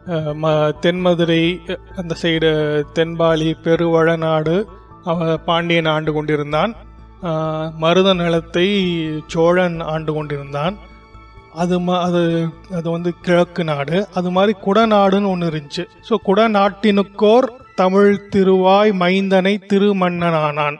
ம- 0.07 0.73
தென்மதுரை 0.81 1.77
அந்த 1.95 2.15
சைடு 2.21 2.81
தென்பாலி 2.95 3.53
பெருவழநாடு 3.63 4.65
அவ 5.03 5.37
பாண்டியன் 5.37 5.85
ஆண்டு 5.85 6.13
கொண்டிருந்தான். 6.13 6.75
மருத 7.77 8.13
நிலத்தை 8.13 8.95
சோழன் 9.27 9.79
ஆண்டு 9.79 10.13
கொண்டிருந்தான். 10.13 10.77
அது 11.53 11.79
ம- 11.79 12.01
அது 12.01 12.49
அது 12.71 12.91
வந்து 12.91 13.13
கிழக்கு 13.21 13.63
நாடு. 13.63 14.07
அது 14.13 14.31
மாதிரி 14.31 14.57
குடநாடுன்னு 14.65 15.27
ஒன்று 15.27 15.49
இருந்துச்சு. 15.49 15.85
ஸோ 16.09 16.15
குடநாட்டினுக்கோர் 16.25 17.49
தமிழ் 17.75 18.27
திருவாய் 18.27 18.91
மைந்தனை 18.99 19.57
திருமன்னனானான். 19.73 20.77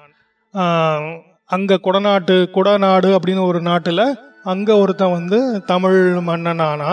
அங்கே 1.54 1.76
குடநாட்டு 1.86 2.36
குடநாடு 2.56 3.10
அப்படின்னு 3.18 3.44
ஒரு 3.52 3.60
நாட்டில் 3.62 4.06
அங்கே 4.54 4.74
ஒருத்தன் 4.82 5.16
வந்து 5.18 5.38
தமிழ் 5.72 6.00
மன்னனானா. 6.30 6.92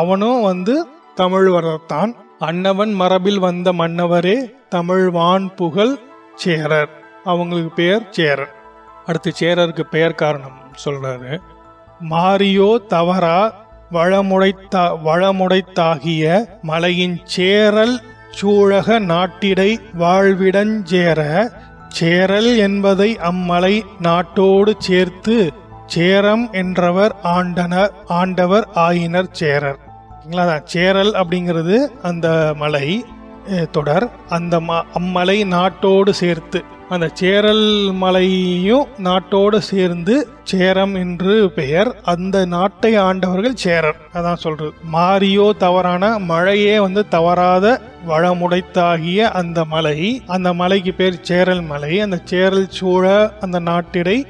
அவனும் 0.00 0.40
வந்து 0.40 0.74
தமிழ் 1.14 1.48
வரத்தான் 1.48 2.10
அன்னவன் 2.48 2.92
மரபில் 3.00 3.40
வந்த 3.46 3.68
மன்னவரே 3.80 4.36
தமிழ்வான் 4.74 5.46
புகழ் 5.54 5.94
சேரர். 6.44 6.92
அவங்களுக்கு 7.24 7.72
பேர் 7.80 8.06
சேரர். 8.10 8.52
அடுத்து 9.06 9.32
சேரருக்கு 9.40 9.84
பெயர் 9.94 10.20
காரணம் 10.22 10.58
சொல்றாரு. 10.84 11.32
மாரியோ 12.12 12.70
தவறா 12.94 13.38
வளமுடைத்தா 13.96 14.84
வளமுடைத்தாகிய 15.08 16.24
மலையின் 16.70 17.18
சேரல் 17.34 17.96
சூழக 18.38 18.98
நாட்டிடை 19.10 19.70
வாழ்விடஞ்சேர 20.02 21.20
சேரல் 21.92 22.58
என்பதை 22.58 23.16
அம்மலை 23.16 23.82
நாட்டோடு 24.02 24.72
சேர்த்து 24.78 25.52
சேரம் 25.94 26.50
என்றவர் 26.52 27.14
ஆண்டனர் 27.24 27.90
ஆண்டவர் 28.06 28.68
ஆயினர் 28.74 29.28
சேரர். 29.32 29.78
அதான் 30.30 30.64
சேரல் 30.64 31.12
அப்படிங்கிறது 31.12 31.76
அந்த 32.02 32.52
மலை 32.56 33.04
தொடர். 33.70 34.10
அந்த 34.28 34.60
ம- 34.60 34.82
அம்மலை 34.94 35.44
நாட்டோடு 35.44 36.10
சேர்த்து. 36.10 36.64
அந்த 36.88 37.08
சேரல் 37.14 37.90
மலையும் 37.92 38.86
நாட்டோடு 39.04 39.58
சேர்ந்து 39.58 40.28
சேரம் 40.50 40.94
என்று 40.94 41.50
பெயர். 41.50 41.90
அந்த 42.02 42.44
நாட்டை 42.44 42.94
ஆண்டவர்கள் 42.94 43.54
சேரர். 43.54 43.96
அதான் 44.12 44.42
சொல்றது. 44.44 44.72
மாரியோ 44.92 45.56
தவறான 45.56 46.18
மழையே 46.18 46.80
வந்து 46.80 47.08
தவறாத 47.08 47.80
வளமுடைத்தாகிய 48.08 49.18
அந்த 49.40 49.64
மலை 49.64 50.22
அந்த 50.26 50.52
மலைக்கு 50.52 50.92
பேர் 50.92 51.20
சேரல் 51.20 51.60
மலை. 51.60 52.00
அந்த 52.00 52.18
சேரல் 52.24 52.68
சூழ 52.68 53.32
அந்த 53.40 53.58
நாட்டிடை 53.58 54.26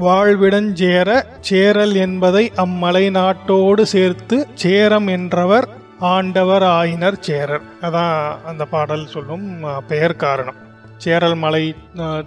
வாழ்விடஞ்சேர 0.00 1.22
சேரல் 1.40 1.94
என்பதை 1.94 2.52
அம்மலை 2.56 3.04
நாட்டோடு 3.18 3.82
சேர்த்து 3.82 4.48
சேரம் 4.62 5.08
என்றவர் 5.08 5.68
ஆண்டவர் 5.98 6.62
ஆயினர் 6.62 7.18
சேரர். 7.20 7.62
அதான் 7.80 8.36
அந்த 8.46 8.64
பாடல் 8.64 9.06
சொல்லும் 9.06 9.46
பெயர் 9.86 10.16
காரணம். 10.16 10.70
சேரல் 11.04 11.36
மலை 11.44 11.64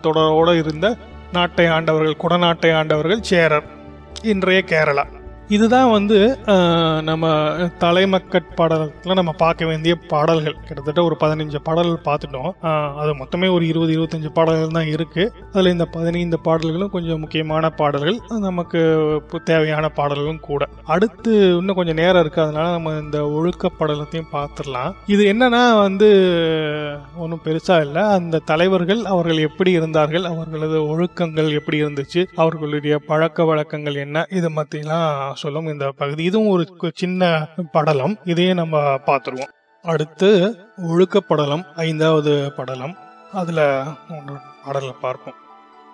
தொடரோடு 0.05 0.53
இருந்த 0.61 0.87
நாட்டை 1.35 1.65
ஆண்டவர்கள் 1.75 2.21
குடநாட்டை 2.23 2.69
ஆண்டவர்கள் 2.79 3.21
சேரர். 3.29 3.67
இன்றைய 4.31 4.59
கேரளா. 4.71 5.05
இதுதான் 5.55 5.89
வந்து 5.95 6.17
நம்ம 7.09 7.25
தலைமக்கட் 7.83 8.47
பாடல்கள் 8.59 9.19
நம்ம 9.19 9.33
பார்க்க 9.41 9.65
வேண்டிய 9.69 9.93
பாடல்கள். 10.11 10.55
கிட்டத்தட்ட 10.67 11.03
ஒரு 11.07 11.15
பதினஞ்சு 11.23 11.59
பாடல்கள் 11.67 12.05
பார்த்துட்டோம். 12.07 12.51
அது 13.01 13.11
மொத்தமே 13.19 13.47
ஒரு 13.55 13.65
இருபது 13.71 13.91
இருபத்தஞ்சு 13.97 14.29
பாடல்கள் 14.37 14.75
தான் 14.77 14.89
இருக்கு. 14.95 15.23
அதில் 15.53 15.71
இந்த 15.73 15.85
பதினைந்து 15.95 16.39
பாடல்களும் 16.47 16.93
கொஞ்சம் 16.95 17.21
முக்கியமான 17.23 17.69
பாடல்கள். 17.81 18.17
நமக்கு 18.47 18.81
தேவையான 19.51 19.89
பாடல்களும் 19.99 20.41
கூட. 20.49 20.63
அடுத்து 20.95 21.33
இன்னும் 21.59 21.79
கொஞ்சம் 21.79 21.99
நேரம் 22.01 22.23
இருக்கு. 22.25 22.41
அதனால 22.45 22.67
நம்ம 22.75 22.95
இந்த 23.03 23.19
ஒழுக்க 23.37 23.71
பாடலத்தையும் 23.79 24.31
பார்த்துடலாம். 24.33 24.91
இது 25.15 25.23
என்னன்னா 25.33 25.63
வந்து 25.81 26.09
ஒன்றும் 27.23 27.43
பெருசா 27.45 27.77
இல்லை. 27.85 28.03
அந்த 28.17 28.43
தலைவர்கள் 28.51 29.03
அவர்கள் 29.13 29.45
எப்படி 29.49 29.71
இருந்தார்கள்? 29.79 30.25
அவர்களது 30.33 30.79
ஒழுக்கங்கள் 30.93 31.49
எப்படி 31.59 31.83
இருந்துச்சு? 31.83 32.23
அவர்களுடைய 32.35 32.97
பழக்க 33.11 33.43
வழக்கங்கள் 33.51 34.03
என்ன? 34.05 34.25
இது 34.39 34.49
மத்தியெல்லாம் 34.59 35.33
சொல்லும் 35.35 35.67
இந்த 35.67 35.91
பகுதி. 35.97 36.23
இதுவும் 36.23 36.47
ஒரு 36.47 36.77
கு- 36.81 36.91
சின்ன 36.95 37.47
படலம். 37.71 38.17
இதையே 38.23 38.53
நம்ம 38.53 38.79
பார்த்துருவோம். 38.79 39.53
அடுத்து 39.83 40.57
ஒழுக்க 40.77 41.19
படலம் 41.19 41.65
ஐந்தாவது 41.75 42.51
படலம். 42.55 42.95
அதுல 43.33 43.83
ஒன்று 44.09 44.33
பாடலை 44.65 44.93
பார்ப்போம். 45.01 45.33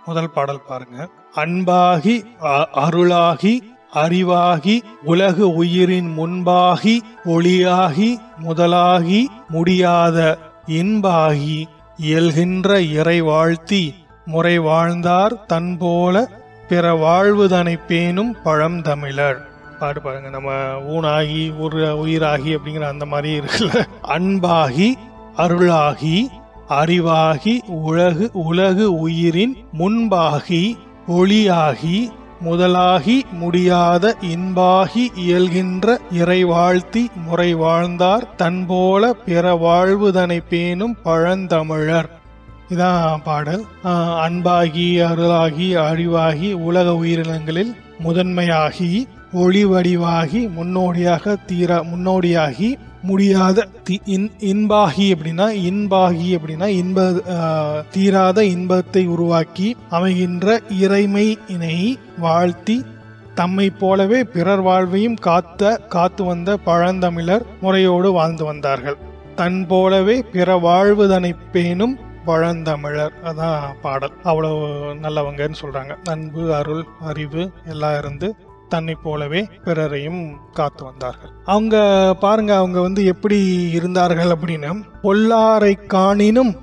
முதல் 0.05 0.31
பாடல் 0.31 0.61
பாருங்க. 0.67 1.09
அன்பாகி 1.35 2.25
அ- 2.43 2.67
அருளாகி 2.75 3.59
அறிவாகி 3.93 4.79
உலகு 5.03 5.53
உயிரின் 5.53 6.17
முன்பாகி 6.17 6.99
ஒளியாகி 7.25 8.17
முதலாகி 8.43 9.25
முடியாத 9.47 10.37
இன்பாகி 10.67 11.65
இயல்கின்ற 12.01 12.79
இறை 12.91 13.21
வாழ்த்தி 13.21 13.93
முறை 14.25 14.57
வாழ்ந்தார் 14.57 15.45
தன்போல 15.49 16.27
பிற 16.71 16.91
வாழ்வுதனை 16.95 17.79
பேணும் 17.87 18.29
பழந்தமிழர் 18.43 19.39
பாடு 19.79 20.01
பாருங்க 20.01 20.29
நம்ம 20.29 20.51
ஊனாகி 20.93 21.59
ஒரு 21.59 21.79
உயிராகி 22.05 22.57
அப்படிங்கிற 22.57 22.79
அந்த 22.79 23.05
மாதிரி 23.05 23.39
இருக்குல்ல. 23.39 23.81
அன்பாகி 24.03 24.93
அருளாகி 25.37 26.27
அறிவாகி 26.69 27.55
உலகு 27.67 28.29
உலகு 28.33 28.99
உயிரின் 28.99 29.55
முன்பாகி 29.79 30.63
ஒளியாகி 31.07 31.99
முதலாகி 32.45 33.17
முடியாத 33.31 34.15
இன்பாகி 34.21 35.05
இயல்கின்ற 35.25 35.97
இறை 36.11 36.43
வாழ்த்தி 36.43 37.09
முறை 37.25 37.53
வாழ்ந்தார் 37.53 38.27
தன்போல 38.37 39.11
பிற 39.25 39.53
வாழ்வுதனை 39.55 40.39
பேணும் 40.49 40.97
பழந்தமிழர். 41.03 42.09
இதான் 42.71 43.21
பாடல் 43.23 43.63
அன்பாகி 44.23 45.01
அருளாகி 45.01 45.75
அறிவாகி 45.81 46.53
உலக 46.61 46.95
உயிரினங்களில் 46.95 47.71
முதன்மையாகி 47.99 48.91
ஒளி 49.33 49.65
வடிவாகி 49.65 50.49
முன்னோடியாக 50.49 51.35
தீரா 51.45 51.83
முன்னோடியாகி 51.83 52.69
முடியாத 53.01 53.59
இன்- 54.05 54.31
இன்பாகி 54.39 55.15
அப்படின்னா 55.15 55.49
இன்பாகி 55.63 56.37
அப்படின்னா 56.37 56.65
இன்ப 56.73 57.05
தீராத 57.91 58.45
இன்பத்தை 58.45 59.07
உருவாக்கி 59.07 59.75
அமைகின்ற 59.89 60.49
இறைமை 60.79 61.37
இணை 61.47 61.77
வாழ்த்தி 62.17 62.77
தம்மை 63.35 63.69
போலவே 63.69 64.23
பிறர் 64.23 64.61
வாழ்வையும் 64.61 65.15
காத்த 65.15 65.77
காத்து 65.89 66.23
வந்த 66.23 66.57
பழந்தமிழர் 66.65 67.45
முறையோடு 67.61 68.11
வாழ்ந்து 68.11 68.45
வந்தார்கள். 68.45 68.97
தன் 69.35 69.67
போலவே 69.67 70.23
பிற 70.31 70.57
வாழ்வுதனை 70.57 71.35
பேணும் 71.51 71.95
பழந்தமிழர். 72.25 73.13
அதான் 73.23 73.73
பாடல். 73.81 74.13
அவ்வளவு 74.23 74.65
நல்லவங்கன்னு 74.93 75.53
சொல்றாங்க. 75.61 75.95
அன்பு 76.03 76.55
அருள் 76.55 76.85
அறிவு 77.01 77.51
எல்லாம் 77.65 77.97
இருந்து 77.97 78.35
தன்னை 78.69 78.95
போலவே 79.03 79.47
பிறரையும் 79.63 80.37
காத்து 80.53 80.83
வந்தார்கள். 80.83 81.29
அவங்க 81.45 82.15
பாருங்க 82.19 82.55
அவங்க 82.55 82.81
வந்து 82.81 83.05
எப்படி 83.05 83.69
இருந்தார்கள் 83.71 84.25
அப்படின்னு. 84.25 84.83
பொல்லாரை 85.01 85.77
காணினும் 85.87 86.57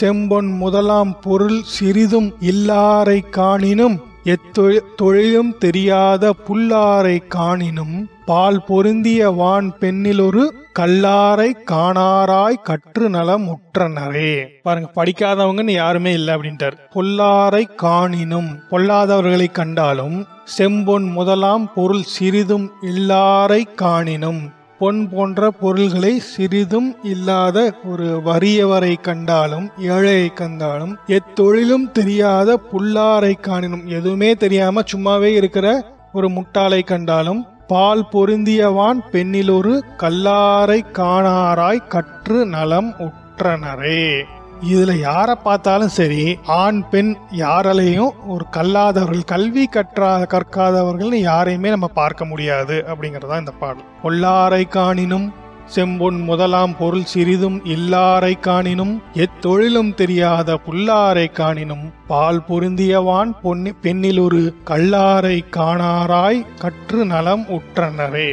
செம்பொன் 0.00 0.56
முதலாம் 0.56 1.20
பொருள் 1.20 1.62
சிறிதும் 1.62 2.34
இல்லாரை 2.40 3.22
காணினும் 3.30 4.00
எத்தொழி- 4.24 4.80
தொழிலும் 4.96 5.58
தெரியாத 5.58 6.34
புல்லாரை 6.48 7.22
காணினும் 7.34 8.06
பால் 8.30 8.64
பொருந்திய 8.64 9.30
வான் 9.30 9.68
பெண்ணிலொரு 9.80 10.42
கல்லாரை 10.78 11.48
காணாராய் 11.70 12.60
கற்று 12.62 13.10
நலம் 13.10 13.46
உற்றனரே 13.48 14.32
பாருங்க 14.62 14.88
படிக்காதவங்கன்னு 14.96 15.72
யாருமே 15.72 16.12
இல்லை 16.12 16.34
அப்படின்ட்டார். 16.34 16.76
பொல்லாரை 16.92 17.68
காணினும் 17.82 18.50
பொல்லாதவர்களை 18.70 19.48
கண்டாலும் 19.52 20.16
செம்பொன் 20.58 21.08
முதலாம் 21.12 21.72
பொருள் 21.74 22.02
சிறிதும் 22.02 22.70
இல்லாரை 22.82 23.62
காணினும் 23.82 24.40
பொன் 24.78 25.08
போன்ற 25.08 25.50
பொருள்களை 25.50 26.18
சிறிதும் 26.18 26.96
இல்லாத 27.04 27.58
ஒரு 27.84 28.22
வறியவரை 28.24 28.94
கண்டாலும் 29.02 29.70
ஏழையை 29.78 30.28
கண்டாலும் 30.34 30.98
எத்தொழிலும் 31.08 31.92
தெரியாத 31.92 32.58
புல்லாரை 32.72 33.34
காணினும் 33.48 33.84
எதுவுமே 33.84 34.34
தெரியாம 34.34 34.82
சும்மாவே 34.92 35.32
இருக்கிற 35.34 35.66
ஒரு 36.12 36.28
முட்டாளை 36.28 36.82
கண்டாலும் 36.84 37.40
பால் 37.70 38.08
பொருந்தியவான் 38.12 39.00
பெண்ணிலொரு 39.12 39.74
கல்லாரை 39.98 40.78
காணாராய் 40.92 41.86
கற்று 41.86 42.46
நலம் 42.46 42.94
உற்றனரே. 42.98 44.22
இதுல 44.70 44.92
யாரை 44.98 45.34
பார்த்தாலும் 45.34 45.92
சரி 45.98 46.38
ஆண் 46.46 46.80
பெண் 46.88 47.16
யாராலையும் 47.36 48.10
ஒரு 48.26 48.46
கல்லாதவர்கள் 48.50 49.30
கல்வி 49.32 49.68
கற்றா 49.76 50.10
கற்காதவர்கள்னு 50.24 51.20
யாரையுமே 51.20 51.68
நம்ம 51.68 51.86
பார்க்க 51.86 52.24
முடியாது 52.24 52.84
அப்படிங்கறதா 52.88 53.38
இந்த 53.38 53.52
பாடல். 53.60 53.86
பொல்லாரை 54.02 54.66
காணினும் 54.70 55.28
செம்பொன் 55.74 56.18
முதலாம் 56.28 56.72
பொருள் 56.78 57.08
சிறிதும் 57.12 57.58
இல்லாரை 57.74 58.32
காணினும் 58.46 58.94
எத்தொழிலும் 59.24 59.92
தெரியாத 59.94 60.56
புல்லாரை 60.66 61.26
காணினும் 61.38 61.84
பால் 62.06 62.40
பொருந்தியவான் 62.48 63.32
பொன்னி 63.42 63.72
பெண்ணில் 63.84 64.18
ஒரு 64.18 64.40
கல்லாரை 64.70 65.36
காணாராய் 65.56 66.40
கற்று 66.62 67.04
நலம் 67.04 67.44
உற்றனரே. 67.56 68.28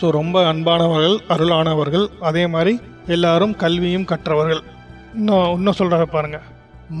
ஸோ 0.00 0.08
ரொம்ப 0.10 0.42
அன்பானவர்கள் 0.52 1.16
அருளானவர்கள் 1.28 2.06
அதே 2.20 2.44
மாதிரி 2.46 2.74
எல்லாரும் 3.06 3.54
கல்வியும் 3.56 4.08
கற்றவர்கள். 4.12 4.62
இன்னும் 5.14 5.52
இன்னும் 5.56 5.78
சொல்கிற 5.80 6.04
பாருங்க. 6.06 6.40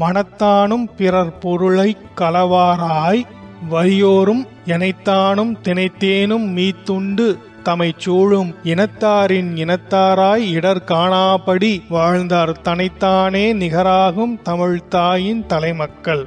மனத்தானும் 0.00 0.86
பிறர் 0.98 1.38
பொருளை 1.38 1.90
களவாராய் 2.20 3.22
வரியோரும் 3.70 4.42
எனைத்தானும் 4.74 5.52
தினைத்தேனும் 5.66 6.46
மீத்துண்டு 6.56 7.26
தமை 7.66 7.88
சூழும் 7.98 8.50
இனத்தாரின் 8.64 9.48
இனத்தாராய் 9.62 10.44
இடர் 10.56 10.82
காணாபடி 10.84 11.70
வாழ்ந்தார் 11.88 12.52
தனைத்தானே 12.60 13.44
நிகராகும் 13.52 14.34
தமிழ் 14.42 14.80
தாயின் 14.88 15.42
தலைமக்கள். 15.46 16.24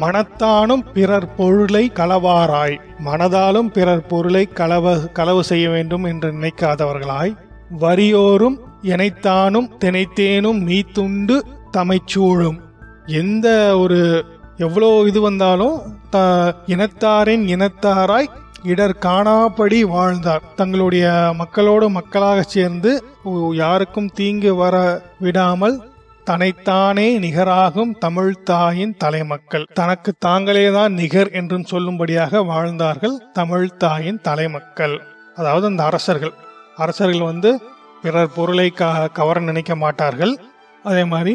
மனத்தானும் 0.00 0.84
பிறர் 0.94 1.28
பொருளை 1.34 1.84
களவாராய் 1.94 2.76
மனதாலும் 3.04 3.70
பிறர் 3.76 4.06
பொருளை 4.06 4.44
களவ 4.54 4.94
களவு 5.12 5.42
செய்ய 5.50 5.66
வேண்டும் 5.70 6.04
என்று 6.04 6.30
நினைக்காதவர்களாய். 6.32 7.34
வரியோரும் 7.80 8.56
இணைத்தானும் 8.82 9.68
தினைத்தேனும் 9.84 10.60
மீத்துண்டு 10.68 11.36
தமைச்சூழும் 11.76 12.58
எந்த 13.20 13.48
ஒரு 13.78 14.00
எவ்வளோ 14.56 14.88
இது 15.06 15.20
வந்தாலும் 15.20 15.76
த 16.10 16.18
இனத்தாரின் 16.66 17.44
இனத்தாராய் 17.54 18.30
இடர் 18.72 19.00
காணாபடி 19.06 19.78
வாழ்ந்தார். 19.94 20.44
தங்களுடைய 20.58 21.06
மக்களோடு 21.40 21.86
மக்களாக 21.96 22.44
சேர்ந்து 22.54 22.90
யாருக்கும் 23.62 24.12
தீங்கு 24.18 24.52
வர 24.60 24.76
விடாமல் 25.24 25.76
தனைத்தானே 26.28 27.06
நிகராகும் 27.24 27.92
தமிழ் 28.04 28.32
தாயின் 28.50 28.94
தலைமக்கள். 29.02 29.66
தனக்கு 29.80 30.10
தாங்களே 30.26 30.66
தான் 30.76 30.92
நிகர் 31.00 31.30
என்றும் 31.40 31.66
சொல்லும்படியாக 31.72 32.42
வாழ்ந்தார்கள் 32.52 33.16
தமிழ் 33.38 33.74
தாயின் 33.84 34.20
தலைமக்கள். 34.28 34.96
அதாவது 35.40 35.66
அந்த 35.70 35.82
அரசர்கள். 35.90 36.34
அரசர்கள் 36.84 37.28
வந்து 37.30 37.50
பிறர் 38.04 38.34
பொருளை 38.36 38.68
க 38.78 39.10
கவர 39.18 39.42
நினைக்க 39.50 39.72
மாட்டார்கள். 39.82 40.34
அதே 40.90 41.04
மாதிரி 41.12 41.34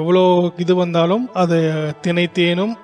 எவ்வளோ 0.00 0.24
இது 0.64 0.74
வந்தாலும் 0.82 1.24
அது 1.42 1.58
தினைத்தேனும் 2.04 2.74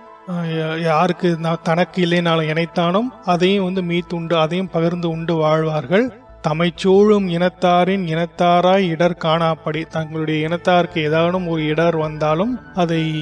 யாருக்கு 0.83 1.37
நான் 1.39 1.59
தனக்கு 1.63 2.07
இல்லைனாலும் 2.07 2.49
இணைத்தானும் 2.49 3.09
அதையும் 3.25 3.65
வந்து 3.65 3.83
மீத்துண்டு 3.83 4.35
அதையும் 4.35 4.71
பகிர்ந்து 4.71 5.09
உண்டு 5.09 5.35
வாழ்வார்கள். 5.35 6.21
தமைச்சூழும் 6.49 7.29
இனத்தாரின் 7.29 8.07
இனத்தாராய் 8.07 8.89
இடர் 8.89 9.17
காணாப்படி 9.23 9.87
தங்களுடைய 9.87 10.49
இனத்தாருக்கு 10.49 11.09
ஏதானும் 11.09 11.49
ஒரு 11.49 11.65
இடர் 11.65 11.97
வந்தாலும் 11.97 12.61
அதை 12.75 13.13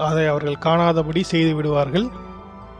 அதை 0.00 0.26
அவர்கள் 0.26 0.58
காணாதபடி 0.58 1.22
செய்து 1.22 1.54
விடுவார்கள். 1.54 2.06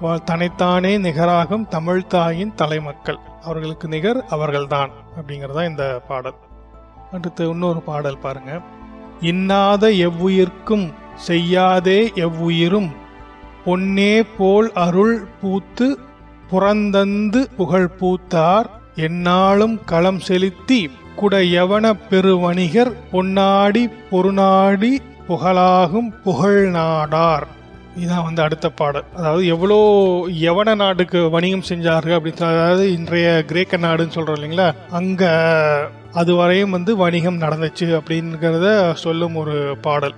வா- 0.02 0.22
தனைத்தானே 0.22 0.98
நிகராகும் 0.98 1.68
தமிழ் 1.68 2.06
தாயின் 2.06 2.54
தலைமக்கள். 2.54 3.18
அவர்களுக்கு 3.42 3.88
நிகர் 3.88 4.24
அவர்கள்தான் 4.24 4.90
அப்படிங்கிறதா 5.20 5.68
இந்த 5.68 6.02
பாடல். 6.08 6.34
அடுத்து 7.12 7.48
இன்னொரு 7.48 7.80
பாடல் 7.80 8.18
பாருங்க. 8.18 8.60
இன்னாத 9.20 9.88
எவ்வுயிர்க்கும் 9.88 10.92
செய்யாதே 11.14 12.12
எவ்வுயிரும் 12.14 13.02
பொன்னே 13.64 14.14
போல் 14.36 14.68
அருள் 14.84 15.16
பூத்து 15.40 15.86
புறந்தந்து 16.50 17.40
புகழ் 17.58 17.88
பூத்தார். 18.00 18.68
எந்நாளும் 19.06 19.76
களம் 19.90 20.20
செலுத்தி 20.26 20.80
குட 21.20 21.34
யவன 21.56 21.86
பெருவணிகர் 22.10 22.92
பொன்னாடி 23.12 23.82
பொருநாடி 24.10 24.92
புகழாகும் 25.28 26.10
புகழ் 26.24 26.62
நாடார். 26.76 27.46
இதுதான் 27.96 28.26
வந்து 28.26 28.42
அடுத்த 28.44 28.66
பாடல். 28.80 29.06
அதாவது 29.16 29.42
எவ்வளோ 29.54 29.78
யவன 30.44 30.74
நாட்டுக்கு 30.82 31.18
வணிகம் 31.34 31.68
செஞ்சார்கள் 31.68 32.16
அப்படின்னு 32.18 32.46
அதாவது 32.52 32.84
இன்றைய 32.92 33.28
கிரேக்க 33.50 33.76
நாடுன்னு 33.86 34.16
சொல்கிறோம் 34.16 34.38
இல்லைங்களா? 34.38 34.68
அங்கே 34.98 35.32
அதுவரையும் 36.22 36.74
வந்து 36.76 36.92
வணிகம் 37.02 37.42
நடந்துச்சு 37.44 37.86
அப்படிங்கிறத 37.98 38.68
சொல்லும் 39.04 39.36
ஒரு 39.42 39.56
பாடல். 39.86 40.16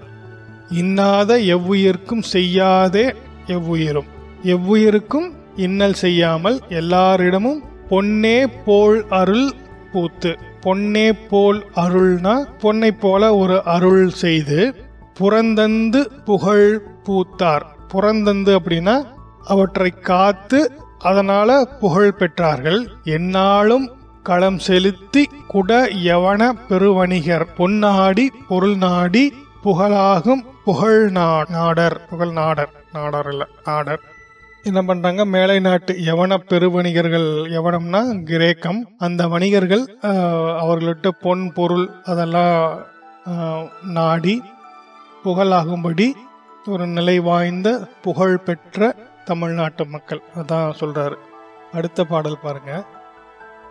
இன்னாத 0.83 1.33
எவ்வுயிர்க்கும் 1.57 2.25
செய்யாதே 2.35 3.07
எவ்வுயிரும். 3.47 4.09
எவ்வுயிருக்கும் 4.43 5.29
இன்னல் 5.57 5.95
செய்யாமல் 5.95 6.59
எல்லாரிடமும் 6.69 7.63
பொன்னே 7.89 8.47
போல் 8.47 9.05
அருள் 9.11 9.51
பூத்து. 9.93 10.33
பொன்னே 10.61 11.13
போல் 11.13 11.67
அருள்னா 11.77 12.35
பொன்னை 12.61 12.91
போல 12.91 13.37
ஒரு 13.37 13.63
அருள் 13.65 14.09
செய்து 14.09 14.75
புறந்தந்து 15.21 16.01
புகழ் 16.25 16.83
பூத்தார். 17.05 17.65
புறந்தந்து 17.93 18.53
அப்படின்னா 18.59 18.97
அவற்றை 19.45 19.91
காத்து 19.91 20.61
அதனால 20.99 21.65
புகழ் 21.81 22.15
பெற்றார்கள். 22.19 22.81
எந்நாளும் 23.05 23.87
களம் 24.23 24.59
செலுத்தி 24.59 25.23
குட 25.55 25.71
யவன 26.05 26.51
பெருவணிகர். 26.69 27.47
பொன்னாடி 27.59 28.25
பொருள் 28.49 28.77
நாடி 28.77 29.25
புகழாகும் 29.65 30.47
புகழ் 30.65 31.11
நா- 31.15 31.51
நாடர். 31.51 32.09
புகழ் 32.09 32.31
நாடர். 32.31 32.71
நாடர் 32.93 33.29
இல்லை 33.29 33.47
நாடர். 33.65 34.01
என்ன 34.63 34.83
பண்ணுறாங்க 34.83 35.25
மேலை 35.25 35.61
நாட்டு 35.61 35.93
யவன 35.93 36.37
பெருவணிகர்கள். 36.37 37.45
யவனம்னா 37.45 38.23
கிரேக்கம். 38.23 38.89
அந்த 38.99 39.29
வணிகர்கள் 39.29 39.99
அவர்கள்ட்ட 40.03 41.09
பொன் 41.09 41.53
பொருள் 41.53 41.91
அதெல்லாம் 42.05 42.79
நாடி 43.83 44.43
புகழாகும்படி 45.25 46.13
ஒரு 46.67 46.87
நிலை 46.87 47.19
வாய்ந்த 47.19 47.89
புகழ் 48.03 48.39
பெற்ற 48.39 48.95
தமிழ்நாட்டு 49.25 49.87
மக்கள். 49.87 50.23
அதான் 50.35 50.73
சொல்கிறாரு 50.81 51.15
அடுத்த 51.73 52.05
பாடல் 52.05 52.39
பாருங்க. 52.43 52.85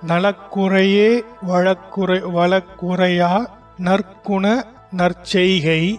நலக்குறையே 0.08 1.24
வழக்குறை 1.48 2.22
வழக்குறையா 2.22 3.46
நற்குண 3.78 4.74
நற்செய்கை 4.92 5.96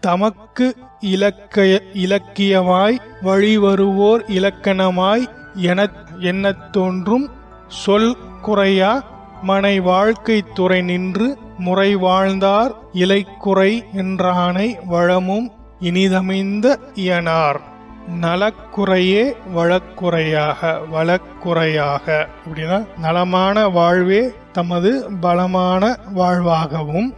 தமக்கு 0.00 0.76
இலக்கிய 1.00 1.82
இலக்கியமாய் 1.92 2.98
வழிவருவோர் 3.24 4.20
இலக்கணமாய் 4.26 5.26
என 5.54 5.90
எண்ணத் 6.18 6.72
தோன்றும் 6.72 7.30
சொல் 7.68 8.16
குறையா 8.42 9.04
மனை 9.42 9.80
வாழ்க்கை 9.80 10.44
துறை 10.54 10.82
நின்று 10.82 11.38
முறை 11.58 11.96
வாழ்ந்தார் 11.96 12.74
இலைக்குறை 12.92 13.82
என்றானை 13.92 14.74
வளமும் 14.84 15.52
இனிதமைந்த 15.80 16.78
இயனார். 16.94 17.60
நலக்குறையே 18.20 19.34
வழக்குறையாக 19.56 20.78
வழக்குறையாக. 20.92 22.26
அப்படின்னா 22.44 22.86
நலமான 22.98 23.68
வாழ்வே 23.68 24.32
தமது 24.52 25.10
பலமான 25.20 25.96
வாழ்வாகவும் 26.14 27.14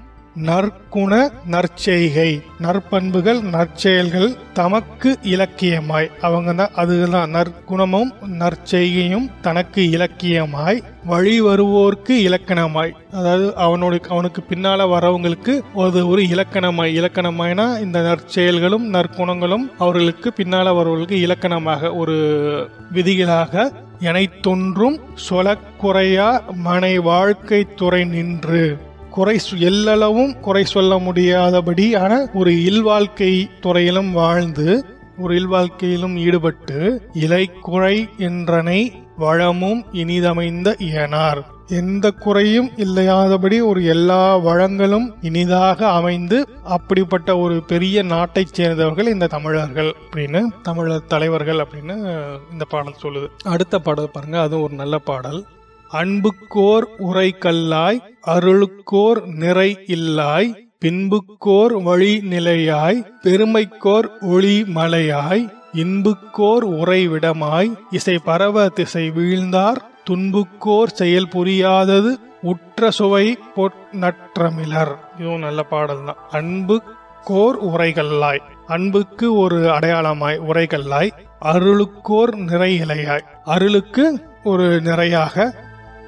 நற்குண 0.47 1.33
நற்செய்கை. 1.51 2.43
நற்பண்புகள் 2.63 3.41
நற்செயல்கள் 3.41 4.37
தமக்கு 4.53 5.19
இலக்கியமாய். 5.23 6.11
அவங்க 6.21 6.53
தான் 6.53 6.71
அதுதான் 6.75 7.33
நற்குணமும் 7.35 8.11
நற்செய்கையும் 8.27 9.31
தனக்கு 9.41 9.91
இலக்கியமாய் 9.91 10.83
வழி 11.05 11.43
வருவோர்க்கு 11.43 12.11
இலக்கணமாய். 12.11 12.91
அதாவது 13.13 13.55
அவனோட 13.57 14.01
அவனுக்கு 14.01 14.43
பின்னால 14.51 14.87
வரவங்களுக்கு 14.89 15.61
ஒரு 15.75 16.09
ஒரு 16.09 16.23
இலக்கணமாய். 16.23 16.95
இலக்கணமாய்னா 17.01 17.81
இந்த 17.81 18.01
நற்செயல்களும் 18.01 18.87
நற்குணங்களும் 18.93 19.67
அவர்களுக்கு 19.79 20.33
பின்னால 20.37 20.75
வரவர்களுக்கு 20.75 21.21
இலக்கணமாக 21.23 21.95
ஒரு 21.95 22.17
விதிகளாக 22.93 23.73
எனைத்தொன்றும் 24.01 25.01
சொலக்குறையா 25.31 26.41
மனை 26.55 26.99
வாழ்க்கை 26.99 27.67
துறை 27.75 28.05
நின்று. 28.05 28.87
குறை 29.19 29.37
எல்லளவும் 29.69 30.33
குறை 30.41 30.65
சொல்ல 30.65 30.97
முடியாதபடியான 30.97 32.13
ஒரு 32.35 32.53
இல்வாழ்க்கை 32.63 33.33
துறையிலும் 33.61 34.13
வாழ்ந்து 34.13 34.85
ஒரு 35.19 35.33
இல்வாழ்க்கையிலும் 35.35 36.17
ஈடுபட்டு 36.17 36.79
இலை 37.13 37.45
குறை 37.61 37.97
என்றனை 38.19 38.81
வளமும் 39.17 39.81
இனிதமைந்த 39.93 40.69
இயனார். 40.89 41.41
எந்த 41.69 42.11
குறையும் 42.11 42.71
இல்லையாதபடி 42.77 43.57
ஒரு 43.71 43.81
எல்லா 43.85 44.37
வளங்களும் 44.37 45.09
இனிதாக 45.21 45.81
அமைந்து 45.89 46.39
அப்படிப்பட்ட 46.65 47.39
ஒரு 47.39 47.57
பெரிய 47.63 48.03
நாட்டைச் 48.03 48.55
சேர்ந்தவர்கள் 48.55 49.13
இந்த 49.15 49.27
தமிழர்கள் 49.27 49.91
அப்படின்னு 50.05 50.43
தமிழர் 50.63 51.07
தலைவர்கள் 51.07 51.63
அப்படின்னு 51.65 51.97
இந்த 52.53 52.65
பாடல் 52.69 53.03
சொல்லுது. 53.03 53.29
அடுத்த 53.45 53.79
பாடல் 53.79 54.13
பாருங்க 54.13 54.41
அது 54.41 54.57
ஒரு 54.63 54.75
நல்ல 54.75 54.99
பாடல். 54.99 55.41
அன்புக்கோர் 55.91 56.83
உரை 56.99 57.35
கல்லாய் 57.39 58.01
அருளுக்கோர் 58.27 59.27
நிறை 59.27 59.79
இல்லாய் 59.87 60.69
பின்புக்கோர் 60.81 61.83
வழி 61.83 62.21
நிலையாய் 62.23 63.05
பெருமைக்கோர் 63.23 64.09
ஒளி 64.21 64.63
மலையாய் 64.63 65.45
இன்புக்கோர் 65.75 66.65
உறைவிடமாய் 66.81 67.71
இசை 67.91 68.19
பரவ 68.19 68.69
திசை 68.69 69.11
வீழ்ந்தார் 69.11 69.81
துன்புக்கோர் 70.11 70.93
செயல் 70.93 71.29
புரியாதது 71.29 72.19
உற்ற 72.43 72.91
சுவை 72.91 73.39
பொன்னற்றமிழர் 73.57 74.95
இதுவும் 75.19 75.39
நல்ல 75.39 75.63
பாடல் 75.63 76.05
தான். 76.05 76.17
அன்பு 76.31 76.83
கோர் 77.25 77.57
உரைகல்லாய் 77.57 78.43
அன்புக்கு 78.67 79.37
ஒரு 79.37 79.71
அடையாளமாய் 79.71 80.39
உரைகல்லாய் 80.39 81.11
அருளுக்கோர் 81.43 82.35
நிறை 82.37 82.81
இலையாய். 82.81 83.25
அருளுக்கு 83.45 84.21
ஒரு 84.45 84.81
நிறையாக 84.81 85.53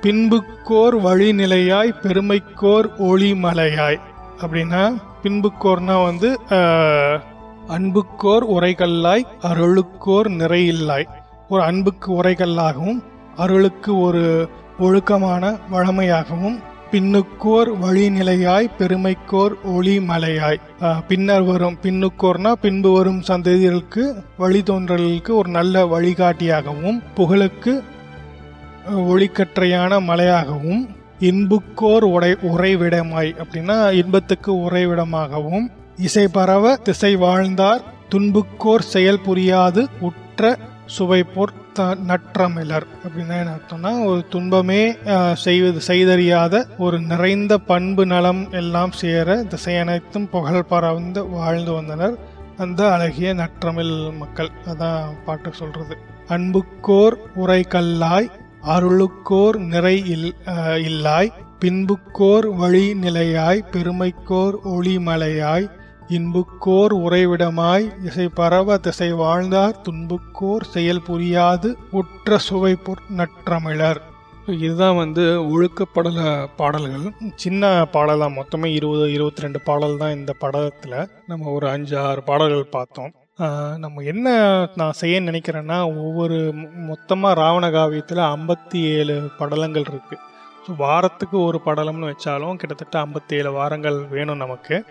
பின்புக்கோர் 0.04 0.94
வழிநிலையாய் 1.06 1.90
பெருமைக்கோர் 2.02 2.86
ஒளிமலையாய். 3.08 3.98
அப்படின்னா 4.42 4.82
பின்புக்கோர்னா 5.22 5.96
வந்து 6.04 6.28
அன்புக்கோர் 7.76 8.44
உரைகல்லாய் 8.54 9.24
அருளுக்கோர் 9.50 10.30
நிறையில்லாய். 10.40 11.06
ஒரு 11.48 11.62
அன்புக்கு 11.62 12.08
உரைகல்லாகவும் 12.20 13.00
அருளுக்கு 13.36 13.92
ஒரு 14.06 14.24
ஒழுக்கமான 14.78 15.52
வழமையாகவும் 15.72 16.58
பின்னுக்கோர் 16.92 17.70
வழிநிலையாய் 17.84 18.72
பெருமைக்கோர் 18.78 19.54
ஒளிமலையாய். 19.76 20.60
பின்னர் 21.10 21.46
வரும் 21.52 21.78
பின்னுக்கோர்னா 21.84 22.52
பின்பு 22.64 22.90
வரும் 22.92 23.22
சந்ததிகளுக்கு 23.28 24.04
வழித்தோன்றல்களுக்கு 24.38 25.32
ஒரு 25.40 25.50
நல்ல 25.60 25.84
வழிகாட்டியாகவும் 25.94 27.00
புகழுக்கு 27.14 27.74
ஒளிக்கற்றையான 28.96 30.00
மலையாகவும் 30.00 30.88
இன்புக்கோர் 31.20 32.04
உடை 32.04 32.36
உறைவிடமாய் 32.42 33.34
அப்படின்னா 33.42 33.92
இன்பத்துக்கு 33.92 34.54
உறைவிடமாகவும் 34.54 35.66
இசை 35.96 36.28
பரவ 36.28 36.76
திசை 36.76 37.16
வாழ்ந்தார் 37.16 37.80
துன்புக்கோர் 38.08 38.82
செயல் 38.82 39.20
புரியாது 39.26 39.86
உற்ற 40.00 40.56
சுவை 40.86 41.22
போர் 41.22 41.52
த- 41.72 41.96
நற்றமிழர் 42.08 42.86
அப்படின்னா 43.02 43.38
என்ன 43.38 43.56
அர்த்தம்னா 43.56 44.04
ஒரு 44.04 44.26
துன்பமே 44.28 44.96
செய்வது 45.34 45.80
செய்தறியாத 45.86 46.64
ஒரு 46.78 47.00
நிறைந்த 47.00 47.58
பண்பு 47.58 48.06
நலம் 48.06 48.48
எல்லாம் 48.50 48.90
சேர 48.92 49.42
திசையனைத்தும் 49.42 50.28
புகழ் 50.28 50.64
பரந்து 50.70 51.28
வாழ்ந்து 51.28 51.72
வந்தனர். 51.72 52.18
அந்த 52.56 52.92
அழகிய 52.92 53.34
நற்றமிழ் 53.34 54.16
மக்கள். 54.16 54.50
அதான் 54.66 55.04
பாட்டு 55.24 55.50
சொல்றது. 55.52 55.96
அன்புக்கோர் 56.28 57.16
உரை 57.34 57.62
கல்லாய் 57.62 58.30
அருளுக்கோர் 58.64 59.56
நிறை 59.56 60.06
இல் 60.06 60.34
இல்லாய் 60.78 61.32
பின்புக்கோர் 61.60 62.56
வழி 62.56 62.94
நிலையாய் 62.94 63.64
பெருமைக்கோர் 63.72 64.54
ஒளிமலையாய் 64.64 65.66
இன்புக்கோர் 66.08 66.92
உறைவிடமாய் 66.92 68.04
இசை 68.04 68.28
பரவ 68.28 68.78
திசை 68.78 69.12
வாழ்ந்தார் 69.12 69.80
துன்புக்கோர் 69.88 70.62
செயல் 70.62 71.02
புரியாது 71.08 71.74
உற்ற 71.90 72.38
சுவை 72.38 72.76
நற்றமிழர். 73.16 74.00
இதுதான் 74.46 74.96
வந்து 74.96 75.22
ஒழுக்கப்படல 75.22 76.46
பாடல்கள். 76.56 77.12
சின்ன 77.34 77.84
பாடல் 77.92 78.18
தான் 78.18 78.36
மொத்தமே 78.36 78.64
இருபது 78.64 79.12
இருபத்தி 79.12 79.40
ரெண்டு 79.40 79.60
பாடல் 79.60 79.96
தான் 79.96 80.14
இந்த 80.14 80.32
படத்தில். 80.32 81.08
நம்ம 81.26 81.50
ஒரு 81.50 81.68
அஞ்சு 81.68 81.98
ஆறு 81.98 82.22
பாடல்கள் 82.22 82.66
பார்த்தோம். 82.70 83.12
நம்ம 83.76 84.02
என்ன 84.02 84.28
நான் 84.76 84.92
செய்ய 84.92 85.20
நினைக்கிறேன்னா 85.20 85.78
ஒவ்வொரு 85.98 86.52
மொத்தமாக 86.86 87.34
ராவண 87.34 87.70
காவியத்தில் 87.70 88.18
ஐம்பத்தி 88.18 88.78
ஏழு 88.96 89.30
படலங்கள் 89.38 89.82
இருக்குது 89.82 90.20
ஸோ 90.66 90.76
வாரத்துக்கு 90.76 91.42
ஒரு 91.42 91.60
படலம்னு 91.64 92.10
வச்சாலும் 92.10 92.56
கிட்டத்தட்ட 92.56 93.00
ஐம்பத்தி 93.00 93.36
ஏழு 93.36 93.50
வாரங்கள் 93.50 94.06
வேணும் 94.08 94.36
நமக்கு. 94.36 94.84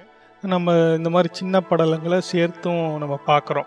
நம்ம 0.43 0.95
இந்த 0.95 1.09
மாதிரி 1.09 1.33
சின்ன 1.33 1.59
படலங்களை 1.59 2.19
சேர்த்தும் 2.31 2.97
நம்ம 2.97 3.19
பார்க்குறோம் 3.27 3.65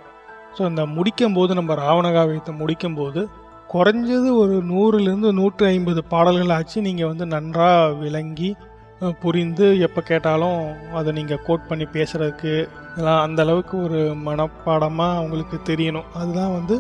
ஸோ 0.59 0.67
இந்த 0.67 0.87
முடிக்கும் 0.87 1.33
போது 1.33 1.55
நம்ம 1.55 1.75
ராவண 1.75 2.13
காவியத்தை 2.13 2.55
முடிக்கும் 2.55 2.95
போது 2.95 3.29
குறைஞ்சது 3.69 4.31
ஒரு 4.35 4.63
நூறுலேருந்து 4.63 5.33
நூற்றி 5.33 5.67
ஐம்பது 5.67 6.05
பாடல்கள் 6.05 6.49
ஆச்சு 6.49 6.81
நீங்கள் 6.81 7.07
வந்து 7.07 7.27
நன்றாக 7.27 7.93
விளங்கி 7.93 8.57
புரிந்து 9.23 9.67
எப்போ 9.87 10.01
கேட்டாலும் 10.11 10.61
அதை 10.99 11.11
நீங்கள் 11.19 11.45
கோட் 11.47 11.69
பண்ணி 11.69 11.87
பேசுகிறதுக்கு 11.97 12.53
இதெல்லாம் 12.93 13.23
அந்த 13.25 13.41
அளவுக்கு 13.45 13.75
ஒரு 13.85 14.01
மனப்பாடமாக 14.25 15.19
அவங்களுக்கு 15.19 15.57
தெரியணும். 15.69 16.09
அதுதான் 16.21 16.53
வந்து 16.57 16.75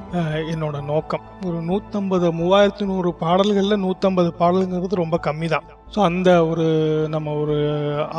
என்னோட 0.53 0.77
நோக்கம். 0.91 1.23
ஒரு 1.49 1.59
நூற்றம்பது 1.68 2.27
மூவாயிரத்து 2.41 2.89
நூறு 2.91 3.11
பாடல்களில் 3.23 3.83
நூற்றம்பது 3.85 4.31
பாடலுங்கிறது 4.41 5.01
ரொம்ப 5.03 5.18
கம்மி 5.27 5.49
தான் 5.55 5.66
ஸோ 5.95 6.01
அந்த 6.11 6.31
ஒரு 6.51 6.66
நம்ம 7.14 7.33
ஒரு 7.41 7.57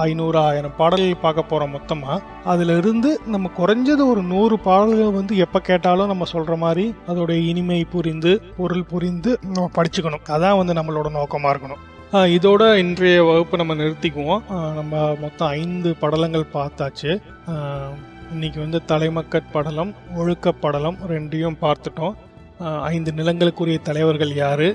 ஐநூறு 0.08 0.38
ஆயிரம் 0.48 0.76
பாடல்கள் 0.80 1.24
பார்க்க 1.26 1.52
போகிறோம் 1.52 1.74
மொத்தமாக 1.76 2.20
அதில் 2.52 2.74
இருந்து 2.82 3.12
நம்ம 3.36 3.52
குறைஞ்சது 3.60 4.04
ஒரு 4.14 4.24
நூறு 4.34 4.58
பாடல்கள் 4.68 5.18
வந்து 5.20 5.36
எப்போ 5.46 5.62
கேட்டாலும் 5.70 6.12
நம்ம 6.14 6.28
சொல்கிற 6.34 6.56
மாதிரி 6.66 6.86
அதோடைய 7.12 7.40
இனிமை 7.54 7.82
புரிந்து 7.96 8.34
பொருள் 8.60 8.90
புரிந்து 8.94 9.32
நம்ம 9.56 9.70
படிச்சுக்கணும். 9.80 10.28
அதான் 10.38 10.60
வந்து 10.62 10.80
நம்மளோட 10.82 11.10
நோக்கமாக 11.20 11.54
இருக்கணும். 11.56 11.84
இதோட 12.14 12.64
இன்றைய 12.76 13.24
வகுப்பு 13.24 13.58
நம்ம 13.58 13.74
நிறுத்திக்குவோம். 13.74 14.44
நம்ம 14.74 15.16
மொத்தம் 15.22 15.48
ஐந்து 15.48 15.96
படலங்கள் 16.02 16.52
பார்த்தாச்சு. 16.54 17.12
இன்னைக்கு 18.32 18.60
வந்து 18.60 18.82
தலைமக்கட் 18.88 19.52
படலம் 19.52 19.94
ஒழுக்க 20.16 20.52
படலம் 20.52 20.98
ரெண்டையும் 21.10 21.58
பார்த்துட்டோம். 21.62 22.14
ஐந்து 22.82 23.12
நிலங்களுக்குரிய 23.12 23.80
தலைவர்கள் 23.82 24.34
யாரு? 24.36 24.70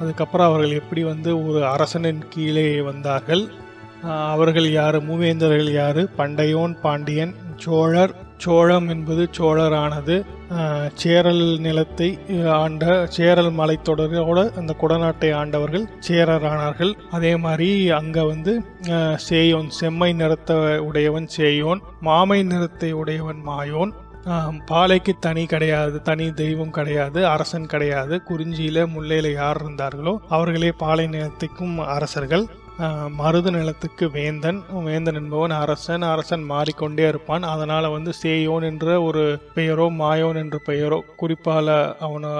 அதுக்கப்புறம் 0.00 0.48
அவர்கள் 0.48 0.74
எப்படி 0.80 1.04
வந்து 1.04 1.48
ஒரு 1.48 1.60
அரசனின் 1.66 2.24
கீழே 2.28 2.66
வந்தார்கள்? 2.80 3.44
அவர்கள் 4.34 4.68
யார்? 4.72 4.98
மூவேந்தர்கள் 5.10 5.72
யார்? 5.72 6.02
பண்டையோன் 6.18 6.74
பாண்டியன் 6.80 7.34
சோழர் 7.56 8.14
சோழம் 8.36 8.88
என்பது 8.88 9.28
சோழரானது. 9.38 10.18
சேரல் 11.02 11.44
நிலத்தை 11.64 12.08
ஆண்ட 12.58 12.84
சேரல் 13.16 13.50
மலைத்தொடரோட 13.60 14.40
அந்த 14.60 14.72
குடநாட்டை 14.82 15.30
ஆண்டவர்கள் 15.40 15.86
சேரரானார்கள். 16.08 16.92
அதே 17.16 17.32
மாதிரி 17.46 17.70
அங்கே 18.00 18.24
வந்து 18.32 18.54
சேயோன் 19.28 19.72
செம்மை 19.80 20.10
நிறத்தை 20.20 20.56
உடையவன் 20.90 21.30
சேயோன் 21.38 21.82
மாமை 22.08 22.40
நிறத்தை 22.52 22.92
உடையவன் 23.02 23.42
மாயோன். 23.50 23.92
பாலைக்கு 24.70 25.12
தனி 25.24 25.42
கிடையாது 25.52 25.98
தனி 26.08 26.24
தெய்வம் 26.40 26.74
கிடையாது 26.78 27.20
அரசன் 27.34 27.68
கிடையாது 27.74 28.14
குறிஞ்சியில 28.28 28.82
முல்லையில 28.94 29.28
யார் 29.32 29.60
இருந்தார்களோ 29.62 30.12
அவர்களே 30.36 30.70
பாலை 30.82 31.06
நிலத்துக்கும் 31.14 31.76
அரசர்கள். 31.94 32.44
மருது 33.18 33.50
நிலத்துக்கு 33.50 34.10
வேந்தன் 34.10 34.62
வேந்தன் 34.84 35.14
என்பவன் 35.14 35.50
அரசன் 35.50 36.02
அரசன் 36.02 36.42
மாறிக்கொண்டே 36.42 37.08
இருப்பான். 37.08 37.42
அதனால் 37.42 37.90
வந்து 37.90 38.12
சேயோன் 38.22 38.62
என்ற 38.62 39.02
ஒரு 39.02 39.40
பெயரோ 39.54 39.88
மாயோன் 39.88 40.36
என்ற 40.36 40.58
பெயரோ 40.64 41.04
குறிப்பால் 41.16 41.96
அவனை 41.98 42.30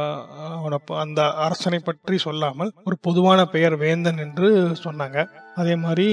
அவனை 0.50 0.78
அந்த 0.86 1.32
அரசனை 1.32 1.78
பற்றி 1.84 2.18
சொல்லாமல் 2.18 2.72
ஒரு 2.84 2.98
பொதுவான 3.00 3.44
பெயர் 3.44 3.76
வேந்தன் 3.76 4.18
என்று 4.18 4.76
சொன்னாங்க. 4.84 5.26
அதே 5.54 5.74
மாதிரி 5.74 6.08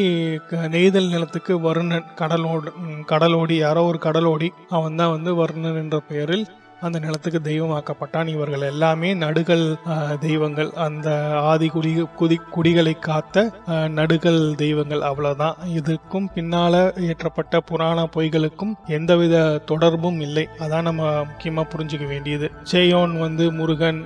க- 0.48 0.68
நெய்தல் 0.68 1.10
நிலத்துக்கு 1.10 1.60
வருணன் 1.60 2.14
கடலோடு 2.16 2.74
கடலோடி 3.06 3.54
யாரோ 3.54 3.84
ஒரு 3.84 4.00
கடலோடி 4.02 4.50
அவன் 4.70 4.96
தான் 4.96 5.12
வந்து 5.12 5.36
வருணன் 5.36 5.76
என்ற 5.76 6.00
பெயரில் 6.00 6.48
அந்த 6.86 6.98
நிலத்துக்கு 7.04 7.40
தெய்வமாக்கப்பட்டான். 7.44 8.28
இவர்கள் 8.28 8.64
எல்லாமே 8.70 9.10
நடுகள் 9.24 9.64
தெய்வங்கள். 10.26 10.70
அந்த 10.86 11.08
ஆதி 11.50 11.68
குடி 11.68 11.92
குதி 12.20 12.38
குடிகளை 12.56 12.94
காத்த 13.08 13.46
நடுகள் 14.00 14.40
தெய்வங்கள். 14.56 15.02
அவ்வளவுதான். 15.10 15.58
இதுக்கும் 15.78 16.28
பின்னால 16.36 16.74
ஏற்றப்பட்ட 17.08 17.62
புராண 17.70 18.08
பொய்களுக்கும் 18.16 18.74
எந்தவித 18.98 19.36
தொடர்பும் 19.72 20.20
இல்லை. 20.28 20.46
அதான் 20.60 20.88
நம்ம 20.90 21.10
முக்கியமா 21.30 21.66
புரிஞ்சுக்க 21.74 22.08
வேண்டியது. 22.08 22.50
சேயோன் 22.72 23.16
வந்து 23.20 23.46
முருகன் 23.60 24.02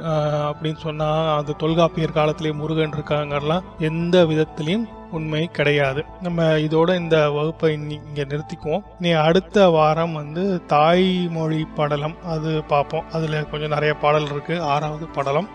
அப்படின்னு 0.52 0.82
சொன்னா 0.88 1.10
அது 1.36 1.56
தொல்காப்பியர் 1.66 2.18
காலத்திலேயே 2.20 2.56
முருகன் 2.62 2.96
இருக்காங்கலாம். 2.98 3.68
எந்த 3.90 4.26
விதத்திலையும் 4.32 4.88
உண்மை 5.12 5.42
கிடையாது. 5.58 6.02
நம்ம 6.22 6.44
இதோட 6.66 6.90
இந்த 6.96 7.18
வகுப்பை 7.38 7.72
இங்கே 7.74 8.24
நிறுத்திக்குவோம். 8.24 8.86
நீ 9.00 9.12
அடுத்த 9.28 9.68
வாரம் 9.78 10.14
வந்து 10.14 10.44
தாய்மொழி 10.66 11.62
படலம் 11.76 12.16
அது 12.34 12.52
பார்ப்போம். 12.64 13.10
அதில் 13.12 13.50
கொஞ்சம் 13.52 13.76
நிறைய 13.76 13.94
பாடல் 14.04 14.30
இருக்கு. 14.30 14.56
ஆறாவது 14.76 15.08
படலம் 15.18 15.50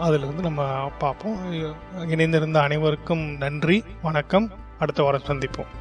அதிலிருந்து 0.00 0.42
நம்ம 0.48 0.62
பார்ப்போம். 0.98 1.38
இணைந்திருந்த 2.14 2.60
அனைவருக்கும் 2.66 3.24
நன்றி 3.36 3.78
வணக்கம். 4.02 4.46
அடுத்த 4.78 5.02
வாரம் 5.02 5.26
சந்திப்போம். 5.26 5.72